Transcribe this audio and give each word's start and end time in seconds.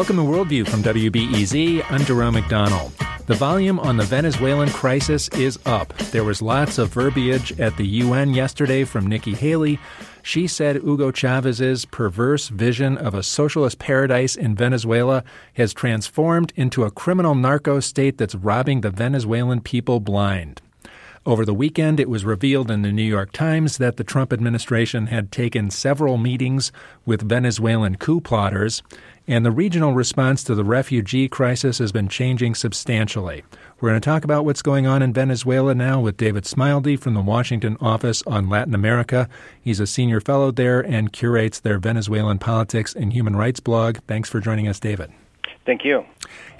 Welcome 0.00 0.16
to 0.16 0.22
Worldview 0.22 0.66
from 0.66 0.82
WBEZ. 0.82 1.84
I'm 1.90 2.02
Jerome 2.06 2.34
McDonnell. 2.34 2.90
The 3.26 3.34
volume 3.34 3.78
on 3.78 3.98
the 3.98 4.02
Venezuelan 4.04 4.70
crisis 4.70 5.28
is 5.36 5.58
up. 5.66 5.94
There 6.10 6.24
was 6.24 6.40
lots 6.40 6.78
of 6.78 6.88
verbiage 6.88 7.60
at 7.60 7.76
the 7.76 7.86
UN 7.86 8.32
yesterday 8.32 8.84
from 8.84 9.06
Nikki 9.06 9.34
Haley. 9.34 9.78
She 10.22 10.46
said 10.46 10.76
Hugo 10.76 11.10
Chavez's 11.10 11.84
perverse 11.84 12.48
vision 12.48 12.96
of 12.96 13.12
a 13.12 13.22
socialist 13.22 13.78
paradise 13.78 14.36
in 14.36 14.56
Venezuela 14.56 15.22
has 15.52 15.74
transformed 15.74 16.54
into 16.56 16.84
a 16.84 16.90
criminal 16.90 17.34
narco 17.34 17.78
state 17.78 18.16
that's 18.16 18.34
robbing 18.34 18.80
the 18.80 18.90
Venezuelan 18.90 19.60
people 19.60 20.00
blind. 20.00 20.62
Over 21.26 21.44
the 21.44 21.52
weekend, 21.52 22.00
it 22.00 22.08
was 22.08 22.24
revealed 22.24 22.70
in 22.70 22.80
the 22.80 22.90
New 22.90 23.02
York 23.02 23.30
Times 23.32 23.76
that 23.76 23.98
the 23.98 24.04
Trump 24.04 24.32
administration 24.32 25.08
had 25.08 25.30
taken 25.30 25.68
several 25.68 26.16
meetings 26.16 26.72
with 27.04 27.28
Venezuelan 27.28 27.96
coup 27.96 28.22
plotters, 28.22 28.82
and 29.28 29.44
the 29.44 29.50
regional 29.50 29.92
response 29.92 30.42
to 30.44 30.54
the 30.54 30.64
refugee 30.64 31.28
crisis 31.28 31.76
has 31.76 31.92
been 31.92 32.08
changing 32.08 32.54
substantially. 32.54 33.44
We're 33.80 33.90
going 33.90 34.00
to 34.00 34.04
talk 34.04 34.24
about 34.24 34.46
what's 34.46 34.62
going 34.62 34.86
on 34.86 35.02
in 35.02 35.12
Venezuela 35.12 35.74
now 35.74 36.00
with 36.00 36.16
David 36.16 36.44
Smilde 36.44 36.98
from 36.98 37.12
the 37.12 37.20
Washington 37.20 37.76
office 37.82 38.22
on 38.26 38.48
Latin 38.48 38.74
America. 38.74 39.28
He's 39.60 39.78
a 39.78 39.86
senior 39.86 40.22
fellow 40.22 40.50
there 40.50 40.80
and 40.80 41.12
curates 41.12 41.60
their 41.60 41.78
Venezuelan 41.78 42.38
politics 42.38 42.94
and 42.94 43.12
human 43.12 43.36
rights 43.36 43.60
blog. 43.60 43.98
Thanks 44.06 44.30
for 44.30 44.40
joining 44.40 44.68
us, 44.68 44.80
David. 44.80 45.12
Thank 45.70 45.84
you. 45.84 46.04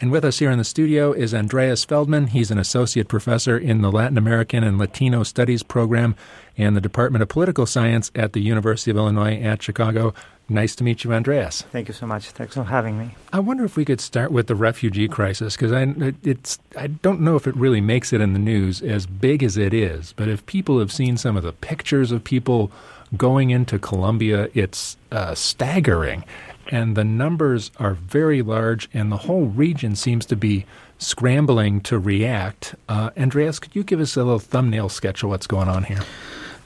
And 0.01 0.13
with 0.13 0.25
us 0.25 0.39
here 0.39 0.53
in 0.53 0.59
the 0.59 0.65
studio 0.65 1.13
is 1.13 1.35
Andreas 1.35 1.85
Feldmann. 1.85 2.29
He's 2.29 2.53
an 2.53 2.59
associate 2.59 3.09
professor 3.09 3.59
in 3.59 3.83
the 3.83 3.91
Latin 3.91 4.17
American 4.17 4.63
and 4.63 4.79
Latino 4.79 5.25
Studies 5.25 5.65
program 5.65 6.15
and 6.57 6.77
the 6.77 6.81
Department 6.81 7.21
of 7.21 7.29
Political 7.29 7.67
Science 7.67 8.13
at 8.15 8.35
the 8.35 8.41
University 8.41 8.93
of 8.93 8.97
Illinois 8.97 9.35
at 9.43 9.65
Chicago. 9.65 10.15
Nice 10.49 10.77
to 10.77 10.85
meet 10.85 11.03
you, 11.03 11.13
Andreas. 11.13 11.63
Thank 11.73 11.89
you 11.89 11.95
so 11.95 12.07
much. 12.07 12.31
Thanks 12.31 12.55
for 12.55 12.63
having 12.63 13.01
me. 13.01 13.17
I 13.33 13.41
wonder 13.41 13.65
if 13.65 13.77
we 13.77 13.85
could 13.85 14.01
start 14.01 14.31
with 14.31 14.47
the 14.47 14.55
refugee 14.55 15.09
crisis 15.09 15.57
because 15.57 15.73
I, 15.73 15.93
it's 16.23 16.61
I 16.79 16.87
don't 16.87 17.21
know 17.21 17.35
if 17.35 17.49
it 17.49 17.57
really 17.57 17.81
makes 17.81 18.13
it 18.13 18.21
in 18.21 18.33
the 18.33 18.39
news 18.39 18.81
as 18.81 19.07
big 19.07 19.43
as 19.43 19.57
it 19.57 19.75
is. 19.75 20.13
But 20.13 20.29
if 20.29 20.47
people 20.47 20.79
have 20.79 20.93
seen 20.93 21.17
some 21.17 21.37
of 21.37 21.43
the 21.43 21.53
pictures 21.53 22.13
of 22.13 22.23
people 22.23 22.71
going 23.17 23.51
into 23.51 23.77
Colombia, 23.77 24.51
it's 24.55 24.97
uh, 25.11 25.35
staggering 25.35 26.25
and 26.71 26.97
the 26.97 27.05
numbers 27.05 27.71
are 27.79 27.95
very 27.95 28.43
large, 28.43 28.89
and 28.95 29.11
the 29.11 29.17
whole 29.17 29.47
region 29.47 29.97
seems 29.97 30.25
to 30.27 30.37
be 30.37 30.65
scrambling 30.99 31.81
to 31.81 31.99
react. 31.99 32.75
Uh, 32.89 33.11
Andreas, 33.17 33.59
could 33.59 33.75
you 33.75 33.83
give 33.83 34.01
us 34.01 34.17
a 34.17 34.23
little 34.23 34.39
thumbnail 34.39 34.89
sketch 34.89 35.23
of 35.23 35.31
what's 35.31 35.47
going 35.47 35.69
on 35.69 35.85
here? 35.85 36.01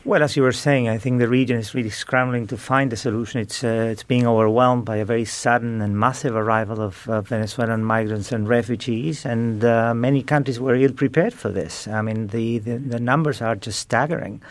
Well, 0.07 0.23
as 0.23 0.37
you 0.37 0.43
were 0.43 0.53
saying, 0.53 0.87
I 0.91 0.99
think 0.99 1.19
the 1.19 1.29
region 1.29 1.57
is 1.57 1.75
really 1.75 1.89
scrambling 1.89 2.47
to 2.49 2.59
find 2.59 2.93
a 2.93 2.97
solution. 2.97 3.41
It's 3.41 3.65
uh, 3.65 3.89
it's 3.91 4.03
being 4.03 4.27
overwhelmed 4.27 4.85
by 4.85 4.97
a 4.97 5.05
very 5.07 5.25
sudden 5.25 5.81
and 5.81 5.99
massive 5.99 6.37
arrival 6.37 6.83
of 6.83 7.09
uh, 7.09 7.23
Venezuelan 7.23 7.83
migrants 7.83 8.31
and 8.31 8.47
refugees, 8.47 9.25
and 9.25 9.65
uh, 9.65 9.95
many 9.95 10.23
countries 10.23 10.61
were 10.61 10.75
ill 10.75 10.93
prepared 10.93 11.33
for 11.33 11.49
this. 11.49 11.89
I 11.89 12.03
mean, 12.03 12.27
the, 12.27 12.59
the, 12.59 12.77
the 12.77 13.01
numbers 13.01 13.41
are 13.41 13.57
just 13.57 13.79
staggering. 13.79 14.43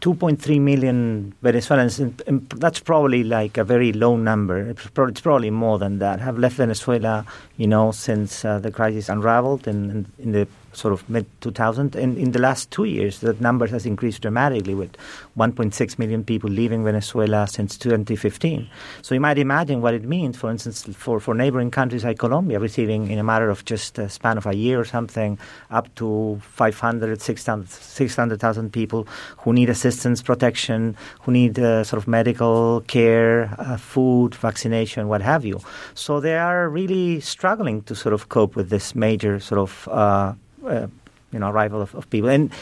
2.3 0.00 0.60
million 0.60 1.34
Venezuelans, 1.42 1.98
and, 2.00 2.22
and 2.26 2.48
that's 2.50 2.80
probably 2.80 3.24
like 3.24 3.56
a 3.56 3.64
very 3.64 3.92
low 3.92 4.16
number. 4.16 4.58
It's, 4.58 4.86
it's, 4.96 5.20
probably 5.20 5.50
more 5.50 5.78
than 5.78 5.98
that. 5.98 6.20
Have 6.20 6.38
left 6.38 6.56
Venezuela, 6.56 7.26
you 7.56 7.66
know, 7.66 7.92
since 7.92 8.44
uh, 8.44 8.58
the 8.58 8.70
crisis 8.70 9.08
unraveled 9.08 9.66
in, 9.66 10.06
in 10.18 10.32
the 10.32 10.46
sort 10.76 10.92
of 10.92 11.08
mid 11.08 11.26
2000. 11.40 11.96
And 11.96 12.18
in 12.18 12.32
the 12.32 12.38
last 12.38 12.70
two 12.70 12.84
years, 12.84 13.20
that 13.20 13.40
number 13.40 13.66
has 13.66 13.86
increased 13.86 14.22
dramatically 14.22 14.74
with 14.74 14.96
1.6 15.36 15.98
million 15.98 16.22
people 16.22 16.50
leaving 16.50 16.84
Venezuela 16.84 17.46
since 17.46 17.76
2015. 17.78 18.68
So 19.02 19.14
you 19.14 19.20
might 19.20 19.38
imagine 19.38 19.80
what 19.80 19.94
it 19.94 20.04
means, 20.04 20.36
for 20.36 20.50
instance, 20.50 20.84
for, 20.94 21.18
for 21.20 21.34
neighboring 21.34 21.70
countries 21.70 22.04
like 22.04 22.18
Colombia 22.18 22.58
receiving 22.58 23.10
in 23.10 23.18
a 23.18 23.24
matter 23.24 23.48
of 23.48 23.64
just 23.64 23.98
a 23.98 24.08
span 24.08 24.36
of 24.38 24.46
a 24.46 24.54
year 24.54 24.78
or 24.78 24.84
something 24.84 25.38
up 25.70 25.92
to 25.96 26.40
500, 26.42 27.20
600,000 27.20 27.66
600, 27.96 28.72
people 28.72 29.06
who 29.38 29.52
need 29.52 29.70
assistance, 29.70 30.22
protection, 30.22 30.96
who 31.22 31.32
need 31.32 31.58
uh, 31.58 31.84
sort 31.84 32.02
of 32.02 32.06
medical 32.08 32.82
care, 32.86 33.54
uh, 33.58 33.76
food, 33.76 34.34
vaccination, 34.34 35.08
what 35.08 35.22
have 35.22 35.44
you. 35.44 35.60
So 35.94 36.20
they 36.20 36.36
are 36.36 36.68
really 36.68 37.20
struggling 37.20 37.82
to 37.82 37.94
sort 37.94 38.12
of 38.12 38.28
cope 38.28 38.56
with 38.56 38.68
this 38.70 38.94
major 38.94 39.40
sort 39.40 39.60
of 39.60 39.88
uh, 39.88 40.34
uh, 40.68 40.86
you 41.32 41.38
know 41.38 41.50
arrival 41.50 41.80
of, 41.80 41.94
of 41.94 42.08
people, 42.10 42.28
and 42.28 42.52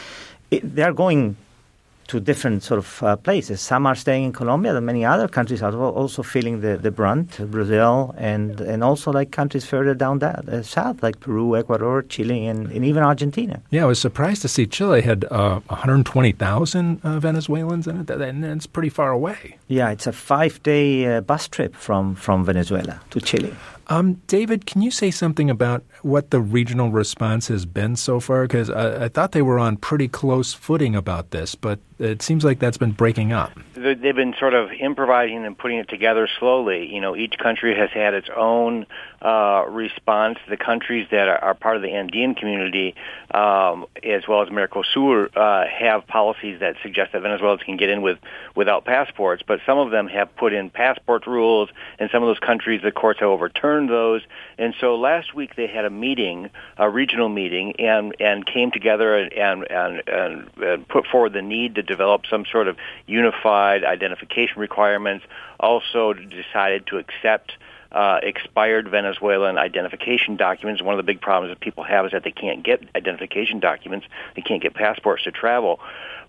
it, 0.51 0.75
they 0.75 0.83
are 0.83 0.93
going 0.93 1.35
to 2.07 2.19
different 2.19 2.63
sort 2.63 2.77
of 2.77 3.03
uh, 3.03 3.15
places. 3.15 3.61
Some 3.61 3.85
are 3.87 3.95
staying 3.95 4.25
in 4.25 4.33
Colombia, 4.33 4.75
and 4.75 4.85
many 4.85 5.03
other 5.03 5.27
countries 5.27 5.61
are 5.63 5.75
also 5.75 6.21
feeling 6.23 6.61
the, 6.61 6.77
the 6.77 6.91
brunt. 6.91 7.39
Brazil 7.49 8.13
and 8.17 8.61
and 8.61 8.83
also 8.83 9.11
like 9.11 9.31
countries 9.31 9.65
further 9.65 9.93
down 9.93 10.19
that 10.19 10.47
uh, 10.47 10.61
south, 10.61 11.01
like 11.01 11.19
Peru, 11.19 11.55
Ecuador, 11.55 12.03
Chile, 12.03 12.45
and, 12.45 12.71
and, 12.71 12.85
even 12.85 13.03
Argentina. 13.03 13.61
Yeah, 13.71 13.83
I 13.83 13.85
was 13.85 13.99
surprised 13.99 14.41
to 14.43 14.47
see 14.47 14.65
Chile 14.65 15.01
had 15.01 15.25
uh, 15.31 15.59
120,000 15.67 17.01
uh, 17.03 17.19
Venezuelans 17.19 17.87
in 17.87 18.01
it, 18.01 18.09
and 18.09 18.45
it's 18.45 18.67
pretty 18.67 18.89
far 18.89 19.11
away. 19.11 19.57
Yeah, 19.67 19.89
it's 19.89 20.07
a 20.07 20.13
five-day 20.13 21.17
uh, 21.17 21.21
bus 21.21 21.47
trip 21.47 21.75
from 21.75 22.15
from 22.15 22.45
Venezuela 22.45 23.01
to 23.11 23.19
Chile. 23.19 23.55
Um, 23.87 24.15
David, 24.27 24.65
can 24.65 24.81
you 24.81 24.91
say 24.91 25.11
something 25.11 25.49
about 25.49 25.83
what 26.01 26.31
the 26.31 26.41
regional 26.41 26.91
response 26.91 27.47
has 27.49 27.65
been 27.65 27.95
so 27.95 28.19
far? 28.19 28.43
Because 28.43 28.69
I, 28.69 29.05
I, 29.05 29.07
thought 29.09 29.31
they 29.31 29.41
were 29.41 29.59
on 29.59 29.77
pretty 29.77 30.07
close 30.07 30.53
footing 30.53 30.95
about 30.95 31.31
this, 31.31 31.53
but 31.53 31.79
it 31.99 32.21
seems 32.21 32.43
like 32.43 32.59
that's 32.59 32.77
been 32.77 32.91
breaking 32.91 33.31
up. 33.31 33.51
They've 33.75 34.15
been 34.15 34.33
sort 34.39 34.53
of 34.53 34.71
improvising 34.71 35.45
and 35.45 35.57
putting 35.57 35.77
it 35.77 35.87
together 35.87 36.27
slowly. 36.39 36.87
You 36.91 36.99
know, 36.99 37.15
each 37.15 37.37
country 37.37 37.75
has 37.77 37.89
had 37.91 38.13
its 38.13 38.27
own 38.35 38.87
uh, 39.21 39.54
response. 39.67 40.37
The 40.49 40.57
countries 40.57 41.07
that 41.11 41.27
are, 41.27 41.37
are 41.37 41.53
part 41.53 41.75
of 41.75 41.81
the 41.81 41.91
Andean 41.91 42.35
community, 42.35 42.95
um, 43.31 43.85
as 44.03 44.27
well 44.27 44.41
as 44.41 44.49
Mercosur, 44.49 45.35
uh, 45.35 45.67
have 45.67 46.07
policies 46.07 46.59
that 46.59 46.75
suggest 46.81 47.13
that 47.13 47.21
Venezuelans 47.21 47.63
can 47.63 47.77
get 47.77 47.89
in 47.89 48.01
with 48.01 48.17
without 48.55 48.85
passports. 48.85 49.43
But 49.45 49.59
some 49.65 49.77
of 49.77 49.91
them 49.91 50.07
have 50.07 50.35
put 50.35 50.53
in 50.53 50.69
passport 50.69 51.27
rules, 51.27 51.69
and 51.99 52.09
some 52.11 52.23
of 52.23 52.27
those 52.27 52.39
countries, 52.39 52.81
the 52.81 52.91
courts 52.91 53.19
have 53.19 53.29
overturned 53.29 53.89
those. 53.89 54.21
And 54.57 54.73
so 54.79 54.95
last 54.95 55.33
week 55.33 55.55
they 55.55 55.67
had 55.67 55.85
a 55.85 55.89
meeting, 55.89 56.49
a 56.77 56.89
regional 56.89 57.29
meeting, 57.29 57.73
and 57.79 58.15
and 58.19 58.45
came 58.45 58.71
together 58.71 59.15
and 59.15 59.65
and, 59.69 60.09
and, 60.09 60.49
and 60.57 60.87
put 60.87 61.05
forward 61.07 61.33
the 61.33 61.41
need 61.41 61.75
to 61.75 61.83
develop 61.83 62.23
some 62.29 62.45
sort 62.45 62.67
of 62.67 62.77
unified 63.05 63.83
identification 63.83 64.59
requirements. 64.59 65.25
Also 65.59 66.13
decided 66.13 66.87
to 66.87 66.97
accept 66.97 67.53
uh, 67.95 68.19
expired 68.21 68.89
Venezuelan 68.89 69.57
identification 69.57 70.35
documents. 70.35 70.83
One 70.83 70.93
of 70.93 70.97
the 70.97 71.03
big 71.03 71.21
problems 71.21 71.51
that 71.51 71.61
people 71.61 71.83
have 71.85 72.05
is 72.05 72.11
that 72.11 72.25
they 72.25 72.31
can't 72.31 72.61
get 72.61 72.83
identification 72.93 73.61
documents. 73.61 74.05
They 74.35 74.41
can't 74.41 74.61
get 74.61 74.73
passports 74.73 75.23
to 75.23 75.31
travel. 75.31 75.79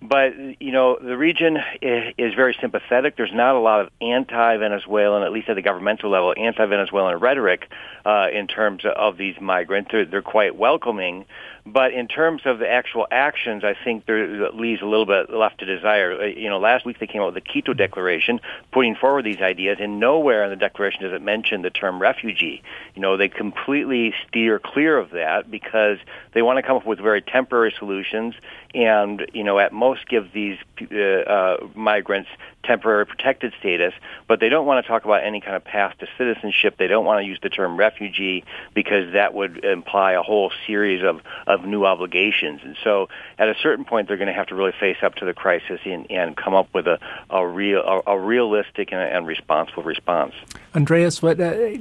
But 0.02 0.60
you 0.60 0.72
know, 0.72 0.98
the 1.00 1.16
region 1.16 1.58
is 1.80 2.34
very 2.34 2.56
sympathetic. 2.60 3.16
There's 3.16 3.32
not 3.32 3.54
a 3.54 3.60
lot 3.60 3.80
of 3.80 3.90
anti-Venezuelan, 4.00 5.22
at 5.22 5.32
least 5.32 5.48
at 5.48 5.56
the 5.56 5.62
governmental 5.62 6.10
level, 6.10 6.34
anti-Venezuelan 6.36 7.18
rhetoric 7.18 7.68
uh, 8.04 8.28
in 8.32 8.46
terms 8.46 8.84
of 8.84 9.16
these 9.16 9.40
migrants. 9.40 9.90
They're, 9.90 10.04
they're 10.04 10.22
quite 10.22 10.54
welcoming. 10.56 11.24
But 11.66 11.92
in 11.94 12.06
terms 12.06 12.42
of 12.44 12.60
the 12.60 12.70
actual 12.70 13.08
actions, 13.10 13.64
I 13.64 13.74
think 13.82 14.06
there 14.06 14.52
leaves 14.52 14.82
a 14.82 14.86
little 14.86 15.04
bit 15.04 15.30
left 15.30 15.58
to 15.58 15.64
desire. 15.66 16.22
Uh, 16.22 16.26
you 16.26 16.48
know, 16.48 16.60
last 16.60 16.86
week 16.86 17.00
they 17.00 17.08
came 17.08 17.20
out 17.20 17.34
with 17.34 17.42
the 17.42 17.52
Quito 17.52 17.74
Declaration, 17.74 18.40
putting 18.70 18.94
forward 18.94 19.24
these 19.24 19.40
ideas, 19.40 19.78
and 19.80 19.98
nowhere 19.98 20.44
in 20.44 20.50
the 20.50 20.56
declaration 20.56 21.02
does 21.02 21.12
it 21.12 21.22
mention 21.22 21.62
the 21.62 21.70
term 21.70 22.00
refugee. 22.00 22.62
You 22.94 23.02
know, 23.02 23.16
they 23.16 23.28
completely 23.28 24.14
steer 24.28 24.60
clear 24.60 24.96
of 24.96 25.10
that 25.10 25.50
because 25.50 25.98
they 26.34 26.42
want 26.42 26.58
to 26.58 26.62
come 26.62 26.76
up 26.76 26.86
with 26.86 27.00
very 27.00 27.20
temporary 27.20 27.74
solutions, 27.76 28.34
and 28.72 29.26
you 29.32 29.42
know, 29.42 29.58
at 29.58 29.72
most 29.72 29.85
give 30.08 30.32
these 30.32 30.58
uh, 30.90 30.96
uh, 30.96 31.56
migrants 31.74 32.30
temporary 32.66 33.06
protected 33.06 33.52
status, 33.58 33.94
but 34.28 34.40
they 34.40 34.48
don't 34.48 34.66
want 34.66 34.84
to 34.84 34.88
talk 34.88 35.04
about 35.04 35.24
any 35.24 35.40
kind 35.40 35.56
of 35.56 35.64
path 35.64 35.96
to 35.98 36.06
citizenship. 36.18 36.76
They 36.78 36.88
don't 36.88 37.04
want 37.04 37.22
to 37.22 37.26
use 37.26 37.38
the 37.42 37.48
term 37.48 37.76
refugee 37.76 38.44
because 38.74 39.12
that 39.12 39.34
would 39.34 39.64
imply 39.64 40.12
a 40.12 40.22
whole 40.22 40.50
series 40.66 41.04
of, 41.04 41.20
of 41.46 41.64
new 41.64 41.86
obligations. 41.86 42.60
And 42.64 42.76
so 42.82 43.08
at 43.38 43.48
a 43.48 43.54
certain 43.62 43.84
point, 43.84 44.08
they're 44.08 44.16
going 44.16 44.28
to 44.28 44.34
have 44.34 44.48
to 44.48 44.54
really 44.54 44.74
face 44.78 44.98
up 45.02 45.14
to 45.16 45.24
the 45.24 45.34
crisis 45.34 45.80
and, 45.84 46.10
and 46.10 46.36
come 46.36 46.54
up 46.54 46.68
with 46.74 46.86
a, 46.86 46.98
a, 47.30 47.46
real, 47.46 47.80
a, 47.80 48.12
a 48.12 48.18
realistic 48.18 48.92
and, 48.92 49.00
and, 49.00 49.26
responsible 49.26 49.82
response. 49.82 50.34
Andreas, 50.74 51.22
what, 51.22 51.40
uh, 51.40 51.76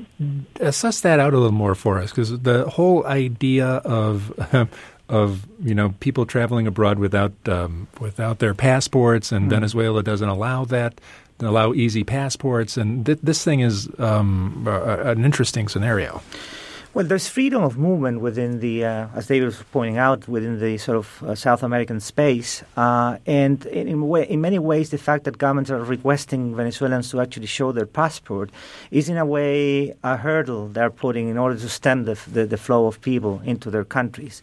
assess 0.59 1.01
that 1.01 1.19
out 1.19 1.33
a 1.33 1.38
little 1.38 1.51
more 1.51 1.75
for 1.75 2.00
us 2.00 2.12
because 2.12 2.39
the 2.41 2.69
whole 2.69 3.06
idea 3.06 3.65
of 3.65 4.33
of 5.09 5.47
you 5.63 5.75
know 5.75 5.93
people 5.99 6.25
traveling 6.25 6.67
abroad 6.67 6.99
without 6.99 7.33
um, 7.47 7.87
without 7.99 8.39
their 8.39 8.53
passports, 8.53 9.31
and 9.31 9.47
mm 9.47 9.55
Venezuela 9.55 10.03
doesn't 10.03 10.27
allow 10.27 10.65
that, 10.65 10.99
allow 11.39 11.73
easy 11.73 12.03
passports, 12.03 12.77
and 12.77 13.05
th- 13.05 13.19
this 13.23 13.43
thing 13.43 13.61
is 13.61 13.89
um, 13.99 14.65
a, 14.67 15.11
an 15.11 15.23
interesting 15.23 15.67
scenario. 15.67 16.21
Well, 16.95 17.05
there's 17.05 17.27
freedom 17.27 17.61
of 17.61 17.77
movement 17.77 18.21
within 18.21 18.61
the, 18.61 18.85
uh, 18.85 19.07
as 19.13 19.27
David 19.27 19.47
was 19.47 19.61
pointing 19.73 19.97
out, 19.97 20.29
within 20.29 20.61
the 20.61 20.77
sort 20.77 20.97
of 20.97 21.23
uh, 21.23 21.35
South 21.35 21.61
American 21.61 21.99
space. 21.99 22.63
Uh, 22.77 23.17
and 23.25 23.65
in, 23.65 23.89
in, 23.89 24.07
way, 24.07 24.25
in, 24.29 24.39
many 24.39 24.59
ways, 24.59 24.91
the 24.91 24.97
fact 24.97 25.25
that 25.25 25.37
governments 25.37 25.69
are 25.69 25.83
requesting 25.83 26.55
Venezuelans 26.55 27.11
to 27.11 27.19
actually 27.19 27.47
show 27.47 27.73
their 27.73 27.85
passport 27.85 28.49
is, 28.91 29.09
in 29.09 29.17
a 29.17 29.25
way, 29.25 29.93
a 30.05 30.15
hurdle 30.15 30.69
they're 30.69 30.89
putting 30.89 31.27
in 31.27 31.37
order 31.37 31.59
to 31.59 31.67
stem 31.67 32.05
the, 32.05 32.17
the, 32.31 32.45
the 32.45 32.55
flow 32.55 32.87
of 32.87 33.01
people 33.01 33.41
into 33.43 33.69
their 33.69 33.83
countries. 33.83 34.41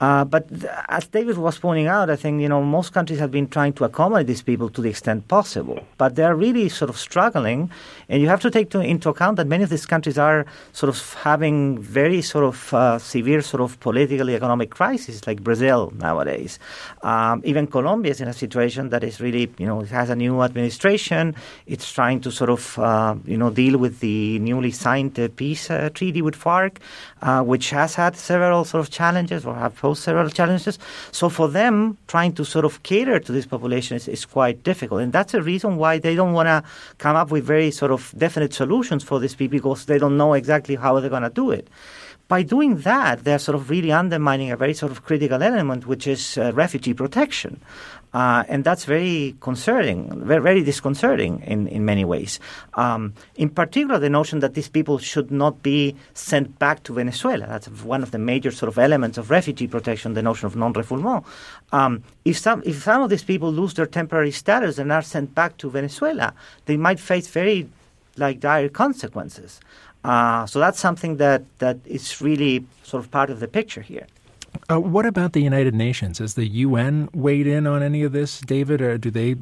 Uh, 0.00 0.24
but 0.24 0.48
th- 0.48 0.64
as 0.88 1.06
David 1.08 1.36
was 1.36 1.58
pointing 1.58 1.86
out, 1.86 2.08
I 2.08 2.16
think 2.16 2.40
you 2.40 2.48
know 2.48 2.62
most 2.62 2.92
countries 2.94 3.18
have 3.18 3.30
been 3.30 3.48
trying 3.48 3.74
to 3.74 3.84
accommodate 3.84 4.26
these 4.26 4.40
people 4.42 4.70
to 4.70 4.80
the 4.80 4.88
extent 4.88 5.28
possible, 5.28 5.78
but 5.98 6.16
they're 6.16 6.34
really 6.34 6.70
sort 6.70 6.88
of 6.88 6.96
struggling, 6.96 7.70
and 8.08 8.22
you 8.22 8.28
have 8.28 8.40
to 8.40 8.50
take 8.50 8.70
to, 8.70 8.80
into 8.80 9.10
account 9.10 9.36
that 9.36 9.46
many 9.46 9.62
of 9.62 9.68
these 9.68 9.84
countries 9.84 10.16
are 10.16 10.46
sort 10.72 10.88
of 10.88 11.14
having 11.14 11.78
very 11.78 12.22
sort 12.22 12.44
of 12.44 12.72
uh, 12.72 12.98
severe 12.98 13.42
sort 13.42 13.60
of 13.60 13.78
political 13.80 14.30
economic 14.30 14.70
crises, 14.70 15.26
like 15.26 15.44
Brazil 15.44 15.92
nowadays. 15.98 16.58
Um, 17.02 17.42
even 17.44 17.66
Colombia 17.66 18.12
is 18.12 18.22
in 18.22 18.28
a 18.28 18.32
situation 18.32 18.88
that 18.88 19.04
is 19.04 19.20
really 19.20 19.50
you 19.58 19.66
know 19.66 19.80
it 19.82 19.90
has 19.90 20.08
a 20.08 20.16
new 20.16 20.40
administration. 20.40 21.34
It's 21.66 21.92
trying 21.92 22.22
to 22.22 22.30
sort 22.30 22.48
of 22.48 22.78
uh, 22.78 23.16
you 23.26 23.36
know 23.36 23.50
deal 23.50 23.76
with 23.76 24.00
the 24.00 24.38
newly 24.38 24.70
signed 24.70 25.20
uh, 25.20 25.28
peace 25.36 25.70
uh, 25.70 25.90
treaty 25.92 26.22
with 26.22 26.36
FARC, 26.36 26.78
uh, 27.20 27.42
which 27.42 27.68
has 27.70 27.94
had 27.96 28.16
several 28.16 28.64
sort 28.64 28.80
of 28.80 28.90
challenges 28.90 29.44
or 29.44 29.54
have 29.54 29.74
pose 29.90 30.00
several 30.00 30.30
challenges. 30.30 30.78
So 31.12 31.28
for 31.28 31.48
them, 31.48 31.96
trying 32.06 32.32
to 32.34 32.44
sort 32.44 32.64
of 32.64 32.82
cater 32.82 33.18
to 33.18 33.32
this 33.32 33.46
population 33.46 33.96
is, 33.96 34.08
is 34.08 34.24
quite 34.24 34.62
difficult. 34.62 35.02
And 35.02 35.12
that's 35.12 35.34
a 35.34 35.42
reason 35.42 35.76
why 35.76 35.98
they 35.98 36.14
don't 36.14 36.32
want 36.32 36.46
to 36.46 36.62
come 36.98 37.16
up 37.16 37.30
with 37.30 37.44
very 37.44 37.70
sort 37.70 37.90
of 37.90 38.14
definite 38.16 38.54
solutions 38.54 39.04
for 39.04 39.18
these 39.18 39.34
people 39.34 39.58
because 39.58 39.86
they 39.86 39.98
don't 39.98 40.16
know 40.16 40.34
exactly 40.34 40.76
how 40.76 41.00
they're 41.00 41.10
going 41.10 41.22
to 41.22 41.30
do 41.30 41.50
it 41.50 41.68
by 42.30 42.44
doing 42.44 42.76
that, 42.82 43.24
they're 43.24 43.40
sort 43.40 43.56
of 43.56 43.68
really 43.70 43.90
undermining 43.90 44.52
a 44.52 44.56
very 44.56 44.72
sort 44.72 44.92
of 44.92 45.04
critical 45.04 45.42
element, 45.42 45.88
which 45.88 46.06
is 46.06 46.38
uh, 46.38 46.52
refugee 46.54 46.94
protection. 46.94 47.60
Uh, 48.12 48.42
and 48.48 48.64
that's 48.64 48.84
very 48.84 49.36
concerning, 49.40 50.24
very, 50.24 50.42
very 50.42 50.62
disconcerting 50.62 51.42
in, 51.42 51.68
in 51.68 51.84
many 51.84 52.04
ways. 52.04 52.40
Um, 52.74 53.14
in 53.36 53.50
particular, 53.50 53.98
the 54.00 54.10
notion 54.10 54.40
that 54.40 54.54
these 54.54 54.68
people 54.68 54.98
should 54.98 55.30
not 55.30 55.62
be 55.62 55.94
sent 56.14 56.58
back 56.58 56.82
to 56.84 56.94
Venezuela. 56.94 57.46
That's 57.46 57.68
one 57.84 58.02
of 58.02 58.10
the 58.10 58.18
major 58.18 58.50
sort 58.50 58.68
of 58.68 58.78
elements 58.78 59.16
of 59.16 59.30
refugee 59.30 59.68
protection, 59.68 60.14
the 60.14 60.22
notion 60.22 60.46
of 60.46 60.56
non-refoulement. 60.56 61.24
Um, 61.72 62.02
if, 62.24 62.36
some, 62.36 62.62
if 62.66 62.82
some 62.82 63.02
of 63.02 63.10
these 63.10 63.22
people 63.22 63.52
lose 63.52 63.74
their 63.74 63.86
temporary 63.86 64.32
status 64.32 64.78
and 64.78 64.90
are 64.90 65.02
sent 65.02 65.34
back 65.34 65.56
to 65.58 65.70
Venezuela, 65.70 66.34
they 66.66 66.76
might 66.76 66.98
face 66.98 67.28
very 67.28 67.68
like 68.16 68.40
dire 68.40 68.68
consequences. 68.68 69.60
Uh, 70.02 70.46
so 70.46 70.58
that's 70.58 70.80
something 70.80 71.18
that, 71.18 71.42
that 71.58 71.78
is 71.84 72.20
really 72.20 72.64
sort 72.82 73.04
of 73.04 73.10
part 73.10 73.30
of 73.30 73.38
the 73.38 73.48
picture 73.48 73.82
here. 73.82 74.06
Uh, 74.70 74.78
what 74.78 75.04
about 75.04 75.32
the 75.32 75.40
United 75.40 75.74
Nations? 75.74 76.18
Has 76.18 76.34
the 76.34 76.46
UN 76.46 77.08
weighed 77.12 77.48
in 77.48 77.66
on 77.66 77.82
any 77.82 78.04
of 78.04 78.12
this, 78.12 78.40
David, 78.40 78.80
or 78.80 78.98
do 78.98 79.10
they 79.10 79.34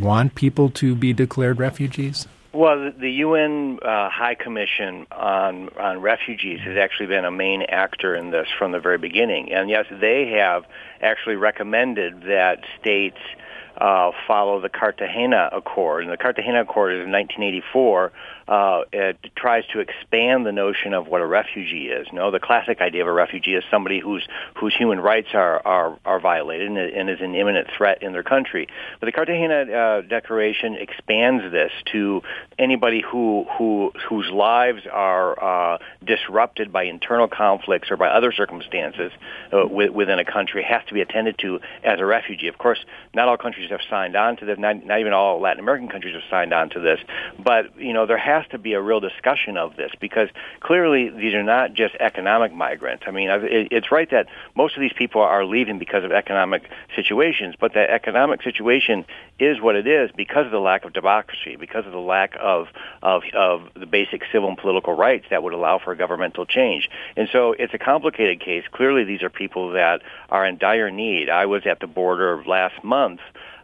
want 0.00 0.34
people 0.34 0.70
to 0.70 0.96
be 0.96 1.12
declared 1.12 1.60
refugees? 1.60 2.26
Well, 2.52 2.92
the 2.98 3.10
UN 3.10 3.78
uh, 3.80 4.10
High 4.10 4.34
Commission 4.34 5.06
on 5.12 5.70
on 5.78 6.00
Refugees 6.00 6.60
has 6.64 6.76
actually 6.76 7.06
been 7.06 7.24
a 7.24 7.30
main 7.30 7.62
actor 7.62 8.14
in 8.14 8.30
this 8.30 8.48
from 8.58 8.72
the 8.72 8.80
very 8.80 8.98
beginning, 8.98 9.52
and 9.52 9.70
yes, 9.70 9.86
they 9.90 10.32
have 10.36 10.64
actually 11.00 11.36
recommended 11.36 12.22
that 12.22 12.64
states 12.78 13.18
uh, 13.78 14.10
follow 14.26 14.60
the 14.60 14.68
Cartagena 14.68 15.48
Accord. 15.52 16.04
And 16.04 16.12
the 16.12 16.16
Cartagena 16.16 16.62
Accord 16.62 16.92
is 16.92 17.04
in 17.04 17.12
1984 17.12 18.12
uh, 18.48 18.82
it 18.92 19.18
tries 19.36 19.64
to 19.72 19.80
expand 19.80 20.46
the 20.46 20.52
notion 20.52 20.94
of 20.94 21.06
what 21.06 21.20
a 21.20 21.26
refugee 21.26 21.88
is. 21.88 22.06
You 22.10 22.18
know, 22.18 22.30
the 22.30 22.40
classic 22.40 22.80
idea 22.80 23.02
of 23.02 23.08
a 23.08 23.12
refugee 23.12 23.54
is 23.54 23.64
somebody 23.70 24.00
whose 24.00 24.26
whose 24.56 24.74
human 24.74 25.00
rights 25.00 25.28
are 25.34 25.60
are, 25.66 25.98
are 26.04 26.20
violated 26.20 26.68
and, 26.68 26.78
and 26.78 27.10
is 27.10 27.20
an 27.20 27.34
imminent 27.34 27.68
threat 27.76 28.02
in 28.02 28.12
their 28.12 28.22
country. 28.22 28.68
But 29.00 29.06
the 29.06 29.12
Cartagena 29.12 29.72
uh, 29.72 30.00
Declaration 30.02 30.74
expands 30.74 31.50
this 31.52 31.72
to 31.92 32.22
anybody 32.58 33.02
who 33.02 33.46
who 33.58 33.92
whose 34.08 34.30
lives 34.30 34.82
are 34.90 35.74
uh, 35.74 35.78
disrupted 36.04 36.72
by 36.72 36.84
internal 36.84 37.28
conflicts 37.28 37.90
or 37.90 37.96
by 37.96 38.08
other 38.08 38.32
circumstances 38.32 39.12
uh, 39.52 39.66
within 39.66 40.18
a 40.18 40.24
country 40.24 40.62
has 40.62 40.82
to 40.88 40.94
be 40.94 41.00
attended 41.00 41.38
to 41.38 41.60
as 41.84 42.00
a 42.00 42.04
refugee. 42.04 42.48
Of 42.48 42.58
course, 42.58 42.78
not 43.14 43.28
all 43.28 43.36
countries 43.36 43.70
have 43.70 43.80
signed 43.88 44.16
on 44.16 44.36
to 44.38 44.44
this. 44.44 44.58
Not, 44.58 44.84
not 44.84 45.00
even 45.00 45.12
all 45.12 45.40
Latin 45.40 45.60
American 45.60 45.88
countries 45.88 46.14
have 46.14 46.24
signed 46.30 46.52
on 46.52 46.70
to 46.70 46.80
this. 46.80 46.98
But 47.38 47.78
you 47.78 47.92
know, 47.92 48.06
there 48.06 48.18
has 48.18 48.31
has 48.32 48.46
to 48.50 48.58
be 48.58 48.72
a 48.72 48.80
real 48.80 49.00
discussion 49.00 49.56
of 49.56 49.76
this 49.76 49.92
because 50.00 50.28
clearly 50.60 51.10
these 51.10 51.34
are 51.34 51.42
not 51.42 51.74
just 51.74 51.94
economic 52.00 52.52
migrants. 52.52 53.04
I 53.06 53.10
mean, 53.10 53.28
it's 53.30 53.92
right 53.92 54.10
that 54.10 54.26
most 54.54 54.74
of 54.76 54.80
these 54.80 54.92
people 54.92 55.20
are 55.20 55.44
leaving 55.44 55.78
because 55.78 56.04
of 56.04 56.12
economic 56.12 56.62
situations, 56.96 57.54
but 57.58 57.74
that 57.74 57.90
economic 57.90 58.42
situation 58.42 59.04
is 59.38 59.60
what 59.60 59.76
it 59.76 59.86
is 59.86 60.10
because 60.16 60.46
of 60.46 60.52
the 60.52 60.60
lack 60.60 60.84
of 60.84 60.92
democracy, 60.92 61.56
because 61.56 61.84
of 61.86 61.92
the 61.92 61.98
lack 61.98 62.36
of 62.40 62.68
of 63.02 63.22
of 63.34 63.68
the 63.74 63.86
basic 63.86 64.22
civil 64.32 64.48
and 64.48 64.58
political 64.58 64.94
rights 64.94 65.26
that 65.30 65.42
would 65.42 65.52
allow 65.52 65.78
for 65.78 65.94
governmental 65.94 66.46
change. 66.46 66.88
And 67.16 67.28
so 67.30 67.52
it's 67.52 67.74
a 67.74 67.78
complicated 67.78 68.40
case. 68.40 68.64
Clearly, 68.72 69.04
these 69.04 69.22
are 69.22 69.30
people 69.30 69.72
that 69.72 70.02
are 70.30 70.46
in 70.46 70.58
dire 70.58 70.90
need. 70.90 71.28
I 71.28 71.46
was 71.46 71.66
at 71.66 71.80
the 71.80 71.86
border 71.86 72.42
last 72.46 72.82
month 72.82 73.20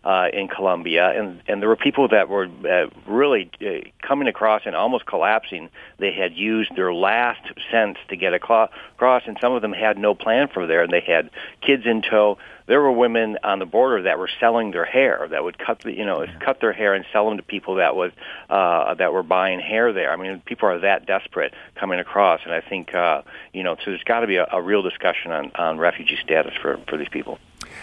uh, 0.08 0.28
in 0.32 0.48
Colombia, 0.48 1.10
and 1.10 1.42
and 1.46 1.60
there 1.60 1.68
were 1.68 1.76
people 1.76 2.08
that 2.08 2.30
were 2.30 2.48
uh, 2.66 2.86
really 3.06 3.50
uh, 3.60 3.86
coming 4.00 4.26
across 4.26 4.62
and 4.64 4.74
almost 4.74 5.04
collapsing. 5.04 5.68
They 5.98 6.12
had 6.12 6.32
used 6.32 6.74
their 6.74 6.94
last 6.94 7.42
cents 7.70 8.00
to 8.08 8.16
get 8.16 8.32
across, 8.32 8.70
and 8.98 9.36
some 9.38 9.52
of 9.52 9.60
them 9.60 9.74
had 9.74 9.98
no 9.98 10.14
plan 10.14 10.48
for 10.48 10.66
there, 10.66 10.82
and 10.82 10.90
they 10.90 11.02
had 11.06 11.28
kids 11.60 11.84
in 11.84 12.00
tow. 12.00 12.38
There 12.64 12.80
were 12.80 12.92
women 12.92 13.36
on 13.44 13.58
the 13.58 13.66
border 13.66 14.04
that 14.04 14.18
were 14.18 14.30
selling 14.40 14.70
their 14.70 14.86
hair, 14.86 15.26
that 15.30 15.44
would 15.44 15.58
cut 15.58 15.80
the, 15.80 15.92
you 15.92 16.06
know 16.06 16.24
cut 16.40 16.58
their 16.62 16.72
hair 16.72 16.94
and 16.94 17.04
sell 17.12 17.28
them 17.28 17.36
to 17.36 17.42
people 17.42 17.74
that 17.74 17.94
was 17.94 18.12
uh, 18.48 18.94
that 18.94 19.12
were 19.12 19.22
buying 19.22 19.60
hair 19.60 19.92
there. 19.92 20.10
I 20.10 20.16
mean, 20.16 20.40
people 20.46 20.70
are 20.70 20.78
that 20.78 21.04
desperate 21.04 21.52
coming 21.74 22.00
across, 22.00 22.40
and 22.44 22.54
I 22.54 22.62
think 22.62 22.94
uh, 22.94 23.20
you 23.52 23.62
know 23.62 23.76
so 23.76 23.90
there's 23.90 24.04
got 24.04 24.20
to 24.20 24.26
be 24.26 24.36
a, 24.36 24.46
a 24.52 24.62
real 24.62 24.80
discussion 24.80 25.32
on 25.32 25.52
on 25.54 25.76
refugee 25.76 26.16
status 26.24 26.54
for 26.62 26.80
for 26.88 26.96
these 26.96 27.10
people. 27.10 27.38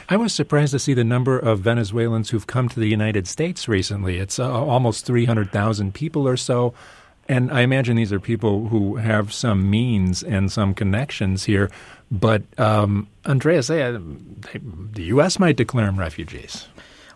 I 0.10 0.18
was 0.18 0.34
surprised 0.34 0.72
to 0.72 0.80
see 0.80 0.94
the 0.94 1.04
number 1.04 1.38
of 1.38 1.60
Venezuelans 1.60 2.30
who've 2.30 2.48
come 2.48 2.70
to 2.70 2.80
the 2.80 2.88
United 2.88 3.28
States 3.28 3.68
recently. 3.68 4.18
It's 4.18 4.40
uh, 4.40 4.52
almost 4.52 5.06
300,000 5.06 5.94
people 5.94 6.28
or 6.28 6.38
so. 6.38 6.74
And 7.28 7.52
I 7.52 7.62
imagine 7.62 7.96
these 7.96 8.14
are 8.14 8.20
people 8.20 8.68
who 8.68 8.98
have 8.98 9.34
some 9.34 9.70
means 9.70 10.22
and 10.22 10.52
some 10.52 10.76
connections 10.76 11.46
here. 11.46 11.72
But 12.12 12.44
um, 12.60 13.08
Andreas, 13.26 13.68
they, 13.68 13.82
they, 13.92 14.60
the 14.94 15.04
U.S. 15.16 15.40
might 15.40 15.56
declare 15.56 15.88
them 15.88 15.98
refugees. 15.98 16.68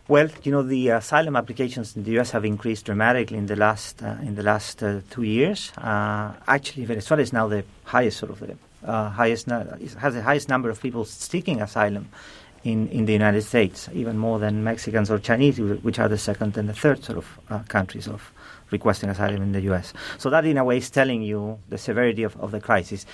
Well, 0.08 0.30
you 0.42 0.52
know, 0.52 0.64
the 0.64 0.90
asylum 0.90 1.36
applications 1.36 1.96
in 1.96 2.04
the 2.04 2.12
U.S. 2.14 2.32
have 2.32 2.44
increased 2.44 2.86
dramatically 2.86 3.38
in 3.38 3.46
the 3.46 3.56
last 3.56 4.02
uh, 4.02 4.16
in 4.24 4.34
the 4.34 4.42
last 4.42 4.82
uh, 4.82 5.02
two 5.12 5.22
years. 5.22 5.72
Uh, 5.78 6.34
actually, 6.48 6.86
Venezuela 6.86 7.22
is 7.22 7.32
now 7.32 7.48
the 7.48 7.64
highest 7.84 8.18
sort 8.18 8.32
of 8.32 8.40
the 8.40 8.58
uh, 8.84 9.10
highest 9.10 9.46
has 9.48 10.14
the 10.16 10.24
highest 10.24 10.50
number 10.50 10.72
of 10.72 10.82
people 10.82 11.06
seeking 11.06 11.62
asylum 11.62 12.10
in, 12.64 12.88
in 12.90 13.06
the 13.06 13.14
United 13.14 13.42
States, 13.42 13.90
even 13.94 14.18
more 14.18 14.40
than 14.40 14.64
Mexicans 14.64 15.10
or 15.10 15.20
Chinese, 15.20 15.60
which 15.60 16.00
are 16.00 16.10
the 16.10 16.18
second 16.18 16.58
and 16.58 16.68
the 16.68 16.74
third 16.74 17.04
sort 17.04 17.18
of 17.18 17.40
uh, 17.50 17.60
countries 17.68 18.08
of 18.08 18.32
requesting 18.72 19.10
asylum 19.10 19.42
in 19.42 19.52
the 19.52 19.62
U.S. 19.62 19.94
So 20.18 20.30
that, 20.30 20.46
in 20.46 20.58
a 20.58 20.64
way, 20.64 20.78
is 20.78 20.90
telling 20.90 21.22
you 21.22 21.60
the 21.70 21.78
severity 21.78 22.24
of, 22.24 22.38
of 22.38 22.52
the 22.52 22.60
crisis. 22.60 23.06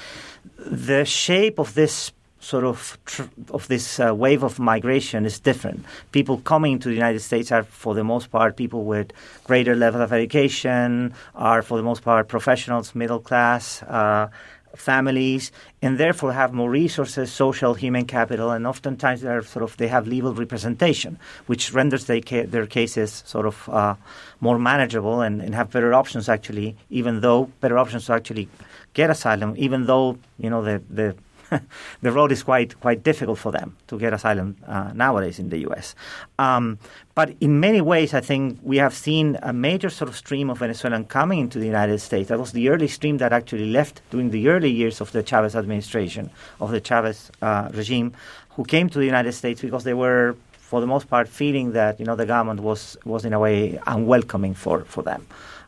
The 0.57 1.05
shape 1.05 1.59
of 1.59 1.73
this 1.73 2.11
sort 2.39 2.63
of 2.63 2.97
tr- 3.05 3.23
of 3.49 3.67
this 3.67 3.99
uh, 3.99 4.13
wave 4.13 4.43
of 4.43 4.59
migration 4.59 5.25
is 5.25 5.39
different. 5.39 5.83
People 6.11 6.37
coming 6.39 6.77
to 6.79 6.89
the 6.89 6.93
United 6.93 7.21
States 7.21 7.51
are, 7.51 7.63
for 7.63 7.95
the 7.95 8.03
most 8.03 8.29
part, 8.31 8.55
people 8.55 8.83
with 8.83 9.11
greater 9.45 9.75
level 9.75 10.01
of 10.01 10.13
education, 10.13 11.13
are 11.33 11.61
for 11.61 11.77
the 11.77 11.83
most 11.83 12.03
part 12.03 12.27
professionals, 12.27 12.93
middle 12.93 13.19
class. 13.19 13.81
Uh, 13.83 14.29
families 14.75 15.51
and 15.81 15.97
therefore 15.97 16.33
have 16.33 16.53
more 16.53 16.69
resources, 16.69 17.31
social, 17.31 17.73
human 17.73 18.05
capital, 18.05 18.51
and 18.51 18.67
oftentimes 18.67 19.21
they 19.21 19.29
are 19.29 19.43
sort 19.43 19.63
of 19.63 19.77
they 19.77 19.87
have 19.87 20.07
legal 20.07 20.33
representation, 20.33 21.17
which 21.47 21.73
renders 21.73 22.05
they 22.05 22.21
ca- 22.21 22.45
their 22.45 22.65
cases 22.65 23.23
sort 23.25 23.45
of 23.45 23.69
uh, 23.69 23.95
more 24.41 24.59
manageable 24.59 25.21
and, 25.21 25.41
and 25.41 25.55
have 25.55 25.71
better 25.71 25.93
options 25.93 26.29
actually, 26.29 26.75
even 26.89 27.21
though 27.21 27.45
better 27.61 27.77
options 27.77 28.05
to 28.05 28.13
actually 28.13 28.47
get 28.93 29.09
asylum, 29.09 29.53
even 29.57 29.85
though 29.85 30.17
you 30.37 30.49
know 30.49 30.61
the 30.61 30.81
the 30.89 31.15
the 32.01 32.11
road 32.11 32.31
is 32.31 32.43
quite 32.43 32.79
quite 32.79 33.03
difficult 33.03 33.37
for 33.37 33.51
them 33.51 33.75
to 33.87 33.97
get 33.99 34.13
asylum 34.13 34.57
uh, 34.67 34.91
nowadays 34.93 35.39
in 35.39 35.49
the 35.49 35.59
U.S. 35.59 35.95
Um, 36.39 36.79
but 37.13 37.35
in 37.39 37.59
many 37.59 37.81
ways, 37.81 38.13
I 38.13 38.21
think 38.21 38.59
we 38.63 38.77
have 38.77 38.93
seen 38.93 39.37
a 39.41 39.53
major 39.53 39.89
sort 39.89 40.09
of 40.09 40.15
stream 40.15 40.49
of 40.49 40.59
Venezuelan 40.59 41.05
coming 41.05 41.39
into 41.39 41.59
the 41.59 41.65
United 41.65 41.99
States. 41.99 42.29
That 42.29 42.39
was 42.39 42.51
the 42.51 42.69
early 42.69 42.87
stream 42.87 43.17
that 43.17 43.31
actually 43.33 43.71
left 43.71 44.01
during 44.09 44.31
the 44.31 44.49
early 44.49 44.69
years 44.69 45.01
of 45.01 45.11
the 45.11 45.23
Chavez 45.23 45.55
administration, 45.55 46.29
of 46.59 46.71
the 46.71 46.81
Chavez 46.81 47.31
uh, 47.41 47.69
regime, 47.73 48.13
who 48.51 48.63
came 48.63 48.89
to 48.89 48.99
the 48.99 49.05
United 49.05 49.33
States 49.33 49.61
because 49.61 49.83
they 49.83 49.93
were 49.93 50.35
for 50.51 50.81
the 50.81 50.87
most 50.87 51.09
part 51.09 51.27
feeling 51.27 51.73
that 51.73 51.99
you 51.99 52.05
know 52.05 52.15
the 52.15 52.25
government 52.25 52.59
was 52.61 52.97
was 53.05 53.23
in 53.23 53.33
a 53.33 53.39
way 53.39 53.79
unwelcoming 53.87 54.53
for 54.53 54.81
for 54.85 55.03
them. 55.03 55.25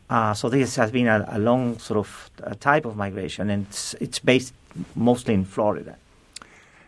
Uh, 0.09 0.33
so 0.33 0.49
this 0.49 0.75
has 0.75 0.91
been 0.91 1.07
a, 1.07 1.25
a 1.29 1.39
long 1.39 1.77
sort 1.79 1.97
of 1.97 2.29
uh, 2.43 2.53
type 2.59 2.85
of 2.85 2.95
migration, 2.95 3.49
and 3.49 3.65
it's, 3.67 3.93
it's 3.95 4.19
based 4.19 4.53
mostly 4.95 5.33
in 5.33 5.43
Florida. 5.43 5.97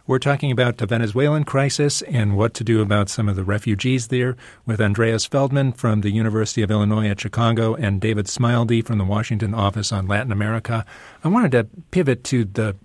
We're 0.10 0.18
talking 0.18 0.52
about 0.52 0.78
the 0.78 0.88
Venezuelan 0.88 1.44
crisis 1.44 2.02
and 2.02 2.36
what 2.36 2.56
to 2.56 2.64
do 2.64 2.82
about 2.82 3.10
some 3.10 3.30
of 3.30 3.36
the 3.36 3.44
refugees 3.44 4.08
there 4.08 4.36
with 4.66 4.82
Andreas 4.82 5.28
Feldmann 5.28 5.78
from 5.78 6.02
the 6.02 6.10
University 6.10 6.64
of 6.64 6.72
Illinois 6.72 7.10
at 7.10 7.20
Chicago 7.20 7.76
and 7.76 8.02
David 8.02 8.26
Smilde 8.26 8.84
from 8.84 8.98
the 8.98 9.04
Washington 9.04 9.54
office 9.54 9.92
on 9.92 10.08
Latin 10.08 10.32
America. 10.32 10.84
I 11.24 11.28
wanted 11.28 11.52
to 11.52 11.68
pivot 11.92 12.24
to 12.24 12.44
the 12.44 12.76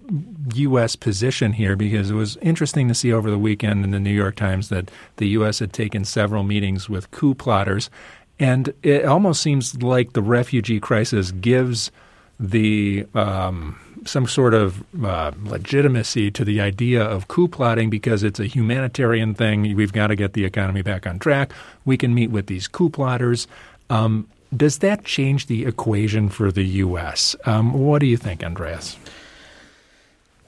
U.S. 0.54 0.96
position 0.96 1.54
here 1.54 1.76
because 1.76 2.10
it 2.10 2.14
was 2.14 2.36
interesting 2.42 2.88
to 2.88 2.94
see 2.94 3.10
over 3.10 3.30
the 3.30 3.38
weekend 3.38 3.84
in 3.84 3.90
the 3.90 4.00
New 4.00 4.12
York 4.12 4.36
Times 4.36 4.68
that 4.68 4.90
the 5.16 5.28
U.S. 5.28 5.60
had 5.60 5.72
taken 5.72 6.04
several 6.04 6.42
meetings 6.42 6.90
with 6.90 7.10
coup 7.10 7.34
plotters. 7.34 7.88
And 8.38 8.74
it 8.82 9.04
almost 9.04 9.42
seems 9.42 9.82
like 9.82 10.12
the 10.12 10.22
refugee 10.22 10.80
crisis 10.80 11.30
gives 11.30 11.90
the 12.40 13.06
um, 13.14 13.78
some 14.04 14.26
sort 14.26 14.54
of 14.54 14.84
uh, 15.04 15.32
legitimacy 15.44 16.30
to 16.32 16.44
the 16.44 16.60
idea 16.60 17.02
of 17.02 17.28
coup 17.28 17.48
plotting 17.48 17.90
because 17.90 18.22
it's 18.22 18.40
a 18.40 18.46
humanitarian 18.46 19.34
thing. 19.34 19.76
We've 19.76 19.92
got 19.92 20.08
to 20.08 20.16
get 20.16 20.32
the 20.32 20.44
economy 20.44 20.82
back 20.82 21.06
on 21.06 21.18
track. 21.18 21.52
We 21.84 21.96
can 21.96 22.14
meet 22.14 22.30
with 22.30 22.46
these 22.46 22.66
coup 22.66 22.90
plotters. 22.90 23.46
Um, 23.88 24.28
does 24.54 24.78
that 24.78 25.04
change 25.04 25.46
the 25.46 25.64
equation 25.64 26.28
for 26.28 26.52
the 26.52 26.64
U.S.? 26.64 27.36
Um, 27.44 27.72
what 27.72 28.00
do 28.00 28.06
you 28.06 28.16
think, 28.16 28.42
Andreas? 28.42 28.96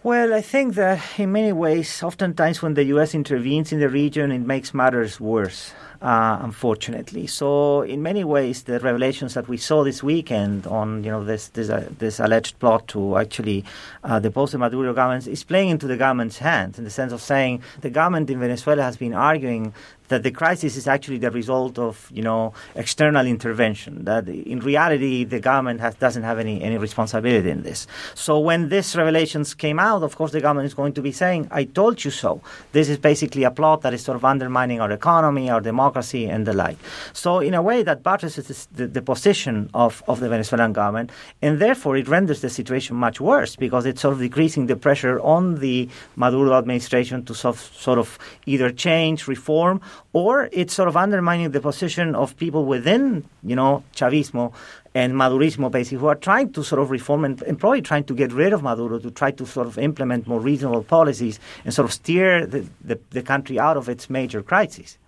Well, 0.03 0.33
I 0.33 0.41
think 0.41 0.75
that 0.75 1.03
in 1.19 1.33
many 1.33 1.53
ways, 1.53 2.03
oftentimes 2.03 2.63
when 2.63 2.75
the 2.75 2.85
U.S. 2.85 3.15
intervenes 3.15 3.73
in 3.73 3.81
the 3.81 3.89
region, 3.89 4.31
it 4.31 4.39
makes 4.41 4.73
matters 4.73 5.19
worse 5.19 5.73
uh, 6.03 6.39
unfortunately. 6.43 7.27
So, 7.27 7.83
in 7.83 8.03
many 8.03 8.25
ways, 8.25 8.65
the 8.65 8.79
revelations 8.81 9.35
that 9.35 9.49
we 9.49 9.57
saw 9.57 9.85
this 9.85 10.03
weekend 10.03 10.67
on 10.67 11.05
you 11.05 11.11
know 11.11 11.25
this 11.25 11.49
this, 11.49 11.71
uh, 11.71 11.89
this 11.99 12.21
alleged 12.21 12.59
plot 12.59 12.89
to 12.89 13.17
actually 13.17 13.65
uh, 14.05 14.19
depose 14.19 14.53
the 14.53 14.59
Maduro 14.59 14.93
government 14.95 15.27
is 15.27 15.45
playing 15.45 15.71
into 15.71 15.87
the 15.87 15.97
government's 15.97 16.39
hands 16.39 16.79
in 16.79 16.85
the 16.85 16.91
sense 16.91 17.13
of 17.13 17.21
saying 17.21 17.63
the 17.81 17.91
government 17.91 18.31
in 18.31 18.41
Venezuela 18.41 18.83
has 18.83 18.97
been 18.97 19.15
arguing 19.15 19.73
that 20.09 20.23
the 20.23 20.31
crisis 20.31 20.77
is 20.77 20.87
actually 20.87 21.19
the 21.19 21.31
result 21.31 21.79
of 21.79 22.11
you 22.13 22.23
know 22.23 22.53
external 22.75 23.27
intervention. 23.27 24.05
That 24.05 24.29
in 24.29 24.61
reality 24.61 25.25
the 25.25 25.41
government 25.41 25.81
has, 25.81 25.95
doesn't 25.97 26.23
have 26.23 26.39
any 26.39 26.63
any 26.63 26.79
responsibility 26.79 27.51
in 27.51 27.63
this. 27.63 27.87
So 28.15 28.39
when 28.39 28.69
these 28.69 28.97
revelations 28.97 29.55
came 29.55 29.79
out, 29.79 30.03
of 30.03 30.17
course 30.17 30.33
the 30.33 30.41
government 30.41 30.67
is 30.67 30.75
going 30.75 30.95
to 30.95 31.03
be 31.03 31.13
saying, 31.13 31.49
"I 31.51 31.65
told 31.65 32.05
you 32.05 32.11
so." 32.11 32.41
This 32.73 32.89
is 32.89 32.99
basically 32.99 33.45
a 33.45 33.51
plot 33.51 33.83
that 33.83 33.95
is 33.95 34.03
sort 34.03 34.17
of 34.17 34.25
undermining 34.25 34.81
our 34.81 34.91
economy, 34.91 35.51
our 35.51 35.61
democracy, 35.61 36.27
and 36.27 36.47
the 36.47 36.53
like. 36.53 36.79
So 37.13 37.41
in 37.41 37.55
a 37.55 37.63
way 37.63 37.83
that 37.83 38.03
buttresses 38.03 38.69
the, 38.73 38.87
the 38.87 39.03
position 39.03 39.71
of, 39.75 40.03
of 40.09 40.21
the 40.21 40.29
Venezuelan 40.29 40.73
government, 40.73 41.11
and 41.43 41.59
therefore 41.59 41.97
it 41.97 42.09
renders 42.09 42.41
the 42.41 42.51
situation 42.51 42.97
much 42.97 43.21
worse 43.21 43.57
because 43.57 43.87
it's 43.87 44.01
sort 44.01 44.15
of 44.15 44.21
decreasing 44.21 44.67
the 44.67 44.77
pressure 44.77 45.21
on 45.21 45.61
the 45.61 45.89
Maduro 46.17 46.55
administration 46.55 47.25
to 47.25 47.35
sort 47.35 47.57
of, 47.57 47.61
sort 47.61 47.99
of 47.99 48.19
either 48.47 48.71
change, 48.71 49.29
reform, 49.29 49.81
or 50.13 50.49
it's 50.53 50.75
sort 50.75 50.89
of 50.89 50.97
undermining 50.97 51.51
the 51.51 51.61
position 51.61 52.15
of 52.15 52.37
people 52.37 52.65
within, 52.65 53.25
you 53.43 53.57
know, 53.57 53.85
Chavismo 53.95 54.53
and 54.95 55.15
Madurismo, 55.15 55.71
basically, 55.71 55.99
who 55.99 56.07
are 56.07 56.15
trying 56.15 56.53
to 56.53 56.65
sort 56.65 56.81
of 56.81 56.91
reform 56.91 57.25
and, 57.25 57.43
and 57.43 57.59
probably 57.59 57.83
trying 57.83 58.05
to 58.05 58.15
get 58.15 58.33
rid 58.33 58.53
of 58.53 58.63
Maduro 58.63 58.99
to 58.99 59.11
try 59.11 59.31
to 59.31 59.47
sort 59.47 59.67
of 59.67 59.79
implement 59.79 60.27
more 60.27 60.41
reasonable 60.41 60.83
policies 60.83 61.39
and 61.65 61.75
sort 61.75 61.85
of 61.85 61.93
steer 61.93 62.47
the, 62.47 62.67
the, 62.83 62.99
the 63.11 63.23
country 63.23 63.59
out 63.59 63.77
of 63.77 63.89
its 63.89 64.09
major 64.09 64.43
crises. 64.43 64.99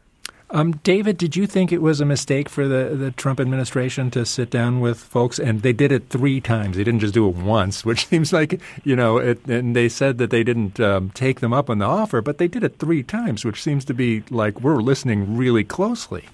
Um, 0.50 0.72
David, 0.78 1.18
did 1.18 1.36
you 1.36 1.46
think 1.46 1.72
it 1.72 1.82
was 1.82 2.00
a 2.00 2.06
mistake 2.06 2.48
for 2.48 2.66
the, 2.66 2.96
the 2.96 3.10
Trump 3.10 3.38
administration 3.38 4.10
to 4.12 4.24
sit 4.24 4.50
down 4.50 4.80
with 4.80 4.98
folks? 4.98 5.38
And 5.38 5.60
they 5.60 5.74
did 5.74 5.92
it 5.92 6.08
three 6.08 6.40
times. 6.40 6.76
They 6.76 6.84
didn't 6.84 7.00
just 7.00 7.14
do 7.14 7.28
it 7.28 7.36
once, 7.36 7.84
which 7.84 8.06
seems 8.06 8.32
like, 8.32 8.60
you 8.84 8.96
know, 8.96 9.18
it, 9.18 9.44
and 9.46 9.76
they 9.76 9.88
said 9.88 10.18
that 10.18 10.30
they 10.30 10.42
didn't 10.42 10.80
um, 10.80 11.10
take 11.10 11.40
them 11.40 11.52
up 11.52 11.68
on 11.68 11.78
the 11.78 11.84
offer, 11.84 12.20
but 12.22 12.38
they 12.38 12.48
did 12.48 12.64
it 12.64 12.78
three 12.78 13.02
times, 13.02 13.44
which 13.44 13.62
seems 13.62 13.84
to 13.86 13.94
be 13.94 14.22
like 14.30 14.60
we're 14.60 14.76
listening 14.76 15.36
really 15.36 15.64
closely. 15.64 16.24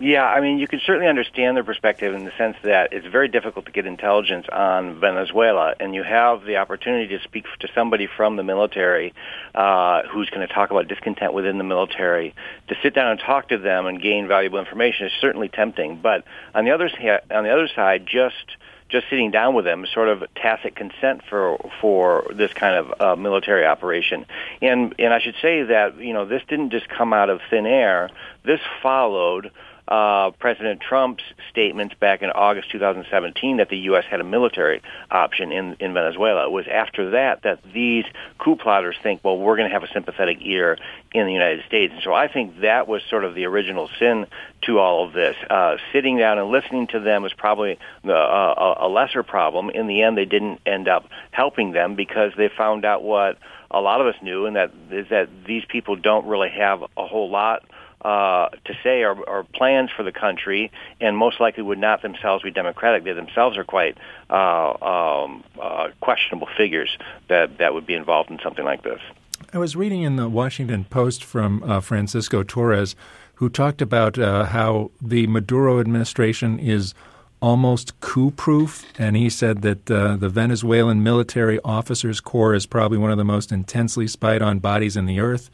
Yeah, 0.00 0.24
I 0.24 0.40
mean, 0.40 0.58
you 0.58 0.68
can 0.68 0.80
certainly 0.84 1.08
understand 1.08 1.56
their 1.56 1.64
perspective 1.64 2.14
in 2.14 2.24
the 2.24 2.30
sense 2.38 2.56
that 2.62 2.92
it's 2.92 3.06
very 3.06 3.26
difficult 3.26 3.66
to 3.66 3.72
get 3.72 3.84
intelligence 3.84 4.46
on 4.50 5.00
Venezuela, 5.00 5.74
and 5.80 5.92
you 5.92 6.04
have 6.04 6.44
the 6.44 6.58
opportunity 6.58 7.18
to 7.18 7.24
speak 7.24 7.46
to 7.60 7.68
somebody 7.74 8.06
from 8.06 8.36
the 8.36 8.44
military 8.44 9.12
uh, 9.56 10.02
who's 10.08 10.30
going 10.30 10.46
to 10.46 10.52
talk 10.52 10.70
about 10.70 10.86
discontent 10.86 11.32
within 11.32 11.58
the 11.58 11.64
military. 11.64 12.32
To 12.68 12.76
sit 12.80 12.94
down 12.94 13.10
and 13.10 13.18
talk 13.18 13.48
to 13.48 13.58
them 13.58 13.86
and 13.86 14.00
gain 14.00 14.28
valuable 14.28 14.60
information 14.60 15.06
is 15.06 15.12
certainly 15.20 15.48
tempting. 15.48 15.98
But 16.00 16.24
on 16.54 16.64
the 16.64 16.70
other 16.70 16.88
on 17.30 17.42
the 17.42 17.50
other 17.50 17.68
side, 17.74 18.06
just 18.06 18.56
just 18.88 19.06
sitting 19.10 19.32
down 19.32 19.54
with 19.54 19.64
them, 19.64 19.84
sort 19.92 20.08
of 20.08 20.22
tacit 20.36 20.76
consent 20.76 21.22
for 21.28 21.58
for 21.80 22.30
this 22.32 22.52
kind 22.52 22.76
of 22.76 23.00
uh, 23.00 23.16
military 23.16 23.66
operation. 23.66 24.26
And 24.62 24.94
and 24.98 25.12
I 25.12 25.18
should 25.18 25.36
say 25.42 25.64
that 25.64 25.98
you 25.98 26.12
know 26.12 26.24
this 26.24 26.42
didn't 26.48 26.70
just 26.70 26.88
come 26.88 27.12
out 27.12 27.30
of 27.30 27.40
thin 27.50 27.66
air. 27.66 28.10
This 28.44 28.60
followed 28.80 29.50
uh, 29.88 30.30
President 30.32 30.80
Trump's 30.80 31.24
statements 31.50 31.94
back 31.98 32.22
in 32.22 32.30
August 32.30 32.70
2017 32.70 33.56
that 33.56 33.70
the 33.70 33.78
U.S. 33.78 34.04
had 34.08 34.20
a 34.20 34.24
military 34.24 34.82
option 35.10 35.50
in, 35.50 35.76
in 35.80 35.94
Venezuela. 35.94 36.44
It 36.44 36.50
was 36.50 36.66
after 36.70 37.10
that 37.10 37.42
that 37.42 37.60
these 37.72 38.04
coup 38.38 38.56
plotters 38.56 38.96
think, 39.02 39.24
well, 39.24 39.38
we're 39.38 39.56
going 39.56 39.68
to 39.68 39.72
have 39.72 39.84
a 39.84 39.92
sympathetic 39.92 40.38
ear 40.42 40.76
in 41.12 41.26
the 41.26 41.32
United 41.32 41.64
States. 41.66 41.94
And 41.94 42.02
so 42.02 42.12
I 42.12 42.28
think 42.28 42.60
that 42.60 42.86
was 42.86 43.02
sort 43.08 43.24
of 43.24 43.34
the 43.34 43.46
original 43.46 43.88
sin 43.98 44.26
to 44.62 44.78
all 44.78 45.06
of 45.06 45.14
this. 45.14 45.36
Uh, 45.48 45.78
sitting 45.92 46.18
down 46.18 46.38
and 46.38 46.50
listening 46.50 46.88
to 46.88 47.00
them 47.00 47.22
was 47.22 47.32
probably 47.32 47.78
uh, 48.06 48.74
a 48.78 48.88
lesser 48.88 49.22
problem. 49.22 49.70
In 49.70 49.86
the 49.86 50.02
end, 50.02 50.18
they 50.18 50.26
didn't 50.26 50.60
end 50.66 50.88
up 50.88 51.08
helping 51.30 51.72
them 51.72 51.94
because 51.94 52.32
they 52.36 52.48
found 52.48 52.84
out 52.84 53.02
what 53.02 53.38
a 53.70 53.80
lot 53.80 54.00
of 54.00 54.06
us 54.06 54.16
knew, 54.22 54.46
and 54.46 54.56
that 54.56 54.72
is 54.90 55.06
that 55.10 55.28
these 55.46 55.64
people 55.66 55.96
don't 55.96 56.26
really 56.26 56.48
have 56.50 56.82
a 56.96 57.06
whole 57.06 57.30
lot 57.30 57.64
uh, 58.02 58.48
to 58.64 58.74
say 58.82 59.02
are, 59.02 59.28
are 59.28 59.44
plans 59.44 59.90
for 59.96 60.02
the 60.02 60.12
country, 60.12 60.70
and 61.00 61.16
most 61.16 61.40
likely 61.40 61.62
would 61.62 61.78
not 61.78 62.02
themselves 62.02 62.42
be 62.42 62.50
democratic. 62.50 63.04
They 63.04 63.12
themselves 63.12 63.56
are 63.56 63.64
quite 63.64 63.96
uh, 64.30 64.70
um, 64.84 65.44
uh, 65.60 65.88
questionable 66.00 66.48
figures 66.56 66.96
that 67.28 67.58
that 67.58 67.74
would 67.74 67.86
be 67.86 67.94
involved 67.94 68.30
in 68.30 68.38
something 68.42 68.64
like 68.64 68.82
this. 68.82 69.00
I 69.52 69.58
was 69.58 69.76
reading 69.76 70.02
in 70.02 70.16
the 70.16 70.28
Washington 70.28 70.84
Post 70.84 71.24
from 71.24 71.62
uh, 71.62 71.80
Francisco 71.80 72.42
Torres, 72.42 72.94
who 73.34 73.48
talked 73.48 73.80
about 73.80 74.18
uh, 74.18 74.44
how 74.46 74.90
the 75.00 75.26
Maduro 75.26 75.80
administration 75.80 76.58
is 76.58 76.92
almost 77.40 77.98
coup 78.00 78.30
proof. 78.32 78.84
And 78.98 79.16
he 79.16 79.30
said 79.30 79.62
that 79.62 79.90
uh, 79.90 80.16
the 80.16 80.28
Venezuelan 80.28 81.02
military 81.02 81.60
officers' 81.64 82.20
corps 82.20 82.54
is 82.54 82.66
probably 82.66 82.98
one 82.98 83.12
of 83.12 83.18
the 83.18 83.24
most 83.24 83.52
intensely 83.52 84.08
spied 84.08 84.42
on 84.42 84.58
bodies 84.58 84.96
in 84.96 85.06
the 85.06 85.20
earth. 85.20 85.50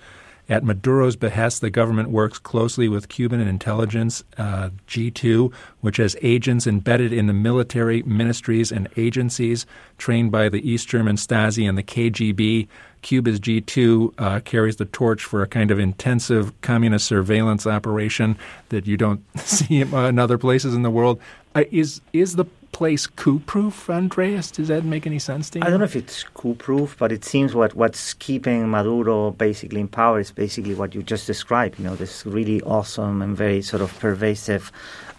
At 0.48 0.62
Maduro's 0.62 1.16
behest, 1.16 1.62
the 1.62 1.70
government 1.70 2.10
works 2.10 2.38
closely 2.38 2.86
with 2.86 3.08
Cuban 3.08 3.40
intelligence, 3.40 4.22
uh, 4.36 4.70
G2, 4.86 5.52
which 5.80 5.96
has 5.96 6.16
agents 6.20 6.66
embedded 6.66 7.14
in 7.14 7.26
the 7.26 7.32
military 7.32 8.02
ministries 8.02 8.70
and 8.70 8.88
agencies 8.96 9.64
trained 9.96 10.30
by 10.30 10.50
the 10.50 10.68
East 10.68 10.88
German 10.88 11.16
Stasi 11.16 11.66
and 11.66 11.78
the 11.78 11.82
KGB. 11.82 12.68
Cuba's 13.00 13.40
G2 13.40 14.14
uh, 14.18 14.40
carries 14.40 14.76
the 14.76 14.84
torch 14.86 15.24
for 15.24 15.42
a 15.42 15.46
kind 15.46 15.70
of 15.70 15.78
intensive 15.78 16.58
communist 16.60 17.06
surveillance 17.06 17.66
operation 17.66 18.36
that 18.68 18.86
you 18.86 18.98
don't 18.98 19.22
see 19.38 19.80
in 19.80 20.18
other 20.18 20.36
places 20.36 20.74
in 20.74 20.82
the 20.82 20.90
world. 20.90 21.20
Uh, 21.54 21.64
is 21.70 22.00
is 22.12 22.36
the 22.36 22.44
place 22.74 23.06
coup-proof, 23.06 23.88
Andreas? 23.88 24.50
Does 24.50 24.68
that 24.68 24.84
make 24.84 25.06
any 25.06 25.20
sense 25.20 25.48
to 25.50 25.58
you? 25.58 25.64
I 25.64 25.70
don't 25.70 25.78
know 25.78 25.84
if 25.84 25.96
it's 25.96 26.24
coup-proof, 26.24 26.96
but 26.98 27.10
it 27.12 27.24
seems 27.24 27.54
what 27.54 27.74
what's 27.74 28.14
keeping 28.14 28.68
Maduro 28.68 29.30
basically 29.30 29.80
in 29.80 29.88
power 29.88 30.18
is 30.20 30.32
basically 30.32 30.74
what 30.74 30.94
you 30.94 31.02
just 31.02 31.26
described. 31.26 31.78
You 31.78 31.84
know, 31.86 31.96
this 31.96 32.26
really 32.26 32.60
awesome 32.62 33.22
and 33.22 33.36
very 33.36 33.62
sort 33.62 33.80
of 33.80 33.96
pervasive 34.00 34.72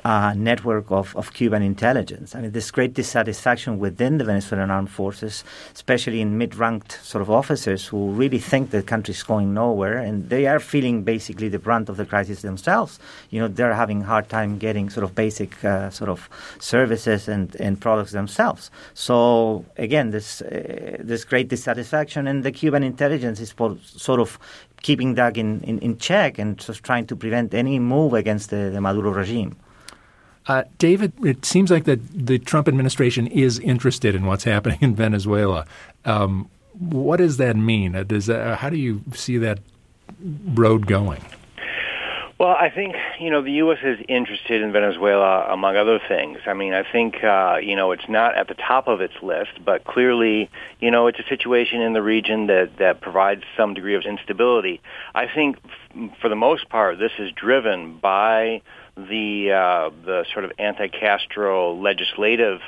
uh, 0.05 0.35
network 0.35 0.91
of, 0.91 1.15
of 1.15 1.33
Cuban 1.33 1.63
intelligence. 1.63 2.35
I 2.35 2.41
mean, 2.41 2.51
there's 2.51 2.69
great 2.69 2.93
dissatisfaction 2.93 3.79
within 3.79 4.19
the 4.19 4.23
Venezuelan 4.23 4.69
armed 4.69 4.91
forces, 4.91 5.43
especially 5.73 6.21
in 6.21 6.37
mid-ranked 6.37 7.03
sort 7.03 7.23
of 7.23 7.31
officers 7.31 7.87
who 7.87 8.11
really 8.11 8.37
think 8.37 8.69
the 8.69 8.83
country 8.83 9.13
is 9.13 9.23
going 9.23 9.55
nowhere, 9.55 9.97
and 9.97 10.29
they 10.29 10.45
are 10.45 10.59
feeling 10.59 11.01
basically 11.03 11.49
the 11.49 11.57
brunt 11.57 11.89
of 11.89 11.97
the 11.97 12.05
crisis 12.05 12.43
themselves. 12.43 12.99
You 13.31 13.39
know, 13.41 13.47
they're 13.47 13.73
having 13.73 14.03
a 14.03 14.05
hard 14.05 14.29
time 14.29 14.59
getting 14.59 14.91
sort 14.91 15.05
of 15.05 15.15
basic 15.15 15.65
uh, 15.65 15.89
sort 15.89 16.11
of 16.11 16.29
services 16.59 17.27
and, 17.27 17.44
and 17.59 17.79
products 17.79 18.11
themselves. 18.11 18.71
So 18.93 19.65
again, 19.77 20.11
this 20.11 20.41
uh, 20.41 20.97
this 20.99 21.25
great 21.25 21.47
dissatisfaction, 21.49 22.27
and 22.27 22.43
the 22.43 22.51
Cuban 22.51 22.83
intelligence 22.83 23.39
is 23.39 23.51
for, 23.51 23.77
sort 23.83 24.19
of 24.19 24.39
keeping 24.81 25.15
that 25.15 25.37
in, 25.37 25.61
in, 25.61 25.79
in 25.79 25.97
check 25.97 26.39
and 26.39 26.57
just 26.57 26.83
trying 26.83 27.07
to 27.07 27.15
prevent 27.15 27.53
any 27.53 27.79
move 27.79 28.13
against 28.13 28.49
the, 28.49 28.69
the 28.69 28.79
Maduro 28.79 29.11
regime. 29.11 29.55
Uh, 30.47 30.63
David, 30.77 31.11
it 31.25 31.43
seems 31.43 31.71
like 31.71 31.85
that 31.85 31.99
the 32.27 32.37
Trump 32.37 32.67
administration 32.67 33.25
is 33.27 33.57
interested 33.59 34.13
in 34.13 34.25
what's 34.25 34.43
happening 34.43 34.77
in 34.81 34.95
Venezuela. 34.95 35.65
Um, 36.05 36.49
what 36.77 37.17
does 37.17 37.37
that 37.37 37.55
mean? 37.55 37.95
Uh, 37.95 38.03
does 38.03 38.27
that, 38.27 38.41
uh, 38.41 38.55
how 38.55 38.69
do 38.69 38.77
you 38.77 39.01
see 39.13 39.37
that 39.39 39.59
road 40.53 40.85
going? 40.85 41.21
Well, 42.37 42.49
I 42.49 42.69
think 42.69 42.95
you 43.21 43.29
know 43.31 43.41
the 43.41 43.53
U.S. 43.63 43.77
is 43.81 43.97
interested 44.09 44.61
in 44.61 44.73
Venezuela 44.73 45.47
among 45.49 45.77
other 45.77 46.01
things. 46.05 46.39
I 46.45 46.53
mean, 46.53 46.73
I 46.73 46.83
think 46.83 47.23
uh, 47.23 47.59
you 47.63 47.77
know 47.77 47.93
it's 47.93 48.09
not 48.09 48.35
at 48.35 48.49
the 48.49 48.55
top 48.55 48.89
of 48.89 48.99
its 48.99 49.13
list, 49.21 49.51
but 49.63 49.85
clearly, 49.85 50.49
you 50.81 50.91
know, 50.91 51.07
it's 51.07 51.19
a 51.19 51.27
situation 51.29 51.79
in 51.79 51.93
the 51.93 52.01
region 52.01 52.47
that 52.47 52.71
that 52.77 52.99
provides 52.99 53.43
some 53.55 53.73
degree 53.73 53.95
of 53.95 54.03
instability. 54.03 54.81
I 55.13 55.27
think, 55.33 55.59
f- 55.63 56.11
for 56.19 56.27
the 56.27 56.35
most 56.35 56.67
part, 56.67 56.99
this 56.99 57.13
is 57.19 57.31
driven 57.31 57.99
by 57.99 58.61
the 58.97 59.51
uh, 59.53 59.89
the 60.05 60.25
sort 60.33 60.43
of 60.43 60.51
anti-Castro 60.59 61.73
legislative 61.73 62.59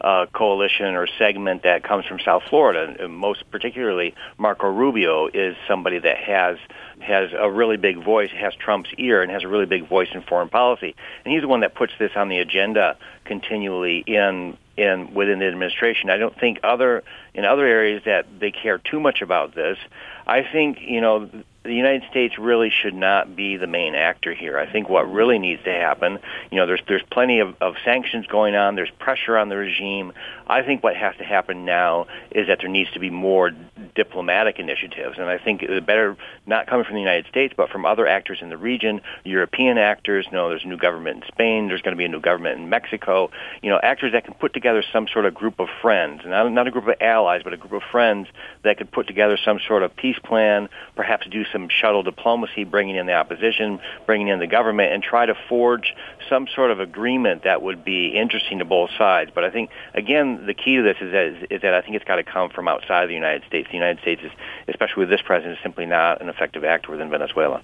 uh, 0.00 0.26
coalition 0.32 0.94
or 0.94 1.06
segment 1.18 1.62
that 1.62 1.82
comes 1.82 2.04
from 2.06 2.20
South 2.20 2.42
Florida. 2.48 2.96
And 2.98 3.14
most 3.14 3.50
particularly, 3.50 4.14
Marco 4.38 4.68
Rubio 4.68 5.28
is 5.28 5.56
somebody 5.66 5.98
that 5.98 6.18
has 6.18 6.58
has 7.00 7.30
a 7.38 7.50
really 7.50 7.76
big 7.76 8.02
voice, 8.02 8.30
has 8.30 8.54
Trump's 8.54 8.90
ear, 8.98 9.22
and 9.22 9.30
has 9.30 9.44
a 9.44 9.48
really 9.48 9.66
big 9.66 9.88
voice 9.88 10.08
in 10.12 10.22
foreign 10.22 10.48
policy. 10.48 10.94
And 11.24 11.32
he's 11.32 11.42
the 11.42 11.48
one 11.48 11.60
that 11.60 11.74
puts 11.74 11.92
this 11.98 12.12
on 12.16 12.28
the 12.28 12.38
agenda 12.38 12.96
continually 13.24 13.98
in 14.06 14.56
in 14.76 15.14
within 15.14 15.38
the 15.38 15.46
administration. 15.46 16.10
I 16.10 16.18
don't 16.18 16.38
think 16.38 16.60
other 16.62 17.02
in 17.34 17.44
other 17.44 17.66
areas 17.66 18.02
that 18.04 18.26
they 18.38 18.50
care 18.50 18.78
too 18.78 19.00
much 19.00 19.22
about 19.22 19.54
this. 19.54 19.78
I 20.26 20.42
think 20.42 20.78
you 20.80 21.00
know 21.00 21.30
the 21.66 21.74
United 21.74 22.08
States 22.10 22.38
really 22.38 22.70
should 22.70 22.94
not 22.94 23.36
be 23.36 23.56
the 23.56 23.66
main 23.66 23.94
actor 23.94 24.32
here. 24.32 24.58
I 24.58 24.70
think 24.70 24.88
what 24.88 25.10
really 25.10 25.38
needs 25.38 25.62
to 25.64 25.72
happen, 25.72 26.18
you 26.50 26.56
know, 26.56 26.66
there's 26.66 26.80
there's 26.88 27.02
plenty 27.10 27.40
of, 27.40 27.54
of 27.60 27.74
sanctions 27.84 28.26
going 28.26 28.54
on. 28.54 28.74
There's 28.74 28.90
pressure 28.98 29.36
on 29.36 29.48
the 29.48 29.56
regime. 29.56 30.12
I 30.46 30.62
think 30.62 30.82
what 30.82 30.96
has 30.96 31.16
to 31.16 31.24
happen 31.24 31.64
now 31.64 32.06
is 32.30 32.46
that 32.46 32.58
there 32.60 32.68
needs 32.68 32.90
to 32.92 33.00
be 33.00 33.10
more 33.10 33.50
diplomatic 33.94 34.58
initiatives, 34.58 35.18
and 35.18 35.26
I 35.26 35.38
think 35.38 35.62
better 35.84 36.16
not 36.46 36.66
coming 36.66 36.84
from 36.84 36.94
the 36.94 37.00
United 37.00 37.26
States, 37.26 37.54
but 37.56 37.70
from 37.70 37.84
other 37.84 38.06
actors 38.06 38.38
in 38.40 38.48
the 38.48 38.56
region, 38.56 39.00
European 39.24 39.78
actors. 39.78 40.26
You 40.26 40.32
know, 40.32 40.48
there's 40.48 40.64
a 40.64 40.68
new 40.68 40.76
government 40.76 41.24
in 41.24 41.28
Spain. 41.28 41.68
There's 41.68 41.82
going 41.82 41.94
to 41.94 41.98
be 41.98 42.04
a 42.04 42.08
new 42.08 42.20
government 42.20 42.60
in 42.60 42.68
Mexico. 42.68 43.30
You 43.62 43.70
know, 43.70 43.80
actors 43.82 44.12
that 44.12 44.24
can 44.24 44.34
put 44.34 44.54
together 44.54 44.84
some 44.92 45.08
sort 45.08 45.26
of 45.26 45.34
group 45.34 45.58
of 45.58 45.68
friends, 45.82 46.22
not 46.24 46.50
not 46.52 46.68
a 46.68 46.70
group 46.70 46.86
of 46.86 46.94
allies, 47.00 47.42
but 47.42 47.52
a 47.52 47.56
group 47.56 47.72
of 47.72 47.82
friends 47.90 48.28
that 48.62 48.78
could 48.78 48.90
put 48.90 49.06
together 49.06 49.36
some 49.42 49.58
sort 49.66 49.82
of 49.82 49.94
peace 49.96 50.18
plan, 50.22 50.68
perhaps 50.94 51.26
do 51.26 51.44
some 51.52 51.55
shuttle 51.68 52.02
diplomacy, 52.02 52.64
bringing 52.64 52.96
in 52.96 53.06
the 53.06 53.14
opposition, 53.14 53.80
bringing 54.06 54.28
in 54.28 54.38
the 54.38 54.46
government, 54.46 54.92
and 54.92 55.02
try 55.02 55.26
to 55.26 55.34
forge 55.48 55.94
some 56.28 56.46
sort 56.54 56.70
of 56.70 56.80
agreement 56.80 57.44
that 57.44 57.62
would 57.62 57.84
be 57.84 58.08
interesting 58.08 58.58
to 58.58 58.64
both 58.64 58.90
sides. 58.96 59.30
But 59.34 59.44
I 59.44 59.50
think, 59.50 59.70
again, 59.94 60.46
the 60.46 60.54
key 60.54 60.76
to 60.76 60.82
this 60.82 60.96
is 61.00 61.12
that, 61.12 61.46
is 61.50 61.62
that 61.62 61.74
I 61.74 61.80
think 61.80 61.96
it's 61.96 62.04
got 62.04 62.16
to 62.16 62.24
come 62.24 62.50
from 62.50 62.68
outside 62.68 63.02
of 63.02 63.08
the 63.08 63.14
United 63.14 63.44
States. 63.46 63.68
The 63.68 63.76
United 63.76 64.00
States 64.00 64.22
is, 64.22 64.32
especially 64.68 65.00
with 65.00 65.10
this 65.10 65.22
president, 65.22 65.58
is 65.58 65.62
simply 65.62 65.86
not 65.86 66.20
an 66.20 66.28
effective 66.28 66.64
actor 66.64 66.92
within 66.92 67.10
Venezuela. 67.10 67.62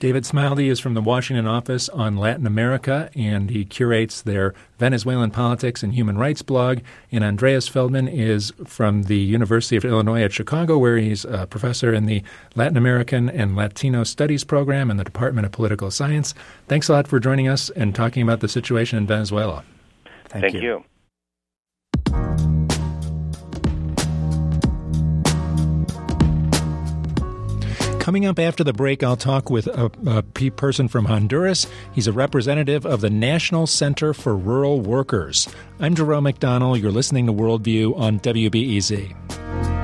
David 0.00 0.24
Smilde 0.24 0.66
is 0.66 0.80
from 0.80 0.94
the 0.94 1.02
Washington 1.02 1.46
office 1.46 1.90
on 1.90 2.16
Latin 2.16 2.46
America, 2.46 3.10
and 3.14 3.50
he 3.50 3.66
curates 3.66 4.22
their 4.22 4.54
Venezuelan 4.78 5.30
politics 5.30 5.82
and 5.82 5.92
human 5.92 6.16
rights 6.16 6.40
blog. 6.40 6.78
And 7.12 7.22
Andreas 7.22 7.68
Feldmann 7.68 8.10
is 8.10 8.50
from 8.64 9.02
the 9.02 9.18
University 9.18 9.76
of 9.76 9.84
Illinois 9.84 10.22
at 10.22 10.32
Chicago, 10.32 10.78
where 10.78 10.96
he's 10.96 11.26
a 11.26 11.46
professor 11.46 11.92
in 11.92 12.06
the 12.06 12.22
Latin 12.54 12.78
American 12.78 13.28
and 13.28 13.54
Latino 13.54 14.02
Studies 14.02 14.42
program 14.42 14.90
in 14.90 14.96
the 14.96 15.04
Department 15.04 15.44
of 15.44 15.52
Political 15.52 15.90
Science. 15.90 16.32
Thanks 16.66 16.88
a 16.88 16.92
lot 16.94 17.06
for 17.06 17.20
joining 17.20 17.46
us 17.46 17.68
and 17.68 17.94
talking 17.94 18.22
about 18.22 18.40
the 18.40 18.48
situation 18.48 18.96
in 18.96 19.06
Venezuela. 19.06 19.64
Thank, 20.30 20.44
Thank 20.44 20.54
you. 20.54 20.82
you. 22.08 22.59
Coming 28.00 28.24
up 28.24 28.38
after 28.38 28.64
the 28.64 28.72
break, 28.72 29.02
I'll 29.02 29.14
talk 29.14 29.50
with 29.50 29.66
a, 29.66 29.92
a 30.06 30.22
person 30.52 30.88
from 30.88 31.04
Honduras. 31.04 31.66
He's 31.92 32.06
a 32.06 32.12
representative 32.12 32.86
of 32.86 33.02
the 33.02 33.10
National 33.10 33.66
Center 33.66 34.14
for 34.14 34.34
Rural 34.34 34.80
Workers. 34.80 35.46
I'm 35.78 35.94
Jerome 35.94 36.24
McDonnell. 36.24 36.80
You're 36.80 36.92
listening 36.92 37.26
to 37.26 37.32
Worldview 37.34 37.96
on 37.98 38.18
WBEZ. 38.20 39.79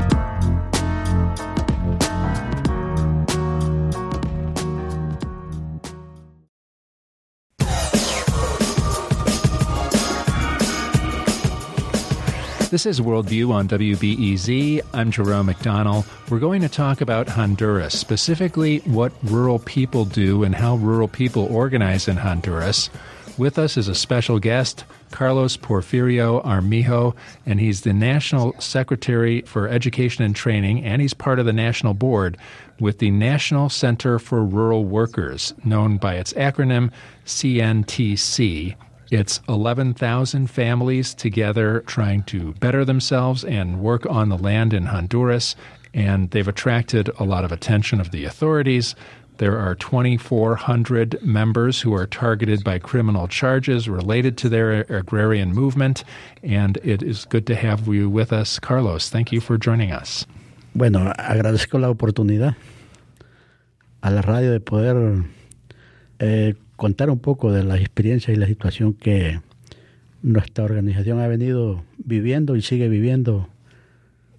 This 12.77 12.85
is 12.85 13.01
Worldview 13.01 13.53
on 13.53 13.69
WBEZ. 13.69 14.83
I'm 14.93 15.11
Jerome 15.11 15.47
McDonnell. 15.47 16.05
We're 16.31 16.39
going 16.39 16.61
to 16.61 16.69
talk 16.69 17.01
about 17.01 17.27
Honduras, 17.27 17.99
specifically 17.99 18.81
what 18.81 19.15
rural 19.23 19.61
people 19.61 20.05
do 20.05 20.45
and 20.45 20.55
how 20.55 20.77
rural 20.77 21.09
people 21.09 21.47
organize 21.47 22.07
in 22.07 22.19
Honduras. 22.19 22.91
With 23.39 23.59
us 23.59 23.79
is 23.79 23.89
a 23.89 23.95
special 23.95 24.39
guest, 24.39 24.85
Carlos 25.11 25.57
Porfirio 25.57 26.45
Armijo, 26.45 27.17
and 27.47 27.61
he's 27.61 27.81
the 27.81 27.95
National 27.95 28.55
Secretary 28.61 29.41
for 29.47 29.69
Education 29.69 30.23
and 30.23 30.37
Training, 30.37 30.85
and 30.85 31.01
he's 31.01 31.15
part 31.15 31.39
of 31.39 31.47
the 31.47 31.55
National 31.55 31.95
Board 31.95 32.37
with 32.79 32.99
the 32.99 33.11
National 33.11 33.71
Center 33.71 34.19
for 34.19 34.45
Rural 34.45 34.85
Workers, 34.85 35.55
known 35.65 35.97
by 35.97 36.17
its 36.17 36.35
acronym 36.35 36.91
CNTC. 37.25 38.77
It's 39.11 39.41
11,000 39.49 40.49
families 40.49 41.15
together 41.15 41.85
trying 41.87 42.25
to 42.25 42.55
better 42.55 42.85
themselves 42.85 43.45
and 43.45 43.81
work 43.81 44.05
on 44.07 44.29
the 44.29 44.39
land 44.39 44.75
in 44.75 44.87
Honduras, 44.87 45.55
and 45.95 46.31
they've 46.31 46.49
attracted 46.49 47.11
a 47.19 47.25
lot 47.25 47.45
of 47.45 47.53
attention 47.53 48.01
of 48.01 48.11
the 48.11 48.25
authorities. 48.25 48.97
There 49.39 49.59
are 49.59 49.75
2,400 49.75 51.23
members 51.23 51.81
who 51.83 51.95
are 51.95 52.07
targeted 52.07 52.65
by 52.65 52.79
criminal 52.79 53.29
charges 53.29 53.89
related 53.89 54.37
to 54.39 54.49
their 54.49 54.81
agrarian 54.89 55.53
movement, 55.53 56.03
and 56.43 56.79
it 56.83 57.03
is 57.03 57.27
good 57.27 57.47
to 57.47 57.55
have 57.55 57.87
you 57.87 58.11
with 58.11 58.33
us, 58.33 58.59
Carlos. 58.59 59.09
Thank 59.09 59.31
you 59.31 59.41
for 59.41 59.57
joining 59.57 59.93
us. 59.93 60.27
Bueno, 60.75 61.13
agradezco 61.17 61.81
la 61.81 61.89
oportunidad 61.89 62.57
a 64.03 64.11
la 64.11 64.21
radio 64.21 64.53
de 64.53 64.61
poder 64.61 65.25
eh, 66.19 66.55
contar 66.77 67.11
un 67.11 67.19
poco 67.19 67.53
de 67.53 67.65
la 67.65 67.77
experiencia 67.77 68.33
y 68.33 68.37
la 68.37 68.47
situación 68.47 68.95
que 68.95 69.41
nuestra 70.23 70.65
organización 70.65 71.21
ha 71.21 71.29
venido 71.29 71.83
viviendo 71.99 72.57
y 72.57 72.63
sigue 72.63 72.89
viviendo. 72.89 73.49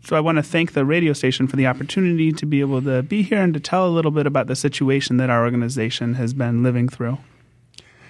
So 0.02 0.16
I 0.16 0.22
want 0.22 0.38
to 0.38 0.44
thank 0.44 0.72
the 0.72 0.86
radio 0.86 1.14
station 1.14 1.48
for 1.48 1.58
the 1.58 1.68
opportunity 1.68 2.32
to 2.32 2.46
be 2.46 2.62
able 2.62 2.82
to 2.84 3.04
be 3.04 3.24
here 3.24 3.42
and 3.42 3.54
to 3.54 3.60
tell 3.60 3.86
a 3.86 3.92
little 3.92 4.12
bit 4.12 4.26
about 4.26 4.48
the 4.48 4.56
situation 4.56 5.18
that 5.18 5.30
our 5.30 5.44
organization 5.44 6.16
has 6.16 6.34
been 6.34 6.64
living 6.64 6.88
through. 6.88 7.18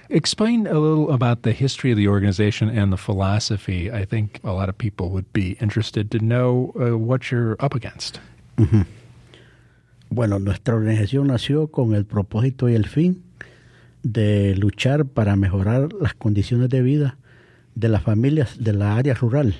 Explain 0.10 0.67
a 0.67 0.80
little 0.80 1.12
about 1.12 1.41
the 1.41 1.51
history 1.51 1.91
of 1.91 1.97
the 1.97 2.08
organization 2.08 2.69
and 2.69 2.93
the 2.93 2.97
philosophy. 2.97 3.91
I 3.91 4.06
think 4.06 4.39
a 4.43 4.53
lot 4.53 4.69
of 4.69 4.77
people 4.77 5.10
would 5.10 5.34
be 5.34 5.58
interested 5.60 6.12
to 6.12 6.19
know 6.19 6.71
uh, 6.80 6.97
what 6.97 7.32
you're 7.32 7.58
up 7.60 7.73
against. 7.73 8.21
Uh 8.58 8.65
-huh. 8.65 8.86
Bueno, 10.10 10.39
nuestra 10.39 10.75
organización 10.75 11.27
nació 11.27 11.67
con 11.67 11.93
el 11.93 12.06
propósito 12.06 12.69
y 12.69 12.75
el 12.75 12.86
fin 12.86 13.23
de 14.11 14.55
luchar 14.55 15.05
para 15.05 15.35
mejorar 15.35 15.89
las 15.99 16.13
condiciones 16.13 16.69
de 16.69 16.81
vida 16.81 17.17
de 17.75 17.89
las 17.89 18.03
familias 18.03 18.63
de 18.63 18.73
la 18.73 18.95
área 18.95 19.13
rural 19.13 19.55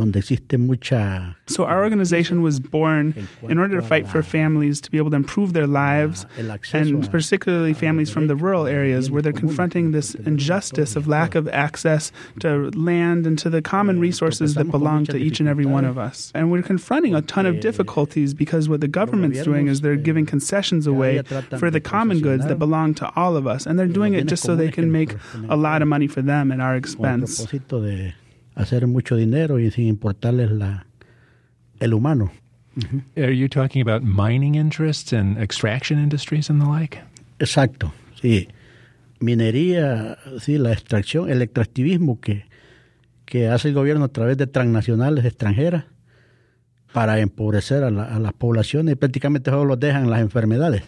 donde 0.00 0.16
existe 0.16 0.56
mucha. 0.58 1.36
So 1.46 1.64
our 1.64 1.82
organization 1.82 2.42
was 2.42 2.58
born 2.58 3.28
in 3.42 3.58
order 3.58 3.80
to 3.80 3.86
fight 3.86 4.08
for 4.08 4.22
families 4.22 4.80
to 4.80 4.90
be 4.90 4.98
able 4.98 5.10
to 5.10 5.16
improve 5.16 5.52
their 5.52 5.66
lives, 5.66 6.26
and 6.72 7.10
particularly 7.10 7.74
families 7.74 8.10
from 8.10 8.26
the 8.26 8.36
rural 8.36 8.66
areas 8.66 9.10
where 9.10 9.20
they're 9.22 9.32
confronting 9.32 9.92
this 9.92 10.14
injustice 10.14 10.96
of 10.96 11.06
lack 11.06 11.34
of 11.34 11.48
access 11.48 12.12
to 12.40 12.70
land 12.70 13.26
and 13.26 13.38
to 13.38 13.50
the 13.50 13.60
common 13.60 13.98
eh, 13.98 14.00
resources 14.08 14.54
that 14.54 14.70
belong 14.70 15.04
to 15.04 15.16
each 15.16 15.38
and 15.40 15.48
every 15.48 15.66
one 15.66 15.84
of 15.84 15.98
us. 15.98 16.32
And 16.34 16.50
we're 16.50 16.62
confronting 16.62 17.14
a 17.14 17.22
ton 17.22 17.46
of 17.46 17.60
difficulties 17.60 18.32
because 18.32 18.68
what 18.68 18.80
the 18.80 18.88
government's 18.88 19.42
doing 19.42 19.68
is 19.68 19.82
they're 19.82 19.96
giving 19.96 20.26
concessions 20.26 20.86
away 20.86 21.22
for 21.58 21.70
the 21.70 21.80
common 21.80 22.20
goods 22.20 22.46
that 22.46 22.58
belong 22.58 22.94
to 22.94 23.12
all 23.16 23.36
of 23.36 23.46
us, 23.46 23.66
and 23.66 23.78
they're 23.78 23.86
doing 24.00 24.14
it 24.14 24.24
just 24.26 24.42
so 24.42 24.56
they 24.56 24.70
can 24.70 24.90
make 24.90 25.14
a 25.48 25.56
lot 25.56 25.82
of 25.82 25.88
money 25.88 26.06
for 26.06 26.22
them 26.22 26.50
at 26.52 26.60
our 26.60 26.76
expense 26.76 27.46
hacer 28.54 28.86
mucho 28.86 29.16
dinero 29.16 29.58
y 29.58 29.70
sin 29.70 29.86
importarles 29.86 30.50
la, 30.50 30.86
el 31.78 31.94
humano. 31.94 32.30
Mm-hmm. 32.76 33.22
Are 33.22 33.36
you 33.36 33.48
talking 33.48 33.82
about 33.82 34.02
mining 34.02 34.54
interests 34.54 35.12
and 35.12 35.38
extraction 35.38 35.98
industries 35.98 36.50
and 36.50 36.60
the 36.60 36.68
like? 36.68 37.00
Exacto, 37.38 37.92
sí. 38.20 38.48
Minería, 39.18 40.16
sí, 40.38 40.56
la 40.56 40.72
extracción, 40.72 41.28
el 41.30 41.42
extractivismo 41.42 42.20
que, 42.20 42.46
que 43.26 43.48
hace 43.48 43.68
el 43.68 43.74
gobierno 43.74 44.04
a 44.04 44.08
través 44.08 44.36
de 44.38 44.46
transnacionales 44.46 45.24
extranjeras 45.24 45.84
para 46.92 47.20
empobrecer 47.20 47.84
a, 47.84 47.90
la, 47.90 48.04
a 48.04 48.18
las 48.18 48.32
poblaciones 48.32 48.92
y 48.92 48.96
prácticamente 48.96 49.50
solo 49.50 49.64
los 49.64 49.80
dejan 49.80 50.08
las 50.10 50.20
enfermedades. 50.20 50.84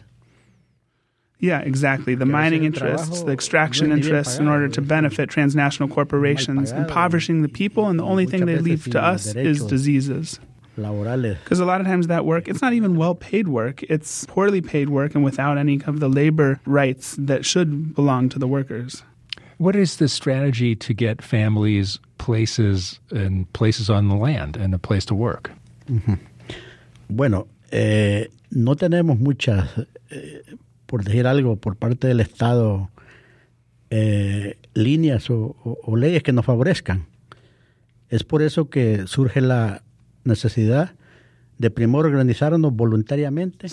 Yeah, 1.42 1.58
exactly. 1.58 2.14
The 2.14 2.24
mining 2.24 2.62
interests, 2.62 3.24
the 3.24 3.32
extraction 3.32 3.90
interests, 3.90 4.38
in 4.38 4.46
order 4.46 4.68
to 4.68 4.80
benefit 4.80 5.28
transnational 5.28 5.88
corporations, 5.88 6.70
impoverishing 6.70 7.42
the 7.42 7.48
people, 7.48 7.88
and 7.88 7.98
the 7.98 8.04
only 8.04 8.26
thing 8.26 8.46
they 8.46 8.58
leave 8.58 8.84
to 8.92 9.02
us 9.02 9.34
is 9.34 9.64
diseases. 9.66 10.38
Because 10.76 11.58
a 11.58 11.64
lot 11.64 11.80
of 11.80 11.86
times 11.88 12.06
that 12.06 12.24
work, 12.24 12.46
it's 12.46 12.62
not 12.62 12.74
even 12.74 12.96
well 12.96 13.16
paid 13.16 13.48
work. 13.48 13.82
It's 13.82 14.24
poorly 14.26 14.60
paid 14.60 14.88
work 14.88 15.16
and 15.16 15.24
without 15.24 15.58
any 15.58 15.82
of 15.84 15.98
the 15.98 16.08
labor 16.08 16.60
rights 16.64 17.16
that 17.18 17.44
should 17.44 17.92
belong 17.92 18.28
to 18.30 18.38
the 18.38 18.46
workers. 18.46 19.02
What 19.58 19.74
is 19.74 19.96
the 19.96 20.08
strategy 20.08 20.76
to 20.76 20.94
get 20.94 21.22
families 21.22 21.98
places 22.18 23.00
and 23.10 23.52
places 23.52 23.90
on 23.90 24.08
the 24.08 24.14
land 24.14 24.56
and 24.56 24.74
a 24.74 24.78
place 24.78 25.04
to 25.06 25.14
work? 25.14 25.50
Uh-huh. 25.90 26.16
Bueno, 27.10 27.48
eh, 27.72 28.28
no 28.52 28.74
tenemos 28.74 29.18
muchas, 29.18 29.68
eh, 30.10 30.38
por 30.92 31.04
decir 31.04 31.26
algo, 31.26 31.56
por 31.56 31.76
parte 31.76 32.06
del 32.06 32.20
Estado, 32.20 32.90
eh, 33.88 34.58
líneas 34.74 35.30
o, 35.30 35.56
leyes 35.96 36.22
que 36.22 36.34
nos 36.34 36.44
favorezcan. 36.44 37.06
Es 38.10 38.24
por 38.24 38.42
eso 38.42 38.68
que 38.68 39.06
surge 39.06 39.40
la 39.40 39.84
necesidad 40.24 40.94
de 41.56 41.70
primero 41.70 42.00
organizarnos 42.00 42.74
voluntariamente. 42.74 43.70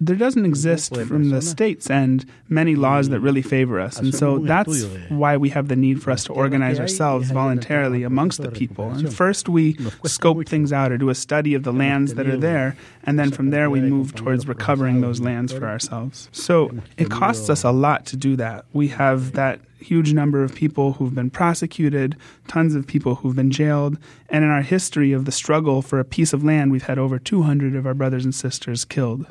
There 0.00 0.16
doesn't 0.16 0.44
exist 0.44 0.94
from 0.94 1.30
the 1.30 1.42
state's 1.42 1.90
and 1.90 2.24
many 2.48 2.76
laws 2.76 3.08
that 3.08 3.20
really 3.20 3.42
favor 3.42 3.80
us. 3.80 3.98
And 3.98 4.14
so 4.14 4.38
that's 4.38 4.84
why 5.08 5.36
we 5.36 5.48
have 5.50 5.68
the 5.68 5.76
need 5.76 6.02
for 6.02 6.10
us 6.10 6.24
to 6.24 6.32
organize 6.32 6.78
ourselves 6.78 7.30
voluntarily 7.30 8.02
amongst 8.02 8.42
the 8.42 8.50
people. 8.50 8.90
And 8.90 9.12
first 9.12 9.48
we 9.48 9.76
scope 10.04 10.46
things 10.48 10.72
out 10.72 10.92
or 10.92 10.98
do 10.98 11.10
a 11.10 11.14
study 11.14 11.54
of 11.54 11.62
the 11.62 11.72
lands 11.72 12.14
that 12.14 12.26
are 12.26 12.36
there, 12.36 12.76
and 13.04 13.18
then 13.18 13.30
from 13.30 13.50
there 13.50 13.70
we 13.70 13.80
move 13.80 14.14
towards 14.14 14.46
recovering 14.46 15.00
those 15.00 15.20
lands 15.20 15.52
for 15.52 15.66
ourselves. 15.66 16.28
So 16.32 16.70
it 16.96 17.10
costs 17.10 17.50
us 17.50 17.64
a 17.64 17.70
lot 17.70 18.06
to 18.06 18.16
do 18.16 18.36
that. 18.36 18.64
We 18.72 18.88
have 18.88 19.32
that 19.32 19.60
huge 19.80 20.12
number 20.12 20.42
of 20.42 20.54
people 20.54 20.94
who've 20.94 21.14
been 21.14 21.30
prosecuted, 21.30 22.16
tons 22.48 22.74
of 22.74 22.86
people 22.86 23.16
who've 23.16 23.36
been 23.36 23.50
jailed, 23.50 23.96
and 24.28 24.44
in 24.44 24.50
our 24.50 24.62
history 24.62 25.12
of 25.12 25.24
the 25.24 25.32
struggle 25.32 25.82
for 25.82 26.00
a 26.00 26.04
piece 26.04 26.32
of 26.32 26.42
land, 26.44 26.72
we've 26.72 26.84
had 26.84 26.98
over 26.98 27.18
200 27.18 27.76
of 27.76 27.86
our 27.86 27.94
brothers 27.94 28.24
and 28.24 28.34
sisters 28.34 28.84
killed. 28.84 29.26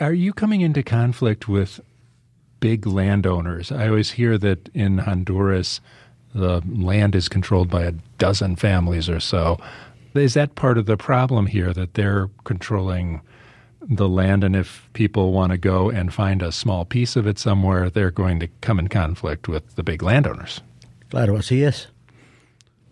Are 0.00 0.14
you 0.14 0.32
coming 0.32 0.62
into 0.62 0.82
conflict 0.82 1.46
with 1.46 1.78
big 2.58 2.86
landowners? 2.86 3.70
I 3.70 3.86
always 3.86 4.12
hear 4.12 4.38
that 4.38 4.70
in 4.72 4.96
Honduras, 4.96 5.82
the 6.34 6.62
land 6.66 7.14
is 7.14 7.28
controlled 7.28 7.68
by 7.68 7.82
a 7.82 7.92
dozen 8.16 8.56
families 8.56 9.10
or 9.10 9.20
so. 9.20 9.58
Is 10.14 10.32
that 10.34 10.54
part 10.54 10.78
of 10.78 10.86
the 10.86 10.96
problem 10.96 11.46
here 11.46 11.74
that 11.74 11.94
they're 11.94 12.30
controlling 12.44 13.20
the 13.82 14.08
land? 14.08 14.42
And 14.42 14.56
if 14.56 14.88
people 14.94 15.32
want 15.32 15.52
to 15.52 15.58
go 15.58 15.90
and 15.90 16.14
find 16.14 16.40
a 16.40 16.50
small 16.50 16.86
piece 16.86 17.14
of 17.14 17.26
it 17.26 17.38
somewhere, 17.38 17.90
they're 17.90 18.10
going 18.10 18.40
to 18.40 18.48
come 18.62 18.78
in 18.78 18.88
conflict 18.88 19.48
with 19.48 19.74
the 19.76 19.82
big 19.82 20.02
landowners. 20.02 20.62
Claro, 21.10 21.36
así 21.36 21.62
es. 21.62 21.88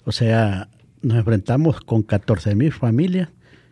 O 0.06 0.10
sea, 0.10 0.68
nos 1.02 1.24
enfrentamos 1.24 1.80
con 1.86 2.02
14 2.02 2.54
mil 2.54 2.72
familias 2.72 3.28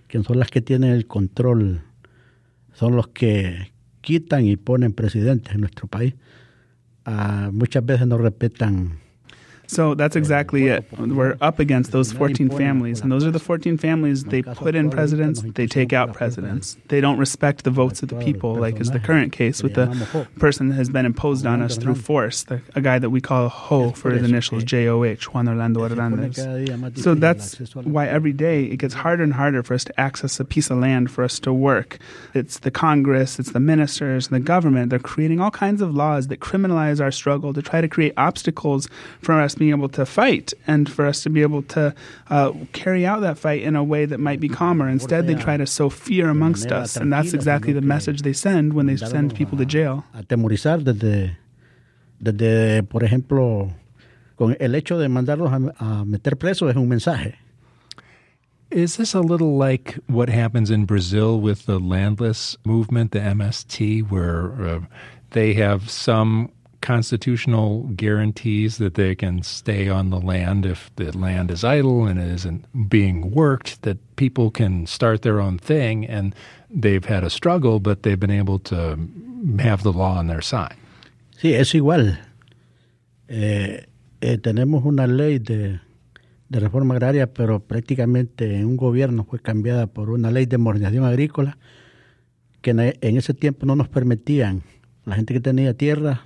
que 0.09 0.23
son 0.23 0.39
las 0.39 0.51
que 0.51 0.63
tienen 0.63 0.93
el 0.93 1.07
control 1.07 1.83
son 2.77 2.95
los 2.95 3.09
que 3.09 3.73
quitan 4.03 4.45
y 4.47 4.57
ponen 4.57 4.93
presidentes 4.93 5.55
en 5.55 5.63
nuestro 5.63 5.89
país. 5.89 6.15
Uh, 7.07 7.51
muchas 7.53 7.85
veces 7.87 8.07
no 8.07 8.19
respetan 8.19 8.99
So 9.67 9.95
that's 9.95 10.17
exactly 10.17 10.69
it. 10.69 10.85
We're 10.99 11.37
up 11.41 11.59
against 11.59 11.93
those 11.93 12.13
14 12.13 12.51
families, 12.51 13.01
and 13.01 13.11
those 13.11 13.25
are 13.25 13.31
the 13.31 13.39
14 13.39 13.79
families 13.79 14.25
they 14.25 14.43
put 14.43 14.75
in 14.75 14.91
presidents, 14.91 15.43
they 15.55 15.67
take 15.67 15.93
out 15.93 16.13
presidents. 16.13 16.77
They 16.89 17.01
don't 17.01 17.19
respect 17.19 17.65
the 17.65 17.71
votes 17.71 18.03
of 18.03 18.09
the 18.09 18.17
people, 18.17 18.55
like 18.55 18.81
is 18.81 18.91
the 18.91 18.99
current 19.01 19.33
case 19.33 19.63
with 19.63 19.75
the 19.75 19.87
person 20.39 20.69
that 20.69 20.75
has 20.77 20.89
been 20.89 21.07
imposed 21.07 21.47
on 21.47 21.63
us 21.63 21.77
through 21.77 21.97
force, 21.97 22.45
the, 22.45 22.61
a 22.75 22.81
guy 22.81 22.99
that 22.99 23.11
we 23.11 23.21
call 23.21 23.49
Ho 23.49 23.91
for 23.93 24.11
his 24.11 24.23
initials, 24.29 24.65
J 24.65 24.89
O 24.89 25.03
H, 25.05 25.33
Juan 25.33 25.49
Orlando 25.49 25.87
Hernandez. 25.89 26.37
So 27.03 27.15
that's 27.15 27.59
why 27.75 28.07
every 28.07 28.33
day 28.33 28.65
it 28.65 28.77
gets 28.79 28.95
harder 28.95 29.23
and 29.23 29.33
harder 29.33 29.63
for 29.63 29.75
us 29.75 29.85
to 29.85 30.01
access 30.01 30.39
a 30.41 30.45
piece 30.45 30.71
of 30.71 30.79
land 30.79 31.11
for 31.11 31.25
us 31.25 31.39
to 31.41 31.53
work. 31.53 31.99
It's 32.35 32.61
the 32.61 32.71
Congress, 32.71 33.39
it's 33.39 33.53
the 33.53 33.61
ministers, 33.61 34.29
the 34.29 34.41
government. 34.41 34.91
They're 34.91 34.99
creating 34.99 35.41
all 35.41 35.51
kinds 35.51 35.83
of 35.83 35.95
laws 35.95 36.29
that 36.29 36.41
criminalize 36.41 37.01
our 37.01 37.11
struggle 37.11 37.53
to 37.53 37.63
try 37.63 37.81
to 37.81 37.89
create 37.89 38.13
obstacles 38.17 38.89
for 39.21 39.41
us 39.41 39.56
being 39.57 39.71
able 39.71 39.89
to 39.89 40.07
fight 40.07 40.53
and 40.67 40.91
for 40.91 41.07
us 41.07 41.23
to 41.23 41.31
be 41.31 41.43
able 41.43 41.63
to 41.63 41.95
uh, 42.31 42.53
carry 42.73 43.05
out 43.05 43.21
that 43.23 43.39
fight 43.39 43.63
in 43.63 43.77
a 43.77 43.83
way 43.83 44.05
that 44.05 44.19
might 44.19 44.41
be 44.41 44.49
calmer. 44.49 44.89
Instead, 44.89 45.27
they 45.27 45.35
try 45.35 45.57
to 45.57 45.67
sow 45.67 45.91
fear 45.91 46.29
amongst 46.29 46.71
us, 46.71 46.97
and 46.97 47.13
that's 47.13 47.33
exactly 47.33 47.73
the 47.73 47.81
message 47.81 48.23
they 48.23 48.33
send 48.33 48.73
when 48.73 48.87
they 48.87 48.97
send 48.97 49.35
people 49.35 49.59
to 49.59 49.67
jail. 49.67 50.05
Atemorizar 50.15 50.83
desde, 50.83 51.37
desde, 52.23 52.83
por 52.85 53.03
ejemplo, 53.03 53.73
con 54.37 54.57
el 54.61 54.75
hecho 54.75 54.99
de 54.99 55.09
mandarlos 55.09 55.53
a, 55.53 55.85
a 55.85 56.05
meter 56.05 56.37
presos 56.37 56.71
es 56.71 56.77
un 56.77 56.89
mensaje. 56.89 57.37
Is 58.71 58.97
this 58.97 59.15
a 59.15 59.21
little 59.21 59.57
like 59.57 59.97
what 60.09 60.29
happens 60.29 60.71
in 60.71 60.87
Brazil 60.87 61.41
with 61.41 61.67
the 61.67 61.79
landless 61.79 62.57
movement, 62.65 63.13
the 63.13 63.21
MST, 63.21 64.11
where 64.11 64.61
uh, 64.61 64.81
they 65.31 65.55
have 65.55 65.89
some 65.89 66.51
constitutional 66.87 67.83
guarantees 67.97 68.79
that 68.79 68.95
they 68.95 69.17
can 69.17 69.43
stay 69.43 69.89
on 69.89 70.11
the 70.11 70.21
land 70.21 70.65
if 70.65 70.89
the 70.95 71.11
land 71.19 71.51
is 71.51 71.65
idle 71.65 72.07
and 72.07 72.21
it 72.21 72.31
isn't 72.31 72.65
being 72.89 73.33
worked, 73.35 73.83
that 73.83 73.99
people 74.15 74.53
can 74.53 74.87
start 74.87 75.23
their 75.23 75.41
own 75.41 75.59
thing 75.59 76.07
and 76.07 76.33
they've 76.71 77.05
had 77.05 77.25
a 77.25 77.31
struggle, 77.31 77.81
but 77.81 78.05
they've 78.05 78.21
been 78.21 78.31
able 78.31 78.61
to 78.61 78.97
have 79.59 79.83
the 79.83 79.93
law 79.93 80.17
on 80.17 80.29
their 80.29 80.41
side. 80.41 80.77
Sí, 81.37 81.55
es 81.55 81.75
igual. 81.75 82.21
Eh, 83.27 83.87
eh, 84.21 84.39
tenemos 84.39 84.85
una 84.85 85.09
ley 85.09 85.41
de, 85.41 85.81
de 86.49 86.61
reforma 86.61 86.95
agraria, 86.95 87.27
pero 87.35 87.59
prácticamente 87.59 88.61
en 88.61 88.65
un 88.65 88.77
gobierno 88.77 89.25
fue 89.25 89.41
cambiada 89.41 89.89
por 89.89 90.11
una 90.11 90.31
ley 90.31 90.47
de 90.47 90.59
modernización 90.59 91.05
agrícola 91.05 91.59
que 92.63 92.71
en, 92.71 92.79
en 92.79 93.17
ese 93.17 93.35
tiempo 93.35 93.67
no 93.67 93.75
nos 93.75 93.89
permitían, 93.89 94.63
la 95.05 95.17
gente 95.17 95.35
que 95.35 95.41
tenía 95.41 95.75
tierra, 95.75 96.23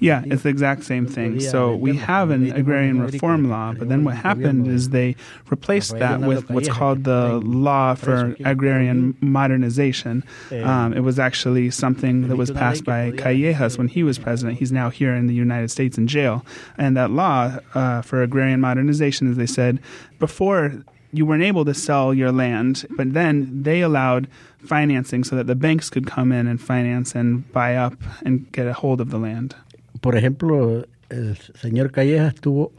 Yeah, 0.00 0.22
it's 0.26 0.42
the 0.42 0.48
exact 0.48 0.82
same 0.84 1.06
thing. 1.06 1.38
So 1.50 1.76
we 1.76 1.96
have 1.96 2.30
an 2.30 2.50
agrarian 2.52 3.00
reform 3.00 3.48
law, 3.48 3.72
but 3.78 3.88
then 3.88 4.04
what 4.04 4.16
happened 4.16 4.66
is 4.66 4.88
they 4.90 5.14
replaced 5.50 5.92
that 5.98 6.20
with 6.20 6.50
what's 6.50 6.68
called 6.68 7.04
the 7.04 7.40
law 7.44 7.94
for 7.94 8.34
agrarian 8.44 9.16
modernization. 9.20 10.24
Um, 10.64 10.92
it 10.94 11.00
was 11.00 11.18
actually 11.18 11.70
something 11.70 12.28
that 12.28 12.36
was 12.36 12.50
passed 12.50 12.84
by 12.84 13.10
Callejas 13.12 13.78
when 13.78 13.88
he 13.88 14.02
was 14.02 14.18
president. 14.18 14.58
He's 14.58 14.72
now 14.72 14.90
here 14.90 15.14
in 15.14 15.26
the 15.28 15.34
United 15.34 15.70
States 15.70 15.96
in 15.96 16.06
jail. 16.06 16.44
And 16.76 16.96
that 16.96 17.10
law 17.10 17.58
uh, 17.74 18.02
for 18.02 18.22
agrarian 18.22 18.60
modernization, 18.60 19.30
as 19.30 19.36
they 19.36 19.46
said, 19.46 19.80
before 20.18 20.84
you 21.12 21.26
weren't 21.26 21.42
able 21.42 21.64
to 21.64 21.74
sell 21.74 22.14
your 22.14 22.32
land, 22.32 22.86
but 22.96 23.12
then 23.12 23.62
they 23.62 23.82
allowed 23.82 24.28
financing 24.64 25.24
so 25.24 25.36
that 25.36 25.46
the 25.46 25.54
banks 25.54 25.90
could 25.90 26.06
come 26.06 26.32
in 26.32 26.46
and 26.46 26.60
finance 26.60 27.14
and 27.14 27.50
buy 27.52 27.76
up 27.76 27.94
and 28.24 28.50
get 28.52 28.66
a 28.66 28.72
hold 28.72 29.00
of 29.00 29.10
the 29.10 29.18
land. 29.18 29.54
Por 30.00 30.16
ejemplo, 30.16 30.86
el 31.10 31.36
señor 31.36 31.92
Callejas 31.92 32.34
tuvo 32.34 32.72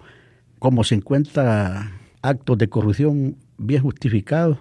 como 0.59 0.83
50 0.83 1.91
actos 2.21 2.57
de 2.57 2.67
corrupción 2.67 3.35
bien 3.57 3.83
justificados. 3.83 4.57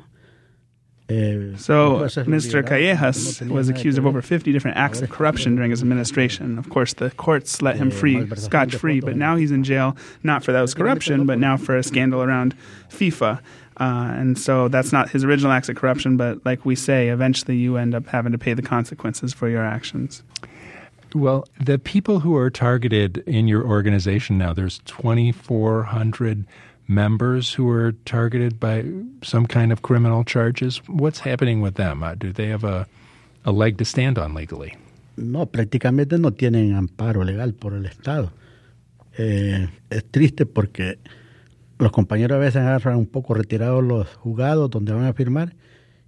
Eh, 1.13 1.57
so, 1.57 2.01
Mr. 2.25 2.63
Callejas 2.63 3.47
was 3.49 3.69
accused 3.69 3.99
of 3.99 4.07
over 4.07 4.23
50 4.23 4.53
different 4.53 4.77
acts 4.77 5.03
of 5.03 5.11
corruption 5.11 5.57
during 5.57 5.71
his 5.71 5.83
administration. 5.83 6.59
Of 6.59 6.71
course, 6.71 6.95
the 6.95 7.11
courts 7.11 7.61
let 7.61 7.77
him 7.77 7.91
free, 7.91 8.29
scotch 8.37 8.75
free, 8.77 9.01
but 9.01 9.17
now 9.17 9.37
he's 9.37 9.51
in 9.51 9.65
jail 9.65 9.97
not 10.23 10.43
for 10.45 10.53
those 10.53 10.75
corruption, 10.75 11.27
but 11.27 11.39
now 11.39 11.57
for 11.57 11.77
a 11.77 11.83
scandal 11.83 12.23
around 12.23 12.57
FIFA. 12.89 13.41
Uh, 13.79 14.15
and 14.17 14.39
so 14.39 14.69
that's 14.69 14.93
not 14.93 15.11
his 15.11 15.25
original 15.25 15.51
acts 15.53 15.69
of 15.69 15.77
corruption, 15.77 16.17
but 16.17 16.45
like 16.45 16.65
we 16.65 16.77
say, 16.77 17.09
eventually 17.09 17.57
you 17.57 17.77
end 17.77 17.95
up 17.95 18.07
having 18.07 18.33
to 18.33 18.39
pay 18.39 18.55
the 18.55 18.63
consequences 18.63 19.33
for 19.33 19.49
your 19.49 19.65
actions. 19.65 20.23
Well, 21.15 21.47
the 21.61 21.79
people 21.79 22.21
who 22.21 22.37
are 22.37 22.49
targeted 22.49 23.19
in 23.27 23.49
your 23.49 23.67
organization 23.67 24.39
now, 24.39 24.53
there's 24.55 24.79
2,400 24.87 26.47
members 26.95 27.53
who 27.53 27.69
are 27.71 27.93
targeted 28.05 28.59
by 28.61 28.85
some 29.23 29.47
kind 29.47 29.73
of 29.73 29.83
criminal 29.83 30.25
charges. 30.25 30.81
What's 30.87 31.21
happening 31.21 31.61
with 31.61 31.75
them? 31.75 32.03
Uh, 32.03 32.15
do 32.15 32.33
they 32.33 32.49
have 32.49 32.65
a, 32.65 32.87
a 33.45 33.53
leg 33.53 33.79
to 33.79 33.85
stand 33.85 34.19
on 34.19 34.35
legally? 34.35 34.75
No, 35.17 35.47
prácticamente 35.47 36.19
no 36.19 36.31
tienen 36.31 36.75
amparo 36.75 37.25
legal 37.25 37.53
por 37.53 37.75
el 37.75 37.87
Estado. 37.87 38.33
Eh, 39.19 39.69
es 39.91 40.05
triste 40.11 40.47
porque 40.47 40.99
los 41.79 41.93
compañeros 41.93 42.37
a 42.37 42.39
veces 42.39 42.63
agarran 42.63 42.97
un 42.97 43.07
poco 43.07 43.35
retirados 43.35 43.85
los 43.85 44.09
juzgados 44.15 44.71
donde 44.71 44.93
van 44.93 45.05
a 45.05 45.13
firmar 45.13 45.55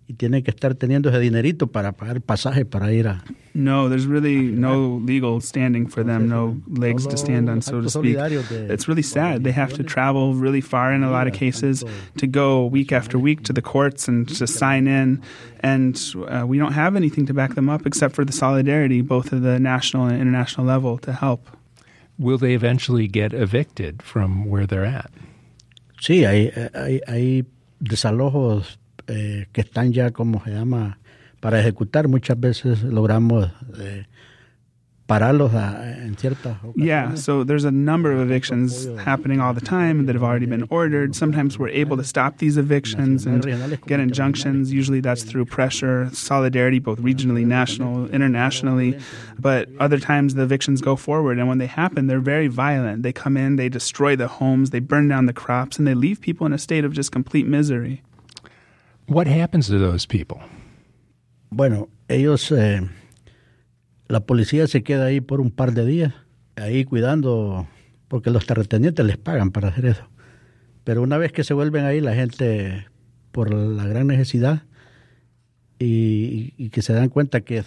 y 0.07 0.15
tienen 0.15 0.43
que 0.43 0.51
estar 0.51 0.75
teniendo 0.75 1.09
ese 1.09 1.19
dinerito 1.19 1.67
para 1.67 1.93
pagar 1.93 2.21
pasaje 2.21 2.65
para 2.65 2.93
ir 2.93 3.09
a. 3.09 3.25
No, 3.55 3.89
there's 3.89 4.07
really 4.07 4.51
no 4.51 5.01
legal 5.05 5.41
standing 5.41 5.87
for 5.87 6.05
them, 6.05 6.29
no 6.29 6.57
legs 6.69 7.07
to 7.07 7.17
stand 7.17 7.49
on, 7.49 7.63
so 7.63 7.81
to 7.81 7.89
speak. 7.89 8.17
It's 8.19 8.89
really 8.89 9.03
sad. 9.03 9.45
They 9.45 9.53
have 9.53 9.73
to 9.75 9.85
travel 9.85 10.35
really 10.35 10.61
far 10.61 10.93
in 10.93 11.05
a 11.05 11.11
lot 11.11 11.27
of 11.27 11.33
cases 11.33 11.85
to 12.19 12.27
go 12.27 12.67
week 12.67 12.93
after 12.93 13.19
week 13.19 13.45
to 13.45 13.53
the 13.53 13.63
courts 13.63 14.09
and 14.09 14.29
to 14.37 14.47
sign 14.47 14.87
in, 14.89 15.23
and 15.61 15.99
uh, 16.29 16.45
we 16.47 16.59
don't 16.59 16.73
have 16.73 16.97
anything 16.97 17.27
to 17.27 17.35
back 17.35 17.55
them 17.55 17.71
up 17.71 17.87
except 17.87 18.15
for 18.15 18.25
the 18.25 18.33
solidarity, 18.33 19.01
both 19.01 19.33
at 19.33 19.43
the 19.43 19.59
national 19.59 20.07
and 20.07 20.21
international 20.21 20.67
level, 20.67 20.99
to 20.99 21.13
help. 21.13 21.49
Will 22.19 22.39
they 22.39 22.55
eventually 22.55 23.09
get 23.09 23.33
evicted 23.33 24.03
from 24.03 24.45
where 24.47 24.67
they're 24.67 24.85
at? 24.85 25.11
Sí, 26.01 26.25
hay, 26.25 26.51
hay, 26.75 27.01
hay 27.07 27.45
desalojos 27.83 28.77
eh, 29.09 29.47
que 29.53 29.61
están 29.61 29.93
ya, 29.93 30.11
como 30.11 30.43
se 30.45 30.51
llama, 30.53 30.99
para 31.41 31.61
ejecutar, 31.61 32.09
muchas 32.09 32.41
veces 32.41 32.83
logramos 32.83 33.51
eh, 33.79 34.07
pararlos 35.07 35.53
en 35.53 36.17
ciertas 36.17 36.57
Yeah, 36.75 37.15
so 37.15 37.45
there's 37.45 37.65
a 37.65 37.71
number 37.71 38.11
of 38.11 38.21
evictions 38.21 38.87
happening 39.05 39.41
all 39.41 39.53
the 39.53 39.61
time 39.61 40.07
that 40.07 40.15
have 40.15 40.25
already 40.25 40.47
been 40.47 40.67
ordered. 40.71 41.15
Sometimes 41.15 41.59
we're 41.59 41.69
able 41.69 41.97
to 41.99 42.05
stop 42.05 42.39
these 42.39 42.57
evictions 42.57 43.27
and 43.27 43.45
get 43.87 44.01
injunctions. 44.01 44.73
Usually 44.73 45.01
that's 45.01 45.23
through 45.23 45.45
pressure, 45.45 46.09
solidarity, 46.13 46.79
both 46.79 47.01
regionally, 47.01 47.45
national, 47.45 48.09
internationally. 48.09 48.99
But 49.39 49.69
other 49.79 49.99
times 49.99 50.35
the 50.35 50.43
evictions 50.43 50.81
go 50.81 50.97
forward, 50.97 51.39
and 51.39 51.49
when 51.49 51.59
they 51.59 51.67
happen, 51.67 52.07
they're 52.07 52.21
very 52.21 52.49
violent. 52.49 53.03
They 53.03 53.13
come 53.13 53.37
in, 53.37 53.57
they 53.57 53.69
destroy 53.69 54.17
the 54.17 54.29
homes, 54.29 54.71
they 54.71 54.81
burn 54.81 55.09
down 55.09 55.27
the 55.27 55.35
crops, 55.35 55.79
and 55.79 55.87
they 55.87 55.95
leave 55.95 56.21
people 56.21 56.47
in 56.47 56.53
a 56.55 56.59
state 56.59 56.85
of 56.85 56.93
just 56.93 57.13
complete 57.13 57.47
misery. 57.47 58.03
What 59.07 59.27
happens 59.27 59.69
to 59.69 59.79
those 59.79 60.07
people? 60.07 60.39
Bueno, 61.51 61.89
ellos... 62.09 62.51
Eh, 62.53 62.81
La 64.07 64.21
policía 64.21 64.67
se 64.67 64.83
queda 64.83 65.07
ahí 65.07 65.23
por 65.23 65.41
un 65.41 65.51
par 65.51 65.73
de 65.73 65.87
días, 65.87 66.13
ahí 66.57 66.85
cuidando, 66.85 67.67
porque 68.09 68.31
los 68.31 68.45
terratenientes 68.45 69.05
les 69.05 69.17
pagan 69.17 69.51
para 69.51 69.69
hacer 69.69 69.87
eso. 69.87 70.05
Pero 70.85 71.01
una 71.03 71.17
vez 71.17 71.33
que 71.33 71.43
se 71.43 71.55
vuelven 71.55 71.87
ahí, 71.87 72.03
la 72.03 72.15
gente, 72.15 72.87
por 73.33 73.53
la 73.53 73.87
gran 73.87 74.07
necesidad, 74.07 74.65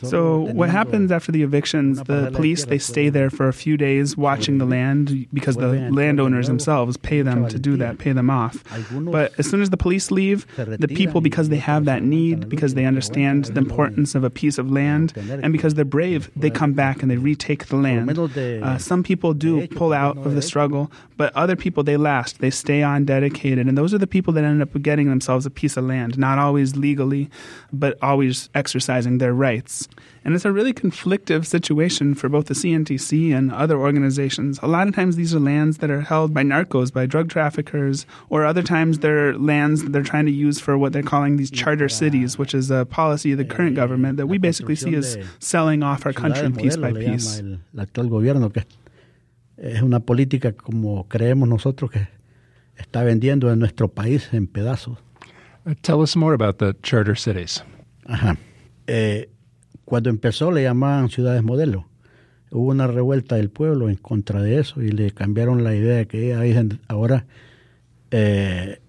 So 0.10 0.40
what 0.54 0.70
happens 0.70 1.12
after 1.12 1.32
the 1.32 1.44
evictions? 1.44 1.98
The 2.04 2.32
police 2.38 2.66
they 2.66 2.78
stay 2.80 3.10
there 3.10 3.30
for 3.30 3.48
a 3.48 3.54
few 3.54 3.78
days 3.78 4.16
watching 4.18 4.58
the 4.60 4.66
land 4.66 5.28
because 5.34 5.56
the 5.58 5.68
landowners 5.92 6.48
themselves 6.48 6.98
pay 6.98 7.22
them 7.22 7.48
to 7.50 7.60
do 7.60 7.78
that, 7.78 7.98
pay 8.00 8.12
them 8.14 8.30
off. 8.30 8.64
But 9.12 9.34
as 9.38 9.50
soon 9.50 9.62
as 9.62 9.70
the 9.72 9.78
police 9.78 10.10
leave, 10.12 10.46
the 10.56 10.88
people 10.88 11.22
because 11.22 11.50
they 11.50 11.58
have 11.58 11.86
that 11.86 12.02
need, 12.04 12.50
because 12.50 12.74
they 12.76 12.86
understand 12.86 13.46
the 13.46 13.60
importance 13.60 14.16
of 14.16 14.24
a 14.24 14.30
piece 14.30 14.58
of 14.58 14.72
land, 14.72 15.14
and 15.44 15.52
because 15.52 15.74
they're 15.76 15.86
brave, 15.86 16.32
they 16.36 16.50
come 16.50 16.74
back 16.74 17.02
and 17.02 17.12
they 17.12 17.18
retake 17.18 17.68
the 17.68 17.76
land. 17.76 18.08
Uh, 18.64 18.78
some 18.78 19.04
people 19.04 19.34
do 19.34 19.68
pull 19.68 19.94
out 19.94 20.18
of 20.18 20.34
the 20.36 20.42
struggle, 20.42 20.92
but 21.18 21.36
other 21.36 21.56
people 21.56 21.84
they 21.84 21.98
last. 21.98 22.40
They 22.40 22.50
stay 22.52 22.84
on 22.84 23.06
dedicated, 23.06 23.68
and 23.68 23.78
those 23.78 23.94
are 23.94 23.98
the 23.98 24.08
people 24.08 24.34
that 24.34 24.44
end 24.44 24.62
up 24.62 24.70
getting 24.82 25.10
themselves 25.10 25.46
a 25.46 25.50
piece 25.50 25.76
of 25.78 25.84
land, 25.86 26.18
not 26.18 26.38
always 26.40 26.76
legally, 26.76 27.30
but 27.74 27.97
always 28.02 28.50
exercising 28.54 29.18
their 29.18 29.34
rights. 29.34 29.88
And 30.24 30.36
it's 30.36 30.46
a 30.46 30.52
really 30.52 30.74
conflictive 30.74 31.46
situation 31.46 32.14
for 32.14 32.28
both 32.28 32.48
the 32.48 32.54
CNTC 32.54 33.34
and 33.34 33.52
other 33.52 33.78
organizations. 33.78 34.60
A 34.62 34.68
lot 34.68 34.88
of 34.88 34.96
times 34.96 35.16
these 35.16 35.34
are 35.34 35.40
lands 35.40 35.78
that 35.78 35.90
are 35.90 36.02
held 36.02 36.34
by 36.34 36.44
narcos, 36.44 36.92
by 36.92 37.06
drug 37.06 37.30
traffickers, 37.30 38.06
or 38.30 38.46
other 38.46 38.62
times 38.62 39.00
they're 39.00 39.34
lands 39.38 39.84
that 39.84 39.94
they're 39.94 40.04
trying 40.04 40.26
to 40.26 40.32
use 40.32 40.60
for 40.60 40.78
what 40.78 40.92
they're 40.92 41.04
calling 41.04 41.38
these 41.38 41.52
charter 41.52 41.88
cities, 41.88 42.38
which 42.38 42.54
is 42.54 42.70
a 42.70 42.86
policy 42.86 43.32
of 43.32 43.38
the 43.38 43.46
current 43.46 43.76
government 43.76 44.18
that 44.18 44.28
we 44.28 44.38
basically 44.38 44.76
see 44.76 44.96
as 44.96 45.18
selling 45.40 45.84
off 45.84 46.06
our 46.06 46.14
country 46.14 46.52
piece 46.52 46.78
by 46.78 46.92
piece. 46.92 47.42
Es 49.58 49.82
una 49.82 50.00
política 50.02 50.52
como 50.52 51.08
creemos 51.08 51.50
nosotros 51.50 51.90
que 51.90 52.08
está 52.78 53.04
vendiendo 53.04 53.52
en 53.52 53.58
nuestro 53.58 53.88
país 53.88 54.32
en 54.32 54.46
pedazos. 54.46 55.00
Uh, 55.66 55.74
tell 55.82 56.02
us 56.02 56.16
more 56.16 56.34
about 56.34 56.60
the 56.60 56.74
charter 56.82 57.16
cities. 57.16 57.62
Ajá. 58.08 58.38
Eh, 58.88 59.30
cuando 59.86 60.10
empezó 60.10 60.52
le 60.52 60.64
llamaban 60.64 61.10
ciudades 61.10 61.44
modelo. 61.44 61.88
Hubo 62.52 62.72
una 62.72 62.88
revuelta 62.88 63.36
del 63.36 63.50
pueblo 63.50 63.90
en 63.90 63.96
contra 63.96 64.42
de 64.42 64.60
eso 64.60 64.82
y 64.82 64.90
le 64.90 65.12
cambiaron 65.12 65.64
la 65.64 65.76
idea 65.76 66.06
que 66.06 66.34
ahora 66.88 67.26
eh, 68.12 68.80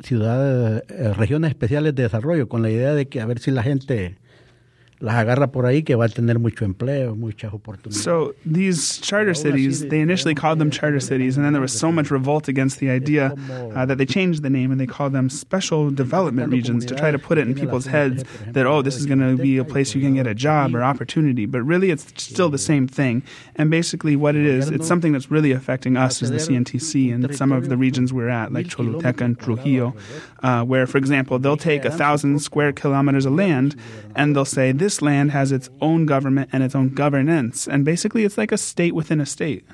ciudades, 0.00 0.84
eh, 0.88 1.12
regiones 1.14 1.50
especiales 1.50 1.94
de 1.94 2.04
desarrollo, 2.04 2.48
con 2.48 2.62
la 2.62 2.70
idea 2.70 2.94
de 2.94 3.08
que 3.08 3.20
a 3.20 3.26
ver 3.26 3.40
si 3.40 3.50
la 3.50 3.64
gente 3.64 4.17
las 5.00 5.14
agarra 5.14 5.50
por 5.52 5.66
ahí 5.66 5.82
que 5.82 5.94
va 5.94 6.06
a 6.06 6.08
tener 6.08 6.38
mucho 6.38 6.64
empleo, 6.64 7.14
muchas 7.14 7.52
oportunidades. 7.52 8.02
So 8.02 8.34
these 8.44 9.00
charter 9.00 9.34
cities, 9.34 9.88
they 9.88 10.00
initially 10.00 10.34
called 10.34 10.58
them 10.58 10.70
charter 10.70 11.00
cities, 11.00 11.36
and 11.36 11.44
then 11.44 11.52
there 11.52 11.62
was 11.62 11.72
so 11.72 11.92
much 11.92 12.10
revolt 12.10 12.48
against 12.48 12.80
the 12.80 12.90
idea 12.90 13.34
uh, 13.74 13.86
that 13.86 13.98
they 13.98 14.06
changed 14.06 14.42
the 14.42 14.50
name 14.50 14.72
and 14.72 14.80
they 14.80 14.86
called 14.86 15.12
them 15.12 15.30
special 15.30 15.90
development 15.90 16.50
regions 16.50 16.84
to 16.86 16.94
try 16.94 17.10
to 17.10 17.18
put 17.18 17.38
it 17.38 17.46
in 17.46 17.54
people's 17.54 17.86
heads 17.86 18.24
that 18.48 18.66
oh, 18.66 18.82
this 18.82 18.96
is 18.96 19.06
going 19.06 19.20
to 19.20 19.40
be 19.40 19.56
a 19.58 19.64
place 19.64 19.94
you 19.94 20.00
can 20.00 20.14
get 20.14 20.26
a 20.26 20.34
job 20.34 20.74
or 20.74 20.82
opportunity. 20.82 21.46
But 21.46 21.62
really, 21.62 21.90
it's 21.90 22.06
still 22.22 22.48
the 22.48 22.58
same 22.58 22.88
thing. 22.88 23.22
And 23.56 23.70
basically, 23.70 24.16
what 24.16 24.34
it 24.34 24.46
is, 24.46 24.68
it's 24.68 24.86
something 24.86 25.12
that's 25.12 25.30
really 25.30 25.52
affecting 25.52 25.96
us 25.96 26.22
as 26.22 26.30
the 26.30 26.38
CNTC 26.38 27.14
and 27.14 27.36
some 27.36 27.52
of 27.52 27.68
the 27.68 27.76
regions 27.76 28.12
we're 28.12 28.28
at, 28.28 28.52
like 28.52 28.66
Choluteca 28.66 29.20
and 29.20 29.38
Trujillo, 29.38 29.94
uh, 30.42 30.64
where, 30.64 30.86
for 30.86 30.98
example, 30.98 31.38
they'll 31.38 31.56
take 31.56 31.84
a 31.84 31.90
thousand 31.90 32.40
square 32.40 32.72
kilometers 32.72 33.26
of 33.26 33.34
land 33.34 33.76
and 34.16 34.34
they'll 34.34 34.44
say 34.44 34.72
this 34.72 34.87
this 34.88 35.02
land 35.02 35.32
has 35.32 35.52
its 35.52 35.68
own 35.82 36.06
government 36.06 36.48
and 36.50 36.62
its 36.62 36.74
own 36.74 36.88
governance. 36.88 37.68
And 37.68 37.84
basically, 37.84 38.24
it's 38.24 38.38
like 38.38 38.52
a 38.52 38.56
state 38.56 38.94
within 38.94 39.20
a 39.20 39.26
state. 39.26 39.66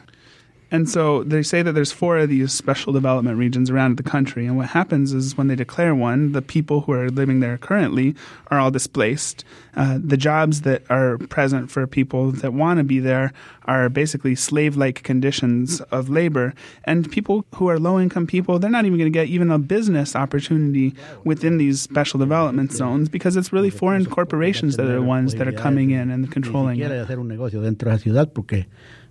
And 0.71 0.89
so 0.89 1.23
they 1.23 1.43
say 1.43 1.63
that 1.63 1.73
there's 1.73 1.93
four 1.93 2.19
of 2.19 2.29
these 2.29 2.53
special 2.53 2.93
development 2.93 3.39
regions 3.39 3.71
around 3.71 3.97
the 3.97 4.03
country. 4.03 4.47
And 4.47 4.57
what 4.57 4.71
happens 4.71 5.13
is 5.13 5.37
when 5.37 5.47
they 5.47 5.55
declare 5.55 5.95
one, 5.95 6.33
the 6.33 6.43
people 6.43 6.83
who 6.83 6.93
are 6.93 7.11
living 7.11 7.41
there 7.41 7.59
currently 7.59 8.15
are 8.51 8.59
all 8.59 8.71
displaced. 8.71 9.45
Uh, 9.77 9.99
the 10.03 10.17
jobs 10.17 10.63
that 10.63 10.83
are 10.91 11.19
present 11.19 11.71
for 11.71 11.87
people 11.87 12.31
that 12.33 12.53
want 12.53 12.79
to 12.79 12.85
be 12.85 12.99
there 12.99 13.33
are 13.67 13.89
basically 13.89 14.35
slave 14.35 14.77
like 14.77 15.03
conditions 15.03 15.81
of 15.91 16.09
labor. 16.09 16.55
And 16.85 17.11
people 17.11 17.45
who 17.55 17.69
are 17.69 17.79
low 17.79 18.01
income 18.01 18.27
people, 18.27 18.59
they're 18.59 18.71
not 18.71 18.85
even 18.85 18.99
going 18.99 19.13
to 19.13 19.17
get 19.17 19.29
even 19.29 19.51
a 19.51 19.59
business 19.59 20.17
opportunity 20.17 20.95
within 21.25 21.59
these 21.59 21.81
special 21.81 22.19
development 22.19 22.73
zones 22.73 23.09
because 23.09 23.37
it's 23.37 23.53
really 23.53 23.71
foreign 23.71 24.07
corporations 24.07 24.77
that 24.77 24.87
are 24.87 24.95
the 24.95 25.03
ones 25.03 25.35
that 25.35 25.47
are 25.49 25.53
coming 25.53 25.91
in 25.91 26.11
and 26.11 26.31
controlling 26.33 26.79
it. 27.03 27.09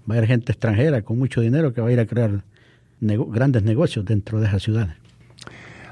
Va 0.08 0.16
a 0.16 0.18
haber 0.18 0.28
gente 0.28 0.52
extranjera 0.52 1.02
con 1.04 1.18
mucho 1.18 1.42
dinero 1.42 1.74
que 1.74 1.82
va 1.82 1.88
a 1.90 1.92
ir 1.92 2.00
a 2.00 2.06
crear 2.06 2.44
nego 3.00 3.26
grandes 3.26 3.64
negocios 3.64 4.06
dentro 4.06 4.40
de. 4.40 4.48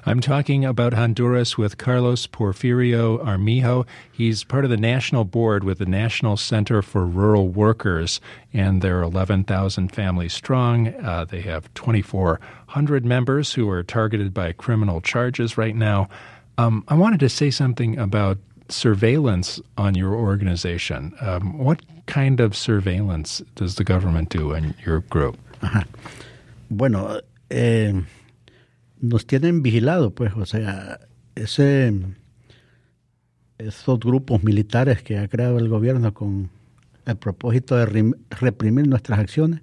I'm 0.03 0.19
talking 0.19 0.65
about 0.65 0.93
Honduras 0.93 1.59
with 1.59 1.77
Carlos 1.77 2.25
Porfirio 2.25 3.23
Armijo. 3.23 3.85
He's 4.11 4.43
part 4.43 4.63
of 4.63 4.71
the 4.71 4.77
national 4.77 5.25
board 5.25 5.63
with 5.63 5.77
the 5.77 5.85
National 5.85 6.37
Center 6.37 6.81
for 6.81 7.05
Rural 7.05 7.49
Workers, 7.49 8.19
and 8.51 8.81
they're 8.81 9.03
11,000 9.03 9.91
families 9.91 10.33
strong. 10.33 10.87
Uh, 10.87 11.25
they 11.25 11.41
have 11.41 11.71
2,400 11.75 13.05
members 13.05 13.53
who 13.53 13.69
are 13.69 13.83
targeted 13.83 14.33
by 14.33 14.53
criminal 14.53 15.01
charges 15.01 15.55
right 15.55 15.75
now. 15.75 16.09
Um, 16.57 16.83
I 16.87 16.95
wanted 16.95 17.19
to 17.19 17.29
say 17.29 17.51
something 17.51 17.99
about 17.99 18.39
surveillance 18.71 19.61
on 19.77 19.95
your 19.95 20.13
organization. 20.13 21.13
Um, 21.21 21.57
what 21.57 21.81
kind 22.05 22.39
of 22.39 22.55
surveillance 22.55 23.43
does 23.55 23.75
the 23.75 23.83
government 23.83 24.29
do 24.29 24.53
in 24.53 24.73
your 24.85 25.01
group? 25.09 25.37
Bueno, 26.73 27.19
eh, 27.49 27.93
nos 29.01 29.25
tienen 29.25 29.61
vigilado, 29.61 30.11
pues, 30.15 30.31
o 30.37 30.45
sea, 30.45 31.01
ese, 31.35 31.93
esos 33.57 33.99
grupos 33.99 34.41
militares 34.41 35.03
que 35.03 35.17
ha 35.17 35.27
creado 35.27 35.59
el 35.59 35.67
gobierno 35.67 36.13
con 36.13 36.49
el 37.05 37.17
propósito 37.17 37.75
de 37.75 38.13
reprimir 38.29 38.87
nuestras 38.87 39.19
acciones, 39.19 39.61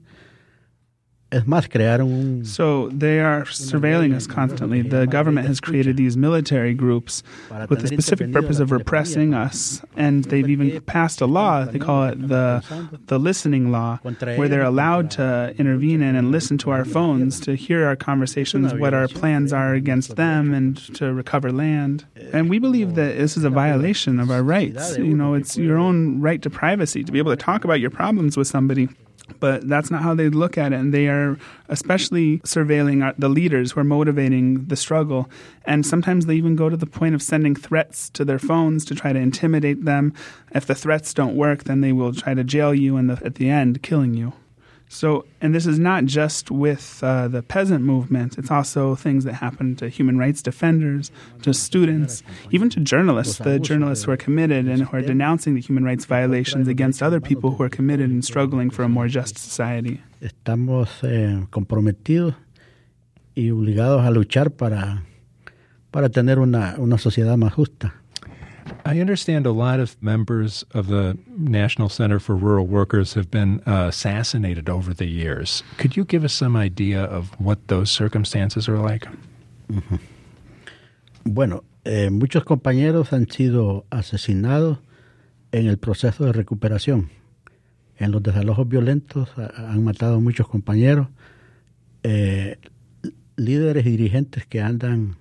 Es 1.31 1.45
más, 1.45 1.69
crearon 1.69 2.11
un. 2.11 2.45
So 2.45 2.89
they 2.89 3.21
are 3.21 3.43
surveilling 3.45 4.15
us 4.15 4.27
constantly. 4.27 4.81
The 4.81 5.07
government 5.07 5.47
has 5.47 5.61
created 5.61 5.99
these 5.99 6.17
military 6.17 6.73
groups 6.73 7.23
with 7.69 7.83
the 7.83 7.89
specific 7.89 8.33
purpose 8.33 8.61
of 8.61 8.71
repressing 8.73 9.35
us, 9.35 9.83
and 9.95 10.25
they've 10.25 10.49
even 10.49 10.81
passed 10.83 11.21
a 11.21 11.27
law. 11.27 11.67
They 11.67 11.79
call 11.79 12.05
it 12.05 12.29
the 12.29 12.63
the 13.09 13.19
listening 13.19 13.71
law, 13.71 13.99
where 14.37 14.49
they're 14.49 14.63
allowed 14.63 15.11
to 15.13 15.55
intervene 15.59 16.01
in 16.01 16.17
and 16.17 16.31
listen 16.33 16.57
to 16.59 16.71
our 16.71 16.87
phones 16.87 17.41
to 17.41 17.55
hear 17.55 17.87
our 17.87 17.97
conversations, 17.97 18.73
what 18.73 18.95
our 18.95 19.07
plans 19.07 19.53
are 19.53 19.75
against 19.75 20.17
them, 20.17 20.55
and 20.55 20.79
to 20.95 21.13
recover 21.13 21.53
land. 21.53 22.07
And 22.33 22.49
we 22.49 22.59
believe 22.59 22.95
that 22.95 23.19
this 23.19 23.37
is 23.37 23.45
a 23.45 23.51
violation 23.51 24.19
of 24.19 24.31
our 24.31 24.43
rights. 24.43 24.97
You 24.97 25.15
know, 25.15 25.35
it's 25.35 25.59
your 25.59 25.77
own 25.77 26.23
right 26.23 26.41
to 26.41 26.49
privacy 26.49 27.05
to 27.05 27.13
be 27.13 27.19
able 27.19 27.33
to 27.33 27.37
talk 27.37 27.65
about 27.65 27.81
your 27.81 27.91
problems 27.91 28.39
with 28.39 28.47
somebody 28.47 28.89
but 29.41 29.69
that's 29.69 29.91
not 29.91 30.03
how 30.03 30.15
they 30.15 30.29
look 30.29 30.59
at 30.59 30.73
it. 30.73 30.77
And 30.77 30.93
they 30.93 31.09
are 31.09 31.39
especially 31.69 32.39
surveilling 32.41 33.15
the 33.19 33.29
leaders 33.29 33.73
who 33.73 33.81
are 33.81 33.85
motivating 33.85 34.65
the 34.67 34.77
struggle. 34.77 35.29
And 35.65 35.85
sometimes 35.85 36.27
they 36.27 36.35
even 36.35 36.57
go 36.57 36.69
to 36.69 36.77
the 36.77 36.87
point 36.87 37.15
of 37.15 37.23
sending 37.23 37.55
threats 37.55 38.11
to 38.11 38.25
their 38.25 38.39
phones 38.39 38.85
to 38.87 38.95
try 38.95 39.13
to 39.13 39.19
intimidate 39.19 39.85
them. 39.85 40.15
If 40.53 40.67
the 40.67 40.75
threats 40.75 41.15
don't 41.15 41.37
work, 41.37 41.65
then 41.65 41.81
they 41.81 41.93
will 41.93 42.13
try 42.13 42.35
to 42.35 42.45
jail 42.45 42.75
you 42.75 42.97
and 42.97 43.11
at 43.11 43.37
the 43.37 43.51
end, 43.51 43.83
killing 43.83 44.15
you. 44.15 44.33
So, 44.89 45.27
and 45.41 45.55
this 45.55 45.67
is 45.67 45.79
not 45.79 46.07
just 46.07 46.51
with 46.51 47.01
uh, 47.03 47.29
the 47.29 47.43
peasant 47.43 47.85
movement, 47.85 48.39
it's 48.39 48.51
also 48.51 48.95
things 48.95 49.25
that 49.25 49.35
happen 49.35 49.77
to 49.77 49.89
human 49.89 50.17
rights 50.19 50.41
defenders, 50.41 51.11
to 51.43 51.53
students, 51.53 52.23
even 52.51 52.71
to 52.71 52.81
journalists, 52.81 53.37
the 53.39 53.59
journalists 53.59 54.05
who 54.07 54.13
are 54.13 54.17
committed 54.17 54.67
and 54.67 54.83
who 54.83 54.97
are 54.97 55.03
denouncing 55.03 55.55
the 55.55 55.61
human 55.61 55.85
rights 55.85 56.07
violations 56.07 56.69
against 56.69 57.03
other 57.03 57.21
people 57.21 57.51
who 57.51 57.63
are 57.63 57.69
committed 57.69 58.09
and 58.11 58.25
struggling 58.25 58.71
for 58.71 58.83
a 58.83 58.89
more 58.89 59.09
just 59.09 59.37
society. 59.37 60.01
Estamos 60.21 60.89
eh, 61.03 61.47
comprometidos 61.51 62.35
y 63.35 63.51
obligados 63.51 64.05
a 64.05 64.11
luchar 64.11 64.51
para 64.51 65.05
para 65.91 66.09
tener 66.09 66.39
una, 66.39 66.75
una 66.79 66.99
sociedad 66.99 67.37
más 67.37 67.53
justa. 67.55 67.95
I 68.89 69.01
understand 69.01 69.45
a 69.45 69.53
lot 69.53 69.81
of 69.81 70.03
members 70.03 70.65
of 70.73 70.87
the 70.87 71.19
National 71.37 71.91
Center 71.91 72.19
for 72.19 72.35
Rural 72.35 72.67
Workers 72.67 73.13
have 73.13 73.31
been 73.31 73.61
uh, 73.67 73.89
assassinated 73.89 74.71
over 74.71 74.95
the 74.95 75.05
years. 75.05 75.63
Could 75.77 75.95
you 75.95 76.07
give 76.07 76.25
us 76.25 76.33
some 76.33 76.57
idea 76.57 77.05
of 77.05 77.39
what 77.39 77.59
those 77.69 77.91
circumstances 77.91 78.67
are 78.67 78.79
like? 78.79 79.07
Uh 79.69 79.81
-huh. 79.91 79.99
Bueno, 81.25 81.65
eh, 81.85 82.09
muchos 82.11 82.45
compañeros 82.45 83.13
han 83.13 83.27
sido 83.31 83.85
asesinados 83.91 84.79
en 85.53 85.67
el 85.67 85.77
proceso 85.77 86.25
de 86.25 86.33
recuperación. 86.33 87.11
En 87.99 88.11
los 88.11 88.23
desalojos 88.23 88.67
violentos 88.69 89.29
han 89.37 89.85
matado 89.85 90.19
muchos 90.21 90.49
compañeros, 90.49 91.09
eh, 92.05 92.57
líderes 93.37 93.85
y 93.85 93.91
dirigentes 93.91 94.47
que 94.47 94.63
andan. 94.63 95.17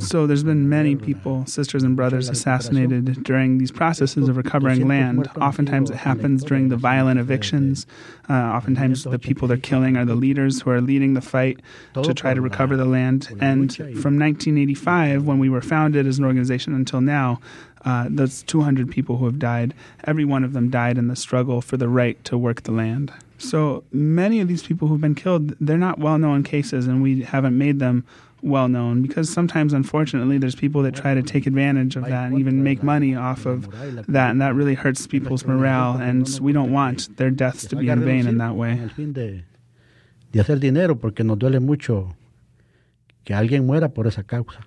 So 0.00 0.26
there's 0.26 0.42
been 0.42 0.68
many 0.68 0.96
people, 0.96 1.46
sisters 1.46 1.82
and 1.84 1.94
brothers, 1.96 2.28
assassinated 2.28 3.22
during 3.22 3.58
these 3.58 3.70
processes 3.70 4.28
of 4.28 4.36
recovering 4.36 4.88
land. 4.88 5.28
Oftentimes 5.40 5.90
it 5.90 5.96
happens 5.96 6.42
during 6.42 6.68
the 6.68 6.76
violent 6.76 7.20
evictions. 7.20 7.86
Uh, 8.28 8.34
oftentimes 8.34 9.04
the 9.04 9.18
people 9.18 9.46
they're 9.46 9.56
killing 9.56 9.96
are 9.96 10.04
the 10.04 10.14
leaders 10.16 10.60
who 10.62 10.70
are 10.70 10.80
leading 10.80 11.14
the 11.14 11.20
fight 11.20 11.60
to 12.02 12.12
try 12.14 12.34
to 12.34 12.40
recover 12.40 12.76
the 12.76 12.84
land. 12.84 13.28
And 13.40 13.72
from 13.74 14.18
1985, 14.18 15.24
when 15.24 15.38
we 15.38 15.48
were 15.48 15.62
founded 15.62 16.06
as 16.06 16.18
an 16.18 16.24
organization 16.24 16.74
until 16.74 17.00
now, 17.00 17.40
uh, 17.84 18.06
that's 18.10 18.42
200 18.44 18.90
people 18.90 19.18
who 19.18 19.26
have 19.26 19.38
died. 19.38 19.74
Every 20.04 20.24
one 20.24 20.42
of 20.42 20.54
them 20.54 20.70
died 20.70 20.96
in 20.98 21.08
the 21.08 21.16
struggle 21.16 21.60
for 21.60 21.76
the 21.76 21.88
right 21.88 22.22
to 22.24 22.38
work 22.38 22.62
the 22.62 22.72
land. 22.72 23.12
So 23.36 23.84
many 23.92 24.40
of 24.40 24.48
these 24.48 24.62
people 24.62 24.88
who've 24.88 25.00
been 25.00 25.14
killed, 25.14 25.54
they're 25.60 25.76
not 25.76 25.98
well 25.98 26.18
known 26.18 26.44
cases, 26.44 26.86
and 26.86 27.02
we 27.02 27.22
haven't 27.22 27.56
made 27.58 27.78
them 27.78 28.04
well 28.44 28.68
known 28.68 29.02
because 29.02 29.30
sometimes, 29.30 29.72
unfortunately, 29.72 30.38
there's 30.38 30.54
people 30.54 30.82
that 30.82 30.94
try 30.94 31.14
to 31.14 31.22
take 31.22 31.46
advantage 31.46 31.96
of 31.96 32.04
that 32.04 32.30
and 32.30 32.38
even 32.38 32.62
make 32.62 32.82
money 32.82 33.16
off 33.16 33.46
of 33.46 33.70
that, 34.06 34.30
and 34.30 34.40
that 34.40 34.54
really 34.54 34.74
hurts 34.74 35.06
people's 35.06 35.44
morale. 35.44 35.96
And 35.96 36.28
we 36.40 36.52
don't 36.52 36.72
want 36.72 37.16
their 37.16 37.30
deaths 37.30 37.66
to 37.66 37.76
be 37.76 37.88
in 37.88 38.04
vain 38.04 38.26
in 38.26 38.38
that 38.38 38.54
way. 38.54 38.80
De 40.32 40.40
hacer 40.40 40.58
dinero 40.58 40.96
porque 40.96 41.20
nos 41.20 41.38
duele 41.38 41.60
mucho 41.60 42.14
que 43.24 43.34
alguien 43.34 43.66
muera 43.66 43.92
por 43.92 44.06
esa 44.06 44.22
causa. 44.22 44.58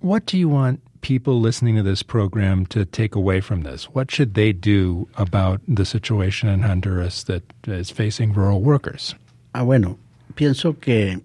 What 0.00 0.26
do 0.26 0.38
you 0.38 0.48
want 0.48 0.80
people 1.00 1.40
listening 1.40 1.76
to 1.76 1.82
this 1.82 2.02
program 2.02 2.66
to 2.66 2.84
take 2.84 3.14
away 3.14 3.40
from 3.40 3.62
this? 3.62 3.84
What 3.84 4.10
should 4.10 4.34
they 4.34 4.52
do 4.52 5.08
about 5.16 5.60
the 5.66 5.84
situation 5.84 6.48
in 6.48 6.62
Honduras 6.62 7.24
that 7.24 7.42
is 7.66 7.90
facing 7.90 8.32
rural 8.32 8.60
workers? 8.60 9.14
Ah, 9.54 9.64
bueno, 9.64 9.98
pienso 10.34 10.80
que 10.80 11.20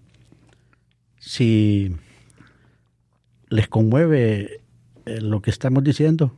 si 1.21 1.95
les 3.49 3.67
conmueve 3.67 4.61
eh, 5.05 5.21
lo 5.21 5.41
que 5.43 5.51
estamos 5.51 5.83
diciendo, 5.83 6.35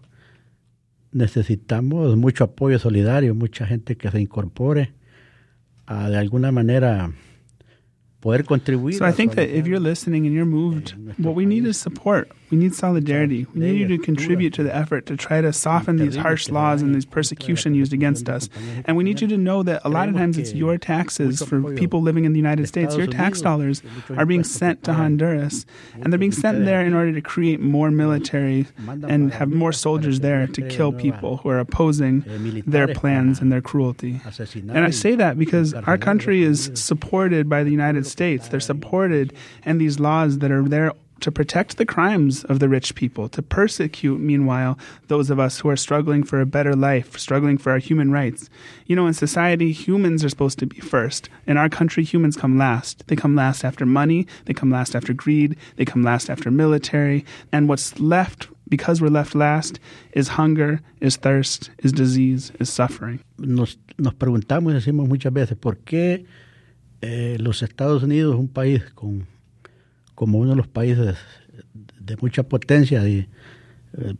necesitamos 1.13 2.17
mucho 2.17 2.43
apoyo 2.43 2.77
solidario, 2.79 3.33
mucha 3.33 3.65
gente 3.65 3.95
que 3.95 4.11
se 4.11 4.19
incorpore 4.19 4.91
a 5.85 6.09
de 6.09 6.17
alguna 6.17 6.51
manera 6.51 7.13
poder 8.23 8.43
contribuir. 8.43 8.93
So 8.93 9.05
I 9.05 9.11
think 9.11 9.35
that 9.35 9.49
if 9.49 9.67
you're 9.67 9.81
listening 9.91 10.25
and 10.25 10.33
you're 10.33 10.45
moved, 10.45 10.95
what 11.17 11.35
we 11.35 11.45
need 11.45 11.65
is 11.65 11.77
support. 11.77 12.31
We 12.51 12.57
need 12.57 12.75
solidarity. 12.75 13.47
We 13.53 13.61
need 13.61 13.79
you 13.79 13.87
to 13.87 13.97
contribute 13.97 14.53
to 14.53 14.63
the 14.63 14.73
effort 14.73 15.07
to 15.07 15.17
try 15.17 15.41
to 15.41 15.51
soften 15.51 15.97
these 15.97 16.15
harsh 16.15 16.49
laws 16.49 16.83
and 16.83 16.93
these 16.93 17.05
persecution 17.05 17.73
used 17.73 17.93
against 17.93 18.29
us. 18.29 18.47
And 18.85 18.95
we 18.95 19.03
need 19.03 19.21
you 19.21 19.27
to 19.27 19.37
know 19.37 19.63
that 19.63 19.81
a 19.83 19.89
lot 19.89 20.07
of 20.07 20.15
times 20.15 20.37
it's 20.37 20.53
your 20.53 20.77
taxes 20.77 21.41
for 21.41 21.73
people 21.73 22.01
living 22.01 22.25
in 22.25 22.31
the 22.31 22.37
United 22.37 22.67
States. 22.67 22.95
Your 22.95 23.07
tax 23.07 23.41
dollars 23.41 23.81
are 24.15 24.25
being 24.25 24.43
sent 24.43 24.83
to 24.83 24.93
Honduras, 24.93 25.65
and 25.99 26.13
they're 26.13 26.19
being 26.19 26.31
sent 26.31 26.65
there 26.65 26.85
in 26.85 26.93
order 26.93 27.11
to 27.11 27.21
create 27.21 27.59
more 27.59 27.89
military 27.89 28.67
and 28.87 29.33
have 29.33 29.51
more 29.51 29.73
soldiers 29.73 30.19
there 30.21 30.45
to 30.47 30.61
kill 30.69 30.93
people 30.93 31.37
who 31.37 31.49
are 31.49 31.59
opposing 31.59 32.23
their 32.67 32.87
plans 32.93 33.41
and 33.41 33.51
their 33.51 33.61
cruelty. 33.61 34.21
And 34.69 34.85
I 34.85 34.91
say 34.91 35.15
that 35.15 35.39
because 35.39 35.73
our 35.73 35.97
country 35.97 36.43
is 36.43 36.69
supported 36.75 37.49
by 37.49 37.63
the 37.63 37.71
United 37.71 38.05
States. 38.05 38.12
They're 38.15 38.59
supported 38.59 39.33
and 39.63 39.79
these 39.79 39.99
laws 39.99 40.39
that 40.39 40.51
are 40.51 40.63
there 40.63 40.93
to 41.23 41.31
protect 41.31 41.77
the 41.77 41.85
crimes 41.85 42.43
of 42.43 42.59
the 42.59 42.67
rich 42.67 42.95
people, 42.95 43.29
to 43.29 43.41
persecute, 43.41 44.19
meanwhile, 44.19 44.77
those 45.07 45.29
of 45.29 45.39
us 45.39 45.57
who 45.57 45.69
are 45.69 45.77
struggling 45.77 46.21
for 46.21 46.41
a 46.41 46.45
better 46.45 46.73
life, 46.73 47.17
struggling 47.17 47.57
for 47.57 47.71
our 47.71 47.77
human 47.77 48.11
rights. 48.11 48.49
You 48.87 48.97
know, 48.97 49.07
in 49.07 49.13
society, 49.13 49.71
humans 49.71 50.25
are 50.25 50.29
supposed 50.29 50.59
to 50.59 50.65
be 50.65 50.81
first. 50.81 51.29
In 51.47 51.55
our 51.55 51.69
country, 51.69 52.03
humans 52.03 52.35
come 52.35 52.57
last. 52.57 53.07
They 53.07 53.15
come 53.15 53.37
last 53.37 53.63
after 53.63 53.85
money, 53.85 54.27
they 54.45 54.53
come 54.53 54.69
last 54.69 54.97
after 54.97 55.13
greed, 55.13 55.55
they 55.77 55.85
come 55.85 56.03
last 56.03 56.29
after 56.29 56.51
military. 56.51 57.23
And 57.53 57.69
what's 57.69 57.97
left, 58.01 58.49
because 58.67 59.01
we're 59.01 59.07
left 59.07 59.33
last, 59.33 59.79
is 60.11 60.27
hunger, 60.27 60.81
is 60.99 61.15
thirst, 61.15 61.69
is 61.77 61.93
disease, 61.93 62.51
is 62.59 62.69
suffering. 62.69 63.21
Nos, 63.37 63.77
nos 63.97 64.13
preguntamos 64.15 64.73
y 64.73 64.79
decimos 64.81 65.07
muchas 65.07 65.31
veces, 65.31 65.57
¿por 65.57 65.77
qué 65.85 66.25
eh, 67.05 67.37
los 67.39 67.61
Estados 67.63 68.03
Unidos, 68.03 68.35
un 68.35 68.47
país 68.47 68.83
con 68.95 69.27
como 70.15 70.39
uno 70.39 70.51
de 70.51 70.55
los 70.55 70.67
países 70.67 71.17
de 71.99 72.15
mucha 72.17 72.43
potencia 72.43 73.07
y 73.07 73.27
eh, 73.97 74.15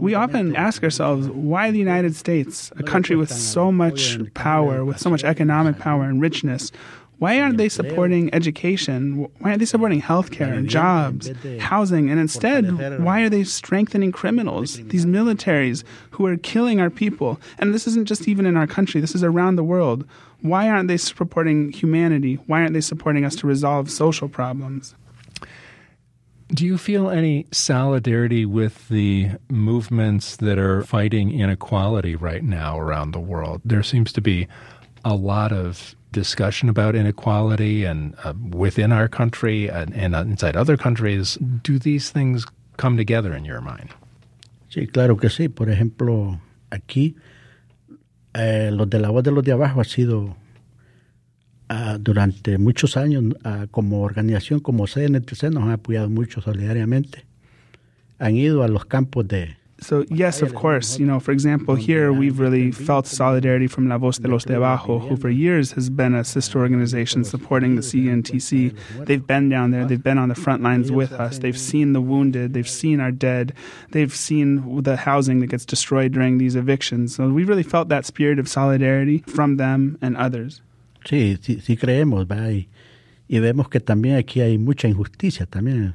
we 0.00 0.14
often 0.14 0.54
ask 0.56 0.82
ourselves 0.82 1.28
why 1.28 1.70
the 1.70 1.78
United 1.78 2.14
States, 2.14 2.72
a 2.76 2.82
country 2.82 3.16
with 3.16 3.30
so 3.30 3.72
much 3.72 4.18
power, 4.34 4.84
with 4.84 4.98
so 4.98 5.08
much 5.08 5.24
economic 5.24 5.78
power 5.78 6.04
and 6.04 6.20
richness, 6.20 6.72
why 7.18 7.40
aren't 7.40 7.56
they 7.56 7.68
supporting 7.68 8.34
education? 8.34 9.28
Why 9.38 9.50
aren't 9.50 9.60
they 9.60 9.66
supporting 9.66 10.02
healthcare, 10.02 10.56
and 10.56 10.68
jobs, 10.68 11.30
housing? 11.60 12.10
And 12.10 12.18
instead, 12.18 13.00
why 13.00 13.20
are 13.20 13.28
they 13.28 13.44
strengthening 13.44 14.10
criminals, 14.10 14.80
these 14.88 15.06
militaries 15.06 15.84
who 16.10 16.26
are 16.26 16.36
killing 16.36 16.80
our 16.80 16.90
people? 16.90 17.40
And 17.58 17.72
this 17.72 17.86
isn't 17.86 18.06
just 18.06 18.26
even 18.26 18.44
in 18.44 18.56
our 18.56 18.66
country, 18.66 19.00
this 19.00 19.14
is 19.14 19.22
around 19.22 19.54
the 19.56 19.62
world. 19.64 20.04
Why 20.40 20.68
aren't 20.68 20.88
they 20.88 20.96
supporting 20.96 21.70
humanity? 21.70 22.34
Why 22.46 22.62
aren't 22.62 22.74
they 22.74 22.80
supporting 22.80 23.24
us 23.24 23.36
to 23.36 23.46
resolve 23.46 23.88
social 23.88 24.28
problems? 24.28 24.96
Do 26.48 26.66
you 26.66 26.76
feel 26.76 27.08
any 27.08 27.46
solidarity 27.50 28.44
with 28.44 28.88
the 28.88 29.30
movements 29.48 30.36
that 30.36 30.58
are 30.58 30.82
fighting 30.82 31.38
inequality 31.38 32.14
right 32.16 32.42
now 32.42 32.78
around 32.78 33.12
the 33.12 33.20
world? 33.20 33.62
There 33.64 33.82
seems 33.82 34.12
to 34.14 34.20
be 34.20 34.48
a 35.04 35.14
lot 35.14 35.52
of 35.52 35.94
discussion 36.12 36.68
about 36.68 36.94
inequality 36.94 37.84
and 37.84 38.14
uh, 38.24 38.34
within 38.50 38.92
our 38.92 39.08
country 39.08 39.68
and, 39.68 39.92
and 39.94 40.14
inside 40.14 40.56
other 40.56 40.76
countries. 40.76 41.38
Do 41.62 41.78
these 41.78 42.10
things 42.10 42.46
come 42.76 42.96
together 42.96 43.34
in 43.34 43.44
your 43.44 43.60
mind? 43.60 43.90
Sí, 44.68 44.86
claro 44.86 45.16
que 45.16 45.28
sí. 45.28 45.48
Por 45.48 45.68
ejemplo, 45.68 46.40
aquí 46.70 47.16
eh, 48.34 48.70
los 48.72 48.88
de 48.88 48.98
la 48.98 49.10
voz 49.10 49.22
de 49.22 49.32
los 49.32 49.44
de 49.44 49.52
abajo 49.52 49.80
ha 49.80 49.84
sido 49.84 50.36
uh, 51.70 51.98
durante 51.98 52.58
muchos 52.58 52.96
años 52.96 53.24
uh, 53.44 53.66
como 53.70 54.02
organización, 54.02 54.60
como 54.60 54.86
CNTC, 54.86 55.44
nos 55.50 55.64
han 55.64 55.72
apoyado 55.72 56.08
mucho 56.08 56.40
solidariamente. 56.40 57.24
Han 58.18 58.36
ido 58.36 58.62
a 58.62 58.68
los 58.68 58.84
campos 58.86 59.28
de, 59.28 59.56
So, 59.82 60.04
yes, 60.08 60.42
of 60.42 60.54
course. 60.54 60.98
You 60.98 61.06
know, 61.06 61.18
for 61.18 61.32
example, 61.32 61.74
here 61.74 62.12
we've 62.12 62.38
really 62.38 62.70
felt 62.70 63.06
solidarity 63.06 63.66
from 63.66 63.88
La 63.88 63.98
Voz 63.98 64.18
de 64.18 64.28
los 64.28 64.44
de 64.44 64.54
Abajo, 64.54 64.98
who 64.98 65.16
for 65.16 65.28
years 65.28 65.72
has 65.72 65.90
been 65.90 66.14
a 66.14 66.24
sister 66.24 66.60
organization 66.60 67.24
supporting 67.24 67.74
the 67.74 67.82
CNTC. 67.82 68.74
They've 69.06 69.26
been 69.26 69.48
down 69.48 69.72
there, 69.72 69.84
they've 69.84 70.02
been 70.02 70.18
on 70.18 70.28
the 70.28 70.34
front 70.34 70.62
lines 70.62 70.92
with 70.92 71.12
us, 71.12 71.38
they've 71.38 71.58
seen 71.58 71.92
the 71.92 72.00
wounded, 72.00 72.54
they've 72.54 72.68
seen 72.68 73.00
our 73.00 73.10
dead, 73.10 73.54
they've 73.90 74.14
seen 74.14 74.82
the 74.82 74.96
housing 74.96 75.40
that 75.40 75.48
gets 75.48 75.64
destroyed 75.64 76.12
during 76.12 76.38
these 76.38 76.54
evictions. 76.54 77.14
So, 77.16 77.28
we 77.28 77.44
really 77.44 77.64
felt 77.64 77.88
that 77.88 78.06
spirit 78.06 78.38
of 78.38 78.48
solidarity 78.48 79.18
from 79.26 79.56
them 79.56 79.98
and 80.00 80.16
others. 80.16 80.62
Sí, 81.04 81.36
sí, 81.40 81.60
sí 81.60 81.76
creemos, 81.76 82.28
¿verdad? 82.28 82.50
Y, 82.50 82.68
y, 83.28 83.40
vemos 83.40 83.68
que 83.68 83.80
también 83.80 84.16
aquí 84.16 84.40
hay 84.40 84.58
mucha 84.58 84.86
injusticia 84.86 85.46
también. 85.46 85.94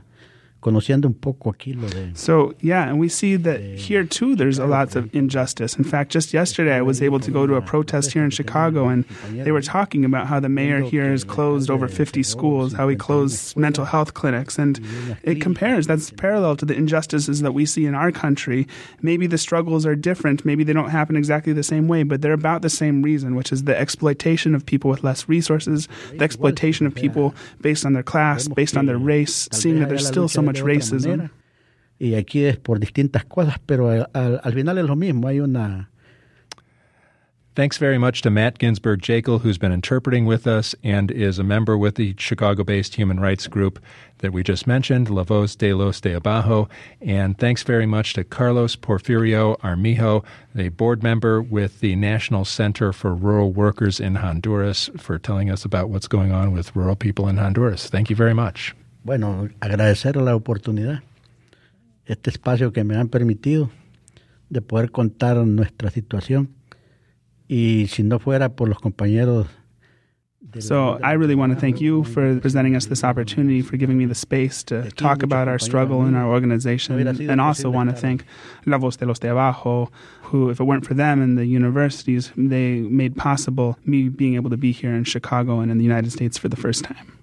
Conociendo 0.60 1.08
un 1.08 1.14
poco 1.14 1.52
aquí 1.52 1.74
lo 1.74 1.88
de, 1.88 2.12
so, 2.16 2.54
yeah, 2.62 2.90
and 2.90 3.00
we 3.00 3.08
see 3.08 3.36
that 3.36 3.62
here 3.62 4.04
too 4.04 4.36
there's 4.36 4.58
a 4.58 4.66
lot 4.66 4.96
of 4.96 5.14
injustice. 5.14 5.76
In 5.78 5.84
fact, 5.84 6.12
just 6.12 6.34
yesterday 6.34 6.74
I 6.74 6.82
was 6.82 7.00
able 7.02 7.20
to 7.20 7.32
go 7.32 7.46
to 7.46 7.56
a 7.56 7.62
protest 7.62 8.12
here 8.12 8.24
in 8.24 8.32
Chicago, 8.32 8.88
and 8.88 9.06
they 9.32 9.52
were 9.52 9.62
talking 9.62 10.04
about 10.04 10.26
how 10.26 10.40
the 10.40 10.50
mayor 10.50 10.82
here 10.82 11.12
has 11.12 11.24
closed 11.24 11.70
over 11.70 11.88
50 11.88 12.24
schools, 12.24 12.74
how 12.74 12.88
he 12.88 12.96
closed 12.96 13.56
mental 13.56 13.86
health 13.86 14.16
clinics, 14.16 14.58
and 14.58 14.80
it 15.24 15.42
compares. 15.42 15.86
That's 15.86 16.10
parallel 16.12 16.56
to 16.58 16.66
the 16.66 16.74
injustices 16.74 17.42
that 17.42 17.54
we 17.54 17.66
see 17.68 17.86
in 17.86 17.94
our 17.94 18.12
country. 18.12 18.68
Maybe 19.02 19.28
the 19.28 19.38
struggles 19.38 19.86
are 19.86 19.96
different, 19.96 20.44
maybe 20.44 20.64
they 20.64 20.74
don't 20.74 20.90
happen 20.90 21.16
exactly 21.16 21.54
the 21.54 21.64
same 21.64 21.88
way, 21.88 22.02
but 22.02 22.22
they're 22.22 22.34
about 22.34 22.64
the 22.64 22.70
same 22.70 23.04
reason, 23.04 23.36
which 23.36 23.52
is 23.52 23.66
the 23.66 23.78
exploitation 23.78 24.56
of 24.56 24.66
people 24.66 24.90
with 24.90 25.04
less 25.04 25.30
resources, 25.30 25.88
the 26.14 26.24
exploitation 26.24 26.88
of 26.88 26.96
people 26.96 27.36
based 27.62 27.86
on 27.86 27.94
their 27.94 28.04
class, 28.04 28.48
based 28.48 28.76
on 28.76 28.88
their 28.88 28.98
race, 28.98 29.48
seeing 29.52 29.80
that 29.80 29.90
there's 29.90 30.08
still 30.08 30.28
so 30.28 30.42
much 30.48 30.62
racism. 30.62 31.30
Y 32.00 32.16
aquí 32.16 32.46
es 32.46 32.58
por 32.58 32.80
distintas 32.80 33.26
cosas, 33.26 33.58
pero 33.66 33.90
al, 33.90 34.42
al 34.44 34.54
final 34.54 34.78
es 34.78 34.86
lo 34.86 34.96
mismo. 34.96 35.28
Hay 35.28 35.40
una 35.40 35.90
Thanks 37.58 37.80
very 37.80 37.98
much 37.98 38.22
to 38.22 38.30
Matt 38.30 38.60
Ginsberg 38.60 39.02
Jaeckle, 39.02 39.42
who's 39.42 39.58
been 39.58 39.72
interpreting 39.72 40.28
with 40.28 40.46
us 40.46 40.76
and 40.84 41.10
is 41.10 41.40
a 41.40 41.44
member 41.44 41.76
with 41.76 41.96
the 41.96 42.14
Chicago 42.20 42.64
based 42.64 42.94
human 42.94 43.20
rights 43.20 43.48
group 43.48 43.84
that 44.20 44.32
we 44.32 44.44
just 44.44 44.68
mentioned, 44.68 45.10
La 45.10 45.24
Voz 45.24 45.56
de 45.56 45.74
los 45.74 46.00
de 46.00 46.14
Abajo. 46.14 46.70
And 47.02 47.36
thanks 47.36 47.64
very 47.64 47.88
much 47.88 48.14
to 48.14 48.24
Carlos 48.24 48.76
Porfirio 48.76 49.60
Armijo, 49.64 50.24
the 50.54 50.70
board 50.70 51.02
member 51.02 51.42
with 51.42 51.80
the 51.80 51.96
National 51.96 52.46
Center 52.46 52.94
for 52.94 53.16
Rural 53.16 53.52
Workers 53.52 54.00
in 54.00 54.14
Honduras, 54.14 54.92
for 54.96 55.18
telling 55.18 55.50
us 55.50 55.66
about 55.66 55.90
what's 55.90 56.08
going 56.08 56.32
on 56.32 56.52
with 56.52 56.76
rural 56.76 56.96
people 56.96 57.28
in 57.28 57.38
Honduras. 57.38 57.90
Thank 57.90 58.12
you 58.12 58.16
very 58.16 58.36
much. 58.36 58.76
Bueno, 59.08 59.48
agradecer 59.62 60.18
la 60.18 60.36
oportunidad, 60.36 61.02
este 62.08 62.30
espacio 62.30 62.74
que 62.74 62.84
me 62.84 62.98
han 62.98 63.08
permitido 63.08 63.70
de 64.50 64.62
poder 64.62 64.92
contar 64.92 65.38
nuestra 65.38 65.90
situación. 65.92 66.50
Y 67.48 67.88
si 67.88 68.04
no 68.04 68.20
fuera 68.20 68.50
por 68.50 68.68
los 68.68 68.80
compañeros 68.80 69.48
So 70.60 71.00
I 71.02 71.14
really 71.14 71.36
want 71.36 71.54
to 71.54 71.60
thank 71.60 71.80
you 71.80 72.04
for 72.04 72.38
presenting 72.42 72.76
us 72.76 72.88
this 72.88 73.06
opportunity, 73.06 73.62
for 73.62 73.78
giving 73.78 73.98
me 73.98 74.06
the 74.06 74.16
space 74.16 74.62
to 74.64 74.92
talk 74.92 75.24
about 75.24 75.48
our 75.48 75.60
struggle 75.60 76.06
in 76.06 76.14
our 76.14 76.30
organization, 76.30 77.00
and 77.08 77.40
also 77.40 77.70
want 77.70 77.90
to 77.90 77.96
thank 77.96 78.26
La 78.66 78.78
Voz 78.78 78.98
de 78.98 79.06
los 79.06 79.20
de 79.20 79.30
Abajo, 79.30 79.90
who, 80.24 80.50
if 80.50 80.60
it 80.60 80.66
weren't 80.66 80.86
for 80.86 80.96
them 80.96 81.22
and 81.22 81.38
the 81.38 81.46
universities, 81.46 82.34
they 82.36 82.82
made 82.82 83.16
possible 83.16 83.78
me 83.86 84.10
being 84.10 84.36
able 84.36 84.50
to 84.50 84.58
be 84.58 84.74
here 84.74 84.94
in 84.94 85.06
Chicago 85.06 85.62
and 85.62 85.72
in 85.72 85.78
the 85.78 85.86
United 85.86 86.12
States 86.12 86.38
for 86.38 86.50
the 86.50 86.58
first 86.58 86.84
time. 86.84 87.17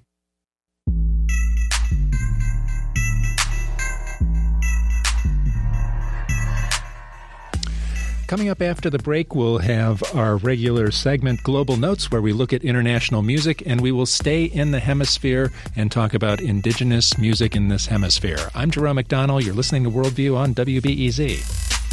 Coming 8.34 8.48
up 8.48 8.62
after 8.62 8.90
the 8.90 8.98
break, 8.98 9.32
we'll 9.36 9.58
have 9.58 10.02
our 10.12 10.36
regular 10.36 10.90
segment, 10.90 11.44
Global 11.44 11.76
Notes, 11.76 12.10
where 12.10 12.20
we 12.20 12.32
look 12.32 12.52
at 12.52 12.64
international 12.64 13.22
music, 13.22 13.62
and 13.64 13.80
we 13.80 13.92
will 13.92 14.06
stay 14.06 14.42
in 14.42 14.72
the 14.72 14.80
hemisphere 14.80 15.52
and 15.76 15.88
talk 15.88 16.14
about 16.14 16.40
indigenous 16.40 17.16
music 17.16 17.54
in 17.54 17.68
this 17.68 17.86
hemisphere. 17.86 18.50
I'm 18.52 18.72
Jerome 18.72 18.96
McDonnell. 18.96 19.40
You're 19.44 19.54
listening 19.54 19.84
to 19.84 19.90
Worldview 19.92 20.36
on 20.36 20.52
WBEZ. 20.52 21.83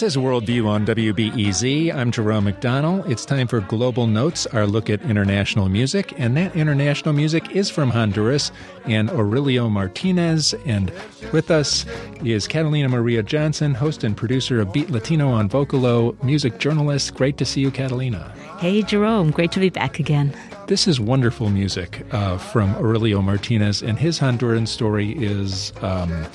This 0.00 0.16
is 0.16 0.22
Worldview 0.22 0.66
on 0.66 0.86
WBEZ. 0.86 1.94
I'm 1.94 2.10
Jerome 2.10 2.46
McDonnell. 2.46 3.06
It's 3.06 3.26
time 3.26 3.46
for 3.46 3.60
Global 3.60 4.06
Notes, 4.06 4.46
our 4.46 4.66
look 4.66 4.88
at 4.88 5.02
international 5.02 5.68
music. 5.68 6.18
And 6.18 6.34
that 6.38 6.56
international 6.56 7.12
music 7.12 7.54
is 7.54 7.68
from 7.68 7.90
Honduras 7.90 8.50
and 8.86 9.10
Aurelio 9.10 9.68
Martinez. 9.68 10.54
And 10.64 10.90
with 11.34 11.50
us 11.50 11.84
is 12.24 12.48
Catalina 12.48 12.88
Maria 12.88 13.22
Johnson, 13.22 13.74
host 13.74 14.02
and 14.02 14.16
producer 14.16 14.58
of 14.58 14.72
Beat 14.72 14.88
Latino 14.88 15.28
on 15.28 15.50
Vocalo, 15.50 16.16
music 16.24 16.58
journalist. 16.58 17.12
Great 17.12 17.36
to 17.36 17.44
see 17.44 17.60
you, 17.60 17.70
Catalina. 17.70 18.32
Hey, 18.58 18.80
Jerome. 18.80 19.30
Great 19.30 19.52
to 19.52 19.60
be 19.60 19.68
back 19.68 19.98
again. 19.98 20.34
This 20.66 20.88
is 20.88 20.98
wonderful 20.98 21.50
music 21.50 22.06
uh, 22.12 22.38
from 22.38 22.74
Aurelio 22.76 23.20
Martinez, 23.20 23.82
and 23.82 23.98
his 23.98 24.18
Honduran 24.18 24.66
story 24.66 25.12
is 25.18 25.74
um, 25.82 26.26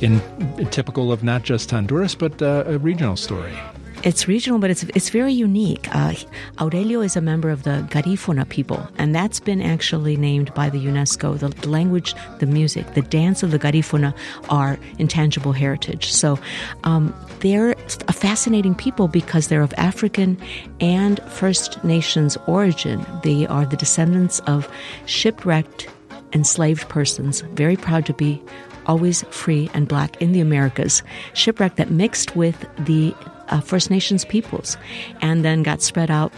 in, 0.00 0.20
typical 0.70 1.12
of 1.12 1.22
not 1.22 1.42
just 1.42 1.70
Honduras, 1.70 2.14
but 2.14 2.40
uh, 2.42 2.64
a 2.66 2.78
regional 2.78 3.16
story. 3.16 3.52
It's 4.04 4.28
regional, 4.28 4.60
but 4.60 4.70
it's 4.70 4.84
it's 4.94 5.10
very 5.10 5.32
unique. 5.32 5.92
Uh, 5.92 6.14
Aurelio 6.60 7.00
is 7.00 7.16
a 7.16 7.20
member 7.20 7.50
of 7.50 7.64
the 7.64 7.84
Garifuna 7.90 8.48
people, 8.48 8.88
and 8.96 9.12
that's 9.12 9.40
been 9.40 9.60
actually 9.60 10.16
named 10.16 10.54
by 10.54 10.70
the 10.70 10.78
UNESCO. 10.78 11.36
The, 11.36 11.48
the 11.48 11.68
language, 11.68 12.14
the 12.38 12.46
music, 12.46 12.94
the 12.94 13.02
dance 13.02 13.42
of 13.42 13.50
the 13.50 13.58
Garifuna 13.58 14.14
are 14.50 14.78
intangible 14.98 15.52
heritage. 15.52 16.12
So 16.12 16.38
um, 16.84 17.12
they're 17.40 17.72
a 18.06 18.12
fascinating 18.12 18.76
people 18.76 19.08
because 19.08 19.48
they're 19.48 19.62
of 19.62 19.74
African 19.76 20.38
and 20.78 21.18
First 21.24 21.82
Nations 21.82 22.38
origin. 22.46 23.04
They 23.24 23.48
are 23.48 23.66
the 23.66 23.76
descendants 23.76 24.38
of 24.46 24.70
shipwrecked, 25.06 25.88
enslaved 26.32 26.88
persons, 26.88 27.40
very 27.40 27.76
proud 27.76 28.06
to 28.06 28.14
be 28.14 28.40
always 28.88 29.22
free 29.30 29.70
and 29.74 29.86
black 29.86 30.20
in 30.20 30.32
the 30.32 30.40
Americas, 30.40 31.02
shipwreck 31.34 31.76
that 31.76 31.90
mixed 31.90 32.34
with 32.34 32.66
the 32.78 33.14
uh, 33.48 33.60
First 33.60 33.90
Nations 33.90 34.24
peoples 34.24 34.76
and 35.20 35.44
then 35.44 35.62
got 35.62 35.82
spread 35.82 36.10
out 36.10 36.32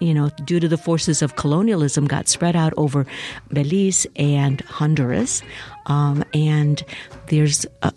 you 0.00 0.12
know, 0.12 0.30
due 0.44 0.58
to 0.58 0.66
the 0.66 0.76
forces 0.76 1.22
of 1.22 1.36
colonialism, 1.36 2.08
got 2.08 2.26
spread 2.26 2.56
out 2.56 2.74
over 2.76 3.06
Belize 3.52 4.04
and 4.16 4.60
Honduras. 4.62 5.42
Um, 5.86 6.24
and 6.34 6.82
there's, 7.28 7.66
uh, 7.82 7.92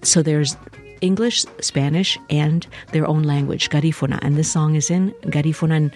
so 0.00 0.22
there's 0.22 0.56
English, 1.02 1.44
Spanish, 1.60 2.18
and 2.30 2.66
their 2.92 3.06
own 3.06 3.24
language, 3.24 3.68
Garifuna. 3.68 4.18
And 4.22 4.36
this 4.36 4.50
song 4.50 4.76
is 4.76 4.90
in 4.90 5.10
Garifuna. 5.24 5.76
And 5.76 5.92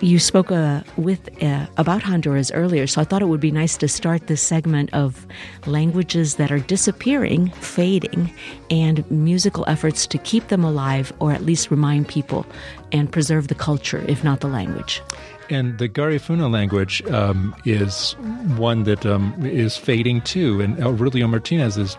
you 0.00 0.18
spoke 0.18 0.52
uh, 0.52 0.82
with 0.96 1.42
uh, 1.42 1.66
about 1.76 2.02
Honduras 2.02 2.50
earlier, 2.52 2.86
so 2.86 3.00
I 3.00 3.04
thought 3.04 3.22
it 3.22 3.26
would 3.26 3.40
be 3.40 3.50
nice 3.50 3.76
to 3.78 3.88
start 3.88 4.26
this 4.26 4.42
segment 4.42 4.92
of 4.92 5.26
languages 5.66 6.36
that 6.36 6.52
are 6.52 6.58
disappearing, 6.58 7.50
fading, 7.50 8.32
and 8.70 9.08
musical 9.10 9.64
efforts 9.66 10.06
to 10.08 10.18
keep 10.18 10.48
them 10.48 10.64
alive 10.64 11.12
or 11.18 11.32
at 11.32 11.44
least 11.44 11.70
remind 11.70 12.08
people 12.08 12.46
and 12.92 13.10
preserve 13.10 13.48
the 13.48 13.54
culture, 13.54 14.04
if 14.08 14.22
not 14.22 14.40
the 14.40 14.48
language. 14.48 15.02
And 15.50 15.78
the 15.78 15.88
Garifuna 15.88 16.50
language 16.50 17.04
um, 17.06 17.54
is 17.64 18.12
one 18.56 18.84
that 18.84 19.06
um, 19.06 19.34
is 19.44 19.76
fading 19.76 20.20
too. 20.22 20.60
And 20.60 20.78
Aurelio 20.82 21.26
Martinez 21.26 21.76
is 21.76 21.96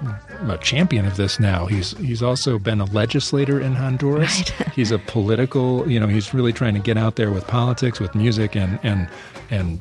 a 0.48 0.58
champion 0.58 1.06
of 1.06 1.18
this 1.18 1.39
now. 1.39 1.66
He's 1.66 1.98
he's 1.98 2.22
also 2.22 2.60
been 2.60 2.82
a 2.82 2.86
legislator 2.86 3.60
in 3.60 3.74
Honduras. 3.74 4.39
Right. 4.60 4.70
he's 4.76 4.91
a 4.91 5.00
political, 5.00 5.89
you 5.89 6.00
know, 6.00 6.08
he's 6.08 6.34
really 6.34 6.54
trying 6.54 6.74
to 6.74 6.80
get 6.80 6.98
out 6.98 7.16
there 7.16 7.32
with 7.32 7.48
politics, 7.48 8.00
with 8.00 8.16
music, 8.16 8.56
and 8.56 8.80
and 8.84 9.08
and 9.50 9.80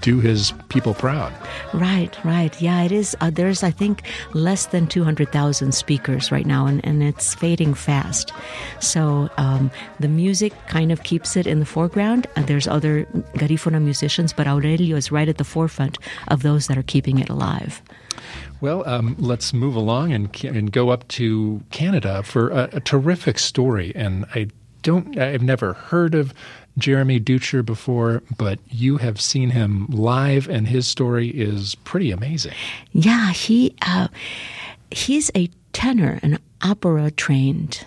do 0.00 0.20
his 0.20 0.52
people 0.68 0.94
proud. 0.94 1.32
Right, 1.72 2.16
right. 2.24 2.60
Yeah, 2.60 2.82
it 2.82 2.92
is. 2.92 3.16
Uh, 3.20 3.30
there's, 3.30 3.62
I 3.62 3.70
think, 3.70 4.02
less 4.32 4.66
than 4.66 4.86
200,000 4.86 5.72
speakers 5.72 6.30
right 6.30 6.46
now, 6.46 6.66
and, 6.66 6.84
and 6.84 7.02
it's 7.02 7.34
fading 7.34 7.74
fast. 7.74 8.32
So 8.80 9.28
um, 9.36 9.70
the 10.00 10.08
music 10.08 10.52
kind 10.68 10.92
of 10.92 11.02
keeps 11.02 11.36
it 11.36 11.46
in 11.46 11.58
the 11.58 11.66
foreground, 11.66 12.26
and 12.36 12.46
there's 12.46 12.68
other 12.68 13.04
Garifuna 13.34 13.82
musicians, 13.82 14.32
but 14.32 14.46
Aurelio 14.46 14.96
is 14.96 15.10
right 15.10 15.28
at 15.28 15.38
the 15.38 15.44
forefront 15.44 15.98
of 16.28 16.42
those 16.42 16.66
that 16.68 16.78
are 16.78 16.82
keeping 16.82 17.18
it 17.18 17.28
alive. 17.28 17.82
Well, 18.60 18.88
um, 18.88 19.14
let's 19.18 19.52
move 19.52 19.76
along 19.76 20.12
and, 20.12 20.44
and 20.44 20.72
go 20.72 20.90
up 20.90 21.06
to 21.08 21.62
Canada 21.70 22.22
for 22.24 22.50
a, 22.50 22.68
a 22.72 22.80
terrific 22.80 23.38
story. 23.38 23.92
And 23.94 24.24
I 24.34 24.48
don't, 24.82 25.16
I've 25.18 25.42
never 25.42 25.74
heard 25.74 26.14
of 26.14 26.34
Jeremy 26.78 27.18
Dutcher 27.18 27.62
before, 27.62 28.22
but 28.36 28.58
you 28.70 28.96
have 28.98 29.20
seen 29.20 29.50
him 29.50 29.86
live, 29.88 30.48
and 30.48 30.68
his 30.68 30.86
story 30.86 31.28
is 31.28 31.74
pretty 31.74 32.10
amazing. 32.10 32.54
Yeah, 32.92 33.32
he 33.32 33.74
uh, 33.82 34.08
he's 34.90 35.30
a 35.34 35.50
tenor, 35.72 36.20
an 36.22 36.38
opera 36.62 37.10
trained 37.10 37.86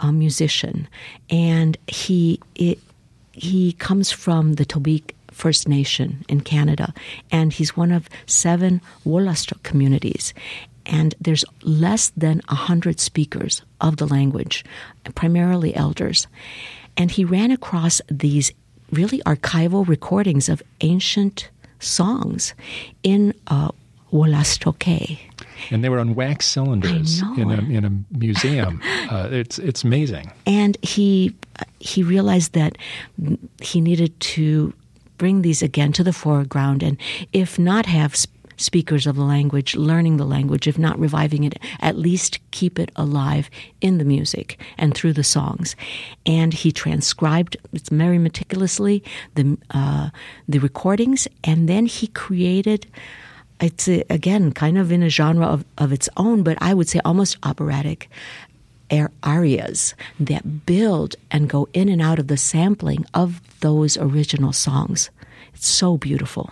uh, 0.00 0.12
musician, 0.12 0.88
and 1.30 1.76
he 1.86 2.40
it, 2.54 2.78
he 3.32 3.72
comes 3.74 4.10
from 4.10 4.54
the 4.54 4.64
Tobique 4.66 5.14
First 5.30 5.68
Nation 5.68 6.24
in 6.28 6.40
Canada, 6.42 6.92
and 7.30 7.52
he's 7.52 7.76
one 7.76 7.92
of 7.92 8.08
seven 8.26 8.80
Wolastoq 9.06 9.62
communities. 9.62 10.34
And 10.84 11.14
there's 11.20 11.44
less 11.62 12.10
than 12.16 12.42
a 12.48 12.56
hundred 12.56 12.98
speakers 12.98 13.62
of 13.80 13.98
the 13.98 14.06
language, 14.06 14.64
primarily 15.14 15.74
elders. 15.76 16.26
And 16.96 17.10
he 17.10 17.24
ran 17.24 17.50
across 17.50 18.00
these 18.08 18.52
really 18.90 19.20
archival 19.20 19.86
recordings 19.86 20.48
of 20.48 20.62
ancient 20.80 21.48
songs 21.78 22.54
in 23.02 23.34
uh. 23.48 23.70
And 25.70 25.82
they 25.82 25.88
were 25.88 25.98
on 25.98 26.14
wax 26.14 26.46
cylinders 26.46 27.22
in 27.38 27.50
a 27.50 27.58
in 27.62 27.84
a 27.84 28.16
museum. 28.18 28.82
uh, 29.10 29.28
it's 29.30 29.58
it's 29.58 29.84
amazing. 29.84 30.30
And 30.46 30.76
he 30.82 31.34
he 31.80 32.02
realized 32.02 32.52
that 32.52 32.76
he 33.62 33.80
needed 33.80 34.18
to 34.20 34.74
bring 35.16 35.42
these 35.42 35.62
again 35.62 35.92
to 35.92 36.04
the 36.04 36.12
foreground, 36.12 36.82
and 36.82 36.98
if 37.32 37.58
not 37.58 37.86
have 37.86 38.14
speakers 38.62 39.06
of 39.06 39.16
the 39.16 39.24
language 39.24 39.74
learning 39.74 40.16
the 40.16 40.24
language, 40.24 40.66
if 40.66 40.78
not 40.78 40.98
reviving 40.98 41.44
it, 41.44 41.58
at 41.80 41.98
least 41.98 42.38
keep 42.50 42.78
it 42.78 42.90
alive 42.96 43.50
in 43.80 43.98
the 43.98 44.04
music 44.04 44.60
and 44.78 44.94
through 44.94 45.12
the 45.12 45.24
songs. 45.24 45.76
And 46.24 46.54
he 46.54 46.72
transcribed 46.72 47.56
it's 47.72 47.88
very 47.88 48.18
meticulously 48.18 49.02
the 49.34 49.58
uh, 49.70 50.10
the 50.48 50.60
recordings, 50.60 51.28
and 51.44 51.68
then 51.68 51.86
he 51.86 52.06
created. 52.08 52.86
It's 53.60 53.86
a, 53.88 54.02
again 54.10 54.52
kind 54.52 54.76
of 54.76 54.90
in 54.90 55.04
a 55.04 55.08
genre 55.08 55.46
of, 55.46 55.64
of 55.78 55.92
its 55.92 56.08
own, 56.16 56.42
but 56.42 56.58
I 56.60 56.74
would 56.74 56.88
say 56.88 57.00
almost 57.04 57.36
operatic 57.44 58.08
arias 59.22 59.94
that 60.20 60.66
build 60.66 61.16
and 61.30 61.48
go 61.48 61.68
in 61.72 61.88
and 61.88 62.02
out 62.02 62.18
of 62.18 62.26
the 62.26 62.36
sampling 62.36 63.06
of 63.14 63.40
those 63.60 63.96
original 63.96 64.52
songs. 64.52 65.10
It's 65.54 65.68
so 65.68 65.96
beautiful. 65.96 66.50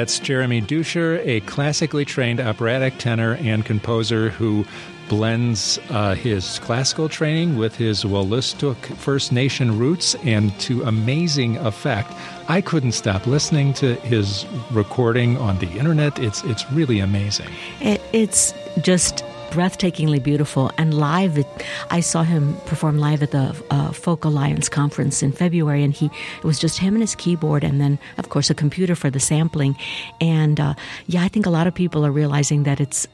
That's 0.00 0.18
Jeremy 0.18 0.62
Dutcher, 0.62 1.20
a 1.24 1.40
classically 1.40 2.06
trained 2.06 2.40
operatic 2.40 2.96
tenor 2.96 3.34
and 3.34 3.66
composer 3.66 4.30
who 4.30 4.64
blends 5.10 5.78
uh, 5.90 6.14
his 6.14 6.58
classical 6.60 7.06
training 7.06 7.58
with 7.58 7.76
his 7.76 8.02
Wolastoq 8.02 8.76
First 8.96 9.30
Nation 9.30 9.78
roots 9.78 10.14
and 10.24 10.58
to 10.60 10.84
amazing 10.84 11.58
effect. 11.58 12.14
I 12.48 12.62
couldn't 12.62 12.92
stop 12.92 13.26
listening 13.26 13.74
to 13.74 13.96
his 13.96 14.46
recording 14.70 15.36
on 15.36 15.58
the 15.58 15.70
internet. 15.72 16.18
It's 16.18 16.42
it's 16.44 16.72
really 16.72 17.00
amazing. 17.00 17.50
It, 17.82 18.00
it's 18.14 18.54
just 18.80 19.22
breathtakingly 19.50 20.22
beautiful. 20.22 20.70
And 20.78 20.94
live, 20.94 21.38
it, 21.38 21.46
I 21.90 22.00
saw 22.00 22.22
him 22.22 22.56
perform 22.66 22.98
live 22.98 23.22
at 23.22 23.32
the 23.32 23.54
uh, 23.70 23.92
Folk 23.92 24.24
Alliance 24.24 24.68
conference 24.68 25.22
in 25.22 25.32
February, 25.32 25.82
and 25.82 25.92
he 25.92 26.06
it 26.38 26.44
was 26.44 26.58
just 26.58 26.78
him 26.78 26.94
and 26.94 27.02
his 27.02 27.14
keyboard, 27.14 27.64
and 27.64 27.80
then 27.80 27.98
of 28.18 28.28
course 28.28 28.50
a 28.50 28.54
computer 28.54 28.94
for 28.94 29.10
the 29.10 29.20
sampling. 29.20 29.76
And 30.20 30.58
uh, 30.58 30.74
yeah, 31.06 31.22
I 31.22 31.28
think 31.28 31.46
a 31.46 31.50
lot 31.50 31.66
of 31.66 31.74
people 31.74 32.06
are 32.06 32.12
realizing 32.12 32.62
that 32.64 32.80
it's 32.80 33.06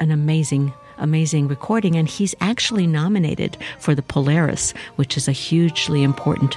an 0.00 0.10
amazing 0.10 0.72
amazing 0.98 1.48
recording, 1.48 1.96
and 1.96 2.08
he's 2.08 2.34
actually 2.40 2.86
nominated 2.86 3.56
for 3.78 3.94
the 3.94 4.02
Polaris, 4.02 4.72
which 4.96 5.16
is 5.16 5.28
a 5.28 5.32
hugely 5.32 6.02
important 6.02 6.56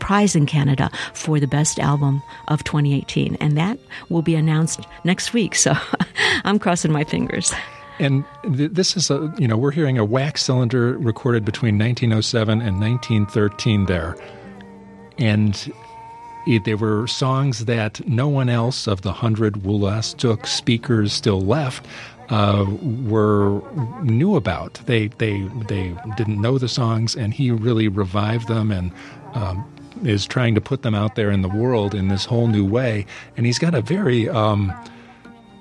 prize 0.00 0.34
in 0.34 0.46
Canada 0.46 0.90
for 1.14 1.38
the 1.38 1.46
best 1.46 1.78
album 1.78 2.22
of 2.48 2.64
2018, 2.64 3.36
and 3.40 3.56
that 3.56 3.78
will 4.08 4.22
be 4.22 4.34
announced 4.34 4.80
next 5.04 5.32
week. 5.32 5.54
So 5.54 5.74
I'm 6.44 6.58
crossing 6.58 6.92
my 6.92 7.04
fingers. 7.04 7.52
And 8.00 8.24
th- 8.56 8.72
this 8.72 8.96
is 8.96 9.10
a, 9.10 9.32
you 9.38 9.46
know, 9.46 9.58
we're 9.58 9.72
hearing 9.72 9.98
a 9.98 10.04
wax 10.04 10.42
cylinder 10.42 10.96
recorded 10.98 11.44
between 11.44 11.78
1907 11.78 12.62
and 12.62 12.80
1913 12.80 13.84
there. 13.84 14.16
And 15.18 15.72
it, 16.46 16.64
there 16.64 16.78
were 16.78 17.06
songs 17.06 17.66
that 17.66 18.06
no 18.08 18.26
one 18.26 18.48
else 18.48 18.86
of 18.86 19.02
the 19.02 19.12
hundred 19.12 19.56
Wolastoq 19.56 20.46
speakers 20.46 21.12
still 21.12 21.42
left 21.42 21.86
uh, 22.30 22.64
were 23.06 23.60
knew 24.02 24.34
about. 24.34 24.80
They 24.86 25.08
they 25.08 25.42
they 25.68 25.94
didn't 26.16 26.40
know 26.40 26.56
the 26.56 26.68
songs, 26.68 27.14
and 27.14 27.34
he 27.34 27.50
really 27.50 27.88
revived 27.88 28.48
them 28.48 28.72
and 28.72 28.92
um, 29.34 29.70
is 30.04 30.24
trying 30.24 30.54
to 30.54 30.60
put 30.62 30.80
them 30.80 30.94
out 30.94 31.16
there 31.16 31.30
in 31.30 31.42
the 31.42 31.48
world 31.48 31.94
in 31.94 32.08
this 32.08 32.24
whole 32.24 32.46
new 32.46 32.64
way. 32.64 33.04
And 33.36 33.44
he's 33.44 33.58
got 33.58 33.74
a 33.74 33.82
very 33.82 34.26
um, 34.28 34.72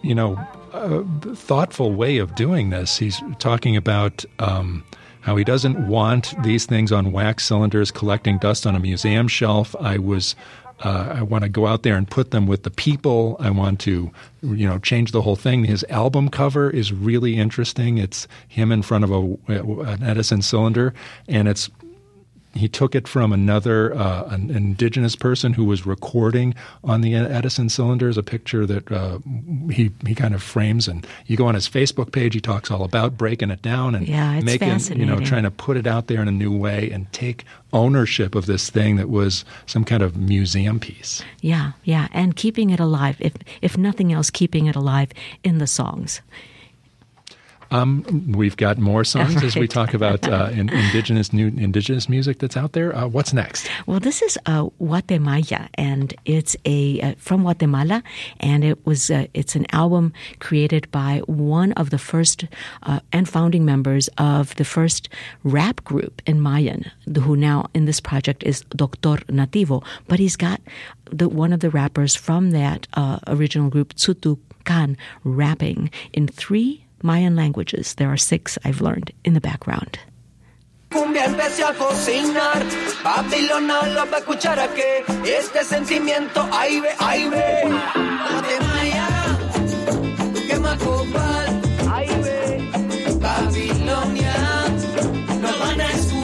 you 0.04 0.16
know 0.16 0.40
a 0.74 1.36
thoughtful 1.36 1.94
way 1.94 2.18
of 2.18 2.36
doing 2.36 2.70
this. 2.70 2.98
He's 2.98 3.22
talking 3.40 3.76
about 3.76 4.26
um, 4.40 4.84
how 5.22 5.36
he 5.36 5.44
doesn't 5.44 5.88
want 5.88 6.34
these 6.44 6.66
things 6.66 6.92
on 6.92 7.12
wax 7.12 7.46
cylinders 7.46 7.92
collecting 7.92 8.38
dust 8.38 8.66
on 8.66 8.76
a 8.76 8.80
museum 8.80 9.28
shelf. 9.28 9.76
I 9.80 9.98
was. 9.98 10.36
Uh, 10.82 11.16
I 11.18 11.24
want 11.24 11.44
to 11.44 11.50
go 11.50 11.68
out 11.68 11.84
there 11.84 11.98
and 11.98 12.10
put 12.10 12.32
them 12.32 12.48
with 12.48 12.64
the 12.64 12.70
people. 12.70 13.36
I 13.42 13.50
want 13.50 13.82
to, 13.82 14.10
you 14.42 14.66
know, 14.66 14.80
change 14.80 15.12
the 15.12 15.22
whole 15.22 15.36
thing. 15.36 15.66
His 15.66 15.86
album 15.90 16.30
cover 16.30 16.70
is 16.70 16.94
really 16.94 17.36
interesting. 17.38 17.98
It's 17.98 18.30
him 18.48 18.72
in 18.72 18.82
front 18.82 19.04
of 19.04 19.12
a, 19.12 19.52
an 19.52 20.04
Edison 20.04 20.42
cylinder, 20.42 20.94
and 21.28 21.50
it's 21.50 21.70
he 22.54 22.68
took 22.68 22.96
it 22.96 23.08
from 23.08 23.32
another 23.32 23.94
uh, 23.96 24.24
an 24.30 24.50
indigenous 24.50 25.16
person 25.16 25.54
who 25.54 25.66
was 25.66 25.86
recording 25.86 26.56
on 26.84 27.02
the 27.02 27.16
Edison 27.16 27.70
cylinders, 27.70 28.18
a 28.18 28.24
picture 28.24 28.66
that 28.66 28.92
uh, 28.92 29.20
he 29.72 29.92
he 30.06 30.16
kind 30.16 30.34
of 30.34 30.42
frames. 30.42 30.88
And 30.88 31.06
you 31.26 31.38
go 31.38 31.46
on 31.46 31.56
his 31.56 31.70
Facebook 31.70 32.12
page, 32.12 32.34
he 32.34 32.42
talks 32.42 32.72
all 32.72 32.84
about 32.84 33.18
breaking 33.18 33.52
it 33.52 33.62
down 33.62 33.96
and 33.96 34.08
yeah, 34.08 34.40
making 34.42 34.80
you 34.98 35.06
know 35.06 35.20
trying 35.20 35.44
to 35.44 35.52
put 35.52 35.78
it 35.78 35.86
out 35.86 36.08
there 36.08 36.22
in 36.22 36.28
a 36.28 36.32
new 36.32 36.56
way 36.56 36.90
and 36.92 37.12
take 37.14 37.46
ownership 37.72 38.34
of 38.36 38.48
this 38.48 38.70
thing 38.70 38.96
that 38.96 39.10
was 39.10 39.46
some 39.66 39.84
kind 39.84 40.02
of 40.02 40.18
museum 40.18 40.80
piece. 40.80 41.24
Yeah, 41.42 41.74
yeah, 41.84 42.08
and 42.12 42.36
keeping 42.36 42.72
it 42.72 42.80
alive. 42.80 43.18
If 43.20 43.34
if 43.62 43.78
nothing 43.78 44.12
else, 44.12 44.30
keeping 44.30 44.66
it 44.66 44.76
alive 44.76 45.10
in 45.44 45.60
the 45.60 45.68
songs. 45.68 46.22
Um, 47.72 48.04
we've 48.36 48.58
got 48.58 48.78
more 48.78 49.04
songs 49.04 49.36
right. 49.36 49.44
as 49.44 49.56
we 49.56 49.68
talk 49.68 49.94
about 49.94 50.28
uh, 50.28 50.50
in, 50.52 50.70
indigenous 50.86 51.32
new 51.32 51.48
indigenous 51.48 52.10
music 52.10 52.40
that's 52.40 52.58
out 52.58 52.74
there. 52.74 52.96
Uh, 52.96 53.08
what's 53.08 53.34
next? 53.34 53.70
Well, 53.86 54.00
this 54.00 54.22
is 54.22 54.38
uh, 54.46 54.70
Guatemala, 54.80 55.70
and 55.76 56.14
it's 56.26 56.56
a 56.66 57.02
uh, 57.02 57.14
from 57.18 57.42
Guatemala, 57.42 58.04
and 58.40 58.64
it 58.64 58.86
was 58.86 59.12
uh, 59.12 59.28
it's 59.34 59.56
an 59.56 59.66
album 59.72 60.14
created 60.40 60.90
by 60.92 61.22
one 61.28 61.74
of 61.74 61.90
the 61.90 62.00
first 62.00 62.46
uh, 62.84 63.00
and 63.12 63.30
founding 63.30 63.66
members 63.66 64.10
of 64.18 64.56
the 64.56 64.66
first 64.66 65.10
rap 65.44 65.84
group 65.84 66.22
in 66.26 66.42
Mayan, 66.42 66.92
who 67.22 67.36
now 67.36 67.68
in 67.74 67.86
this 67.86 68.00
project 68.00 68.44
is 68.44 68.62
Doctor 68.76 69.18
Nativo, 69.28 69.84
but 70.08 70.20
he's 70.20 70.36
got 70.36 70.62
the 71.12 71.30
one 71.30 71.54
of 71.54 71.60
the 71.60 71.70
rappers 71.70 72.16
from 72.16 72.52
that 72.52 72.88
original 73.28 73.70
group, 73.70 73.94
Tz'utu 73.96 74.38
Kan, 74.66 74.98
rapping 75.24 75.90
in 76.14 76.28
three 76.28 76.86
Mayan 77.02 77.36
languages. 77.36 77.96
There 77.96 78.12
are 78.12 78.18
six 78.18 78.58
I've 78.64 78.82
learned 78.82 79.12
in 79.24 79.34
the 79.34 79.42
background. 79.42 80.00
Cumbia 80.90 81.26
empecé 81.26 81.64
a 81.64 81.74
cocinar, 81.74 82.64
Babilona 83.04 83.84
lo 83.94 84.10
va 84.10 84.18
a 84.18 84.20
escuchar 84.20 84.60
a 84.60 84.68
que 84.74 85.04
este 85.24 85.64
sentimiento 85.64 86.44
ve, 86.50 86.82
ve. 86.82 87.64
Date 88.42 88.60
Maya, 88.66 89.08
que 90.48 90.60
macopal, 90.60 91.62
ve. 92.24 92.58
Babilonia, 93.22 94.34
nos 95.42 95.60
van 95.60 95.82
a 95.82 95.92
escuchar 95.92 96.20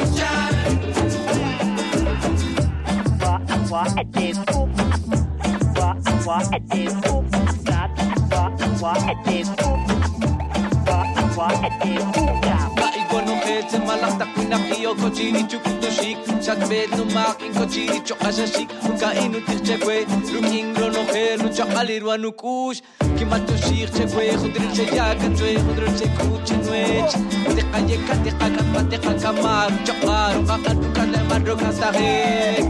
malaktak 13.85 14.27
pinakiyo 14.35 14.95
ko 14.95 15.09
chini 15.09 15.43
chukuto 15.43 15.89
shik 15.91 16.17
Chat 16.41 16.59
bed 16.69 16.89
no 16.97 17.05
makin 17.05 17.53
ko 17.53 17.65
chini 17.65 17.99
chokasha 18.01 18.47
shik 18.47 18.69
Unka 18.83 19.13
inu 19.23 19.39
tir 19.45 19.59
chekwe 19.67 20.05
Ruming 20.31 20.77
lo 20.79 20.89
no 20.89 21.03
he 21.11 21.37
lu 21.37 21.49
chakalir 21.49 22.03
wanu 22.03 22.31
kush 22.31 22.81
Kimato 23.17 23.55
shik 23.65 23.89
chekwe 23.95 24.23
Khudrin 24.41 24.71
che 24.75 24.85
yakan 24.97 25.35
chwe 25.37 25.55
Khudrin 25.65 25.93
che 25.99 26.07
kuchi 26.17 26.55
nwech 26.63 27.13
Tika 27.55 27.79
yeka 27.89 28.15
tika 28.23 28.47
kapa 28.55 28.81
tika 28.89 29.13
kamar 29.21 29.71
Chokar 29.85 30.33
Kakatu 30.47 30.87
kale 30.95 31.19
madro 31.29 31.55
kasahek 31.55 32.65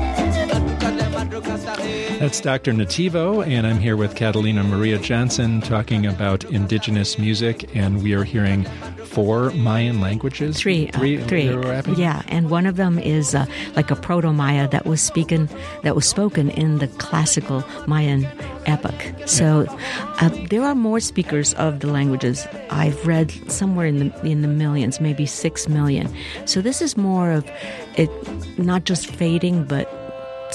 That's 1.29 2.39
Dr. 2.39 2.71
Nativo, 2.71 3.45
and 3.45 3.65
I'm 3.65 3.79
here 3.79 3.97
with 3.97 4.15
Catalina 4.15 4.63
Maria 4.63 4.97
Johnson 4.99 5.59
talking 5.61 6.05
about 6.05 6.43
indigenous 6.45 7.17
music, 7.17 7.75
and 7.75 8.03
we 8.03 8.13
are 8.13 8.23
hearing 8.23 8.63
four 9.05 9.49
Mayan 9.51 10.01
languages. 10.01 10.57
Three, 10.57 10.87
three, 10.87 11.17
uh, 11.17 11.27
three. 11.27 11.95
Yeah, 11.95 12.21
and 12.27 12.49
one 12.49 12.65
of 12.65 12.75
them 12.75 12.99
is 12.99 13.33
uh, 13.33 13.45
like 13.75 13.89
a 13.89 13.95
Proto 13.95 14.33
Maya 14.33 14.67
that 14.69 14.85
was 14.85 15.01
spoken 15.01 15.49
that 15.83 15.95
was 15.95 16.05
spoken 16.05 16.49
in 16.51 16.77
the 16.77 16.87
classical 16.87 17.63
Mayan 17.87 18.25
epoch. 18.65 19.01
So 19.25 19.65
uh, 20.21 20.29
there 20.49 20.63
are 20.63 20.75
more 20.75 20.99
speakers 20.99 21.53
of 21.55 21.79
the 21.79 21.87
languages. 21.87 22.47
I've 22.69 23.07
read 23.07 23.31
somewhere 23.51 23.87
in 23.87 24.09
the 24.09 24.25
in 24.25 24.41
the 24.41 24.47
millions, 24.47 25.01
maybe 25.01 25.25
six 25.25 25.67
million. 25.67 26.13
So 26.45 26.61
this 26.61 26.81
is 26.81 26.97
more 26.97 27.31
of 27.31 27.49
it, 27.95 28.09
not 28.59 28.83
just 28.83 29.07
fading, 29.07 29.63
but 29.63 30.04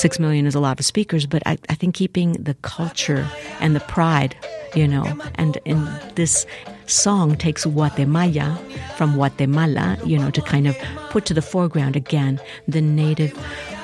six 0.01 0.18
million 0.18 0.46
is 0.46 0.55
a 0.55 0.61
lot 0.61 0.80
of 0.80 0.86
speakers, 0.86 1.26
but 1.26 1.42
I, 1.44 1.59
I 1.68 1.74
think 1.74 1.94
keeping 1.94 2.32
the 2.32 2.55
culture 2.62 3.28
and 3.61 3.76
the 3.76 3.80
pride, 3.80 4.34
you 4.74 4.88
know, 4.88 5.05
and 5.34 5.59
in 5.66 5.86
this 6.14 6.46
song 6.86 7.36
takes 7.36 7.66
Guatemala 7.66 8.59
from 8.96 9.14
Guatemala, 9.14 9.98
you 10.05 10.18
know, 10.18 10.30
to 10.30 10.40
kind 10.40 10.66
of 10.66 10.76
put 11.11 11.26
to 11.26 11.34
the 11.34 11.42
foreground 11.42 11.96
again 11.96 12.40
the 12.66 12.80
native, 12.80 13.36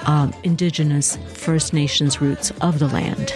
um, 0.07 0.33
indigenous 0.43 1.19
First 1.35 1.75
Nations 1.75 2.21
roots 2.21 2.51
of 2.63 2.79
the 2.79 2.89
land. 2.89 3.35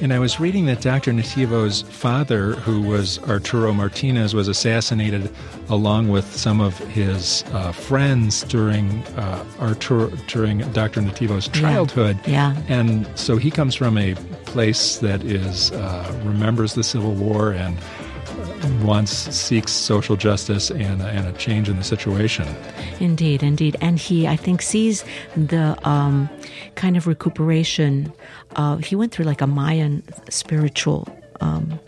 And 0.00 0.12
I 0.12 0.20
was 0.20 0.38
reading 0.38 0.66
that 0.66 0.80
Dr. 0.80 1.12
Nativo's 1.12 1.82
father, 1.82 2.52
who 2.52 2.80
was 2.80 3.18
Arturo 3.24 3.72
Martinez, 3.72 4.32
was 4.32 4.46
assassinated 4.46 5.28
along 5.68 6.08
with 6.08 6.36
some 6.36 6.60
of 6.60 6.78
his 6.78 7.42
uh, 7.52 7.72
friends 7.72 8.44
during 8.44 9.02
uh, 9.16 9.44
Arturo 9.58 10.08
during 10.28 10.58
Dr. 10.72 11.00
Nativo's 11.00 11.48
childhood. 11.48 12.16
Yeah. 12.26 12.54
yeah. 12.54 12.62
And 12.68 13.08
so 13.18 13.38
he 13.38 13.50
comes 13.50 13.74
from 13.74 13.98
a 13.98 14.14
place 14.46 14.98
that 14.98 15.24
is 15.24 15.72
uh, 15.72 16.20
remembers 16.24 16.74
the 16.74 16.84
Civil 16.84 17.14
War 17.14 17.50
and 17.50 17.76
wants 18.82 19.12
seeks 19.12 19.72
social 19.72 20.16
justice 20.16 20.70
and, 20.70 21.02
and 21.02 21.26
a 21.26 21.32
change 21.32 21.68
in 21.68 21.76
the 21.76 21.84
situation. 21.84 22.46
Indeed, 23.00 23.42
indeed, 23.42 23.76
and 23.80 23.98
he 23.98 24.26
I 24.26 24.36
think 24.36 24.62
sees 24.62 25.04
the 25.36 25.78
um, 25.88 26.28
kind 26.74 26.96
of 26.96 27.06
recuperation. 27.06 28.12
Uh, 28.56 28.76
he 28.76 28.96
went 28.96 29.12
through 29.12 29.26
like 29.26 29.40
a 29.40 29.46
Mayan 29.46 30.02
spiritual. 30.30 31.08
Um, 31.40 31.78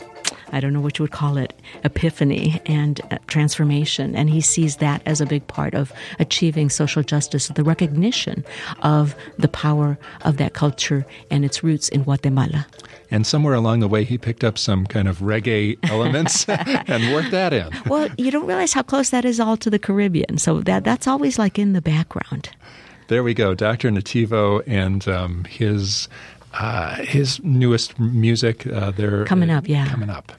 I 0.53 0.61
don't 0.61 0.73
know 0.73 0.81
what 0.81 0.99
you 0.99 1.03
would 1.03 1.13
call 1.13 1.37
it, 1.37 1.53
epiphany 1.85 2.61
and 2.67 3.01
uh, 3.11 3.19
transformation. 3.27 4.15
And 4.15 4.31
he 4.31 4.41
sees 4.41 4.77
that 4.77 5.03
as 5.07 5.21
a 5.21 5.27
big 5.27 5.47
part 5.47 5.75
of 5.75 5.93
achieving 6.19 6.71
social 6.71 7.03
justice, 7.03 7.49
the 7.49 7.65
recognition 7.65 8.45
of 8.83 9.15
the 9.39 9.49
power 9.49 9.99
of 10.23 10.37
that 10.39 10.53
culture 10.55 11.07
and 11.31 11.45
its 11.45 11.63
roots 11.63 11.89
in 11.89 12.03
Guatemala. 12.05 12.67
And 13.11 13.27
somewhere 13.27 13.55
along 13.55 13.81
the 13.81 13.89
way, 13.89 14.05
he 14.05 14.19
picked 14.19 14.45
up 14.45 14.57
some 14.57 14.87
kind 14.87 15.09
of 15.09 15.19
reggae 15.19 15.79
elements 15.91 16.49
and 16.49 17.13
worked 17.13 17.33
that 17.33 17.53
in. 17.53 17.71
Well, 17.87 18.09
you 18.17 18.31
don't 18.31 18.47
realize 18.47 18.73
how 18.73 18.83
close 18.83 19.11
that 19.11 19.25
is 19.25 19.41
all 19.41 19.57
to 19.59 19.71
the 19.71 19.79
Caribbean. 19.79 20.39
So 20.39 20.61
that 20.63 20.85
that's 20.85 21.07
always 21.07 21.39
like 21.39 21.59
in 21.59 21.73
the 21.73 21.83
background. 21.83 22.51
There 23.09 23.25
we 23.25 23.35
go, 23.35 23.55
Dr. 23.55 23.91
Nativo 23.91 24.63
and 24.69 25.07
um, 25.09 25.43
his 25.45 26.09
uh, 26.55 26.97
his 26.97 27.43
newest 27.43 27.99
music. 27.99 28.67
Uh, 28.67 28.91
they're 28.91 29.25
coming 29.25 29.51
up, 29.51 29.69
yeah, 29.69 29.89
coming 29.89 30.11
up. 30.11 30.33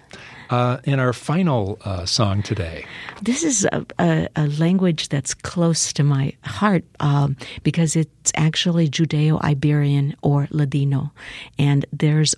Uh, 0.50 0.80
in 0.84 1.00
our 1.00 1.14
final 1.14 1.80
uh, 1.86 2.06
song 2.06 2.44
today. 2.44 2.86
This 3.22 3.42
is 3.42 3.64
a, 3.72 3.86
a, 4.00 4.28
a, 4.36 4.48
language 4.48 5.08
that's 5.08 5.34
close 5.34 5.94
to 5.94 6.04
my 6.04 6.34
heart 6.44 6.84
um, 7.00 7.38
because 7.64 7.96
it's 7.96 8.34
actually 8.36 8.90
Judeo 8.90 9.42
Iberian 9.42 10.14
or 10.22 10.50
Ladino. 10.52 11.14
And 11.58 11.86
there's 11.94 12.36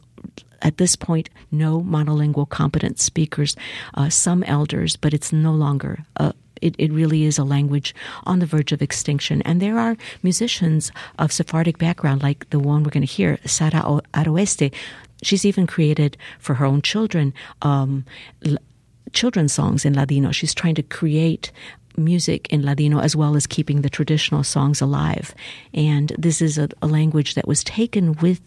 at 0.61 0.77
this 0.77 0.95
point 0.95 1.31
no 1.51 1.81
monolingual 1.81 2.47
competent 2.47 2.99
speakers, 2.99 3.55
uh, 3.95 4.09
some 4.09 4.43
elders, 4.43 4.95
but 4.95 5.15
it's 5.15 5.33
no 5.33 5.51
longer 5.51 6.05
a, 6.17 6.35
it, 6.63 6.75
it 6.77 6.91
really 6.91 7.23
is 7.25 7.37
a 7.37 7.43
language 7.43 7.93
on 8.23 8.39
the 8.39 8.45
verge 8.45 8.71
of 8.71 8.81
extinction. 8.81 9.41
And 9.43 9.61
there 9.61 9.77
are 9.77 9.97
musicians 10.23 10.91
of 11.19 11.31
Sephardic 11.31 11.77
background, 11.77 12.23
like 12.23 12.49
the 12.49 12.59
one 12.59 12.83
we're 12.83 12.89
going 12.89 13.05
to 13.05 13.13
hear, 13.13 13.37
Sarah 13.45 14.01
Aroeste. 14.13 14.73
She's 15.21 15.45
even 15.45 15.67
created 15.67 16.17
for 16.39 16.55
her 16.55 16.65
own 16.65 16.81
children 16.81 17.33
um, 17.61 18.05
children's 19.13 19.53
songs 19.53 19.85
in 19.85 19.93
Ladino. 19.93 20.31
She's 20.31 20.53
trying 20.55 20.75
to 20.75 20.83
create 20.83 21.51
music 21.95 22.51
in 22.51 22.65
Ladino 22.65 22.99
as 22.99 23.15
well 23.15 23.35
as 23.35 23.45
keeping 23.45 23.81
the 23.81 23.89
traditional 23.89 24.43
songs 24.43 24.81
alive. 24.81 25.35
And 25.73 26.11
this 26.17 26.41
is 26.41 26.57
a, 26.57 26.67
a, 26.81 26.87
language 26.87 27.35
that 27.35 27.47
was 27.47 27.63
taken 27.63 28.13
with 28.13 28.41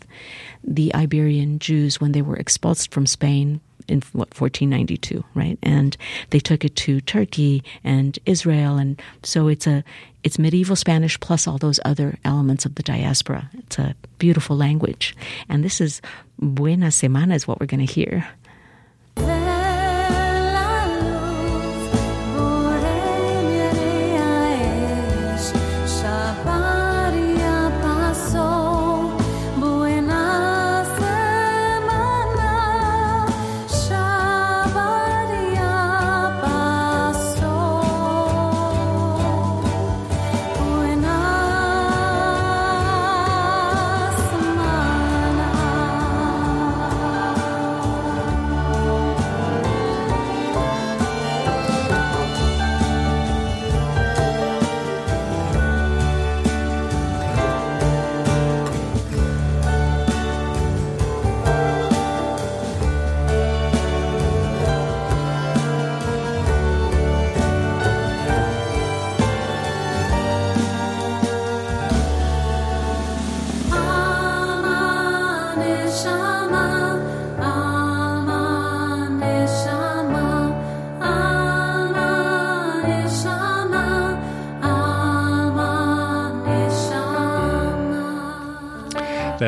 the 0.65 0.93
Iberian 0.95 1.61
Jews 1.61 2.01
when 2.01 2.11
they 2.11 2.23
were 2.23 2.37
expulsed 2.37 2.91
from 2.93 3.07
Spain 3.07 3.61
in 3.89 4.03
what 4.13 4.39
1492, 4.39 5.25
right? 5.35 5.59
And 5.63 5.97
they 6.31 6.41
took 6.41 6.65
it 6.65 6.77
to 6.77 7.01
Turkey 7.01 7.63
and 7.85 8.19
Israel, 8.27 8.77
and 8.77 9.01
so 9.23 9.49
it's 9.49 9.67
a 9.67 9.85
it's 10.23 10.39
medieval 10.39 10.77
Spanish 10.77 11.19
plus 11.21 11.47
all 11.47 11.59
those 11.59 11.79
other 11.85 12.19
elements 12.25 12.65
of 12.65 12.75
the 12.75 12.83
diaspora. 12.83 13.49
It's 13.59 13.79
a 13.79 13.95
beautiful 14.19 14.57
language, 14.57 15.17
and 15.49 15.65
this 15.65 15.81
is 15.81 16.01
Buena 16.39 16.89
Semana 16.89 17.35
is 17.35 17.47
what 17.47 17.61
we're 17.61 17.67
going 17.67 17.87
to 17.87 17.93
hear. 17.93 18.29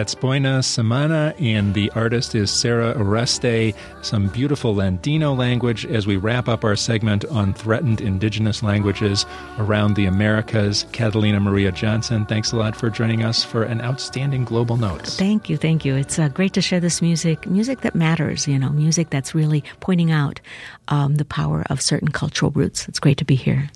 That's 0.08 0.14
Buena 0.14 0.60
Semana, 0.60 1.38
and 1.38 1.74
the 1.74 1.90
artist 1.90 2.34
is 2.34 2.50
Sarah 2.50 2.94
Aroeste. 2.94 3.74
Some 4.00 4.28
beautiful 4.28 4.74
Landino 4.74 5.36
language 5.36 5.84
as 5.84 6.06
we 6.06 6.16
wrap 6.16 6.48
up 6.48 6.64
our 6.64 6.76
segment 6.76 7.26
on 7.26 7.52
threatened 7.52 8.00
indigenous 8.00 8.62
languages 8.62 9.26
around 9.58 9.96
the 9.96 10.06
Americas. 10.06 10.86
Catalina 10.92 11.40
Maria 11.40 11.70
Johnson, 11.72 12.24
thanks 12.24 12.52
a 12.52 12.56
lot 12.56 12.74
for 12.74 12.88
joining 12.88 13.22
us 13.22 13.44
for 13.44 13.64
an 13.64 13.82
outstanding 13.82 14.46
global 14.46 14.78
notes. 14.78 15.18
Thank 15.18 15.50
you, 15.50 15.58
thank 15.58 15.84
you. 15.84 15.94
It's 15.94 16.18
uh, 16.18 16.28
great 16.28 16.54
to 16.54 16.62
share 16.62 16.80
this 16.80 17.02
music, 17.02 17.46
music 17.46 17.82
that 17.82 17.94
matters, 17.94 18.48
you 18.48 18.58
know, 18.58 18.70
music 18.70 19.10
that's 19.10 19.34
really 19.34 19.62
pointing 19.80 20.10
out 20.10 20.40
um, 20.88 21.16
the 21.16 21.26
power 21.26 21.64
of 21.68 21.82
certain 21.82 22.08
cultural 22.08 22.50
roots. 22.52 22.88
It's 22.88 22.98
great 22.98 23.18
to 23.18 23.26
be 23.26 23.34
here. 23.34 23.68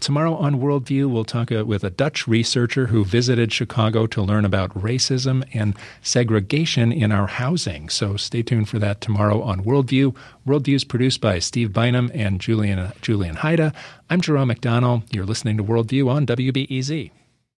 Tomorrow 0.00 0.34
on 0.36 0.54
Worldview, 0.54 1.10
we'll 1.10 1.26
talk 1.26 1.52
uh, 1.52 1.66
with 1.66 1.84
a 1.84 1.90
Dutch 1.90 2.26
researcher 2.26 2.86
who 2.86 3.04
visited 3.04 3.52
Chicago 3.52 4.06
to 4.06 4.22
learn 4.22 4.46
about 4.46 4.70
racism 4.70 5.46
and 5.52 5.76
segregation 6.00 6.90
in 6.90 7.12
our 7.12 7.26
housing. 7.26 7.90
So 7.90 8.16
stay 8.16 8.42
tuned 8.42 8.70
for 8.70 8.78
that 8.78 9.02
tomorrow 9.02 9.42
on 9.42 9.62
Worldview. 9.62 10.16
Worldview 10.46 10.74
is 10.74 10.84
produced 10.84 11.20
by 11.20 11.38
Steve 11.38 11.74
Bynum 11.74 12.10
and 12.14 12.40
Julian, 12.40 12.92
Julian 13.02 13.36
Hayda. 13.36 13.74
I'm 14.08 14.22
Jerome 14.22 14.48
McDonnell. 14.48 15.02
You're 15.10 15.26
listening 15.26 15.58
to 15.58 15.64
Worldview 15.64 16.08
on 16.08 16.26
WBEZ. 16.26 17.10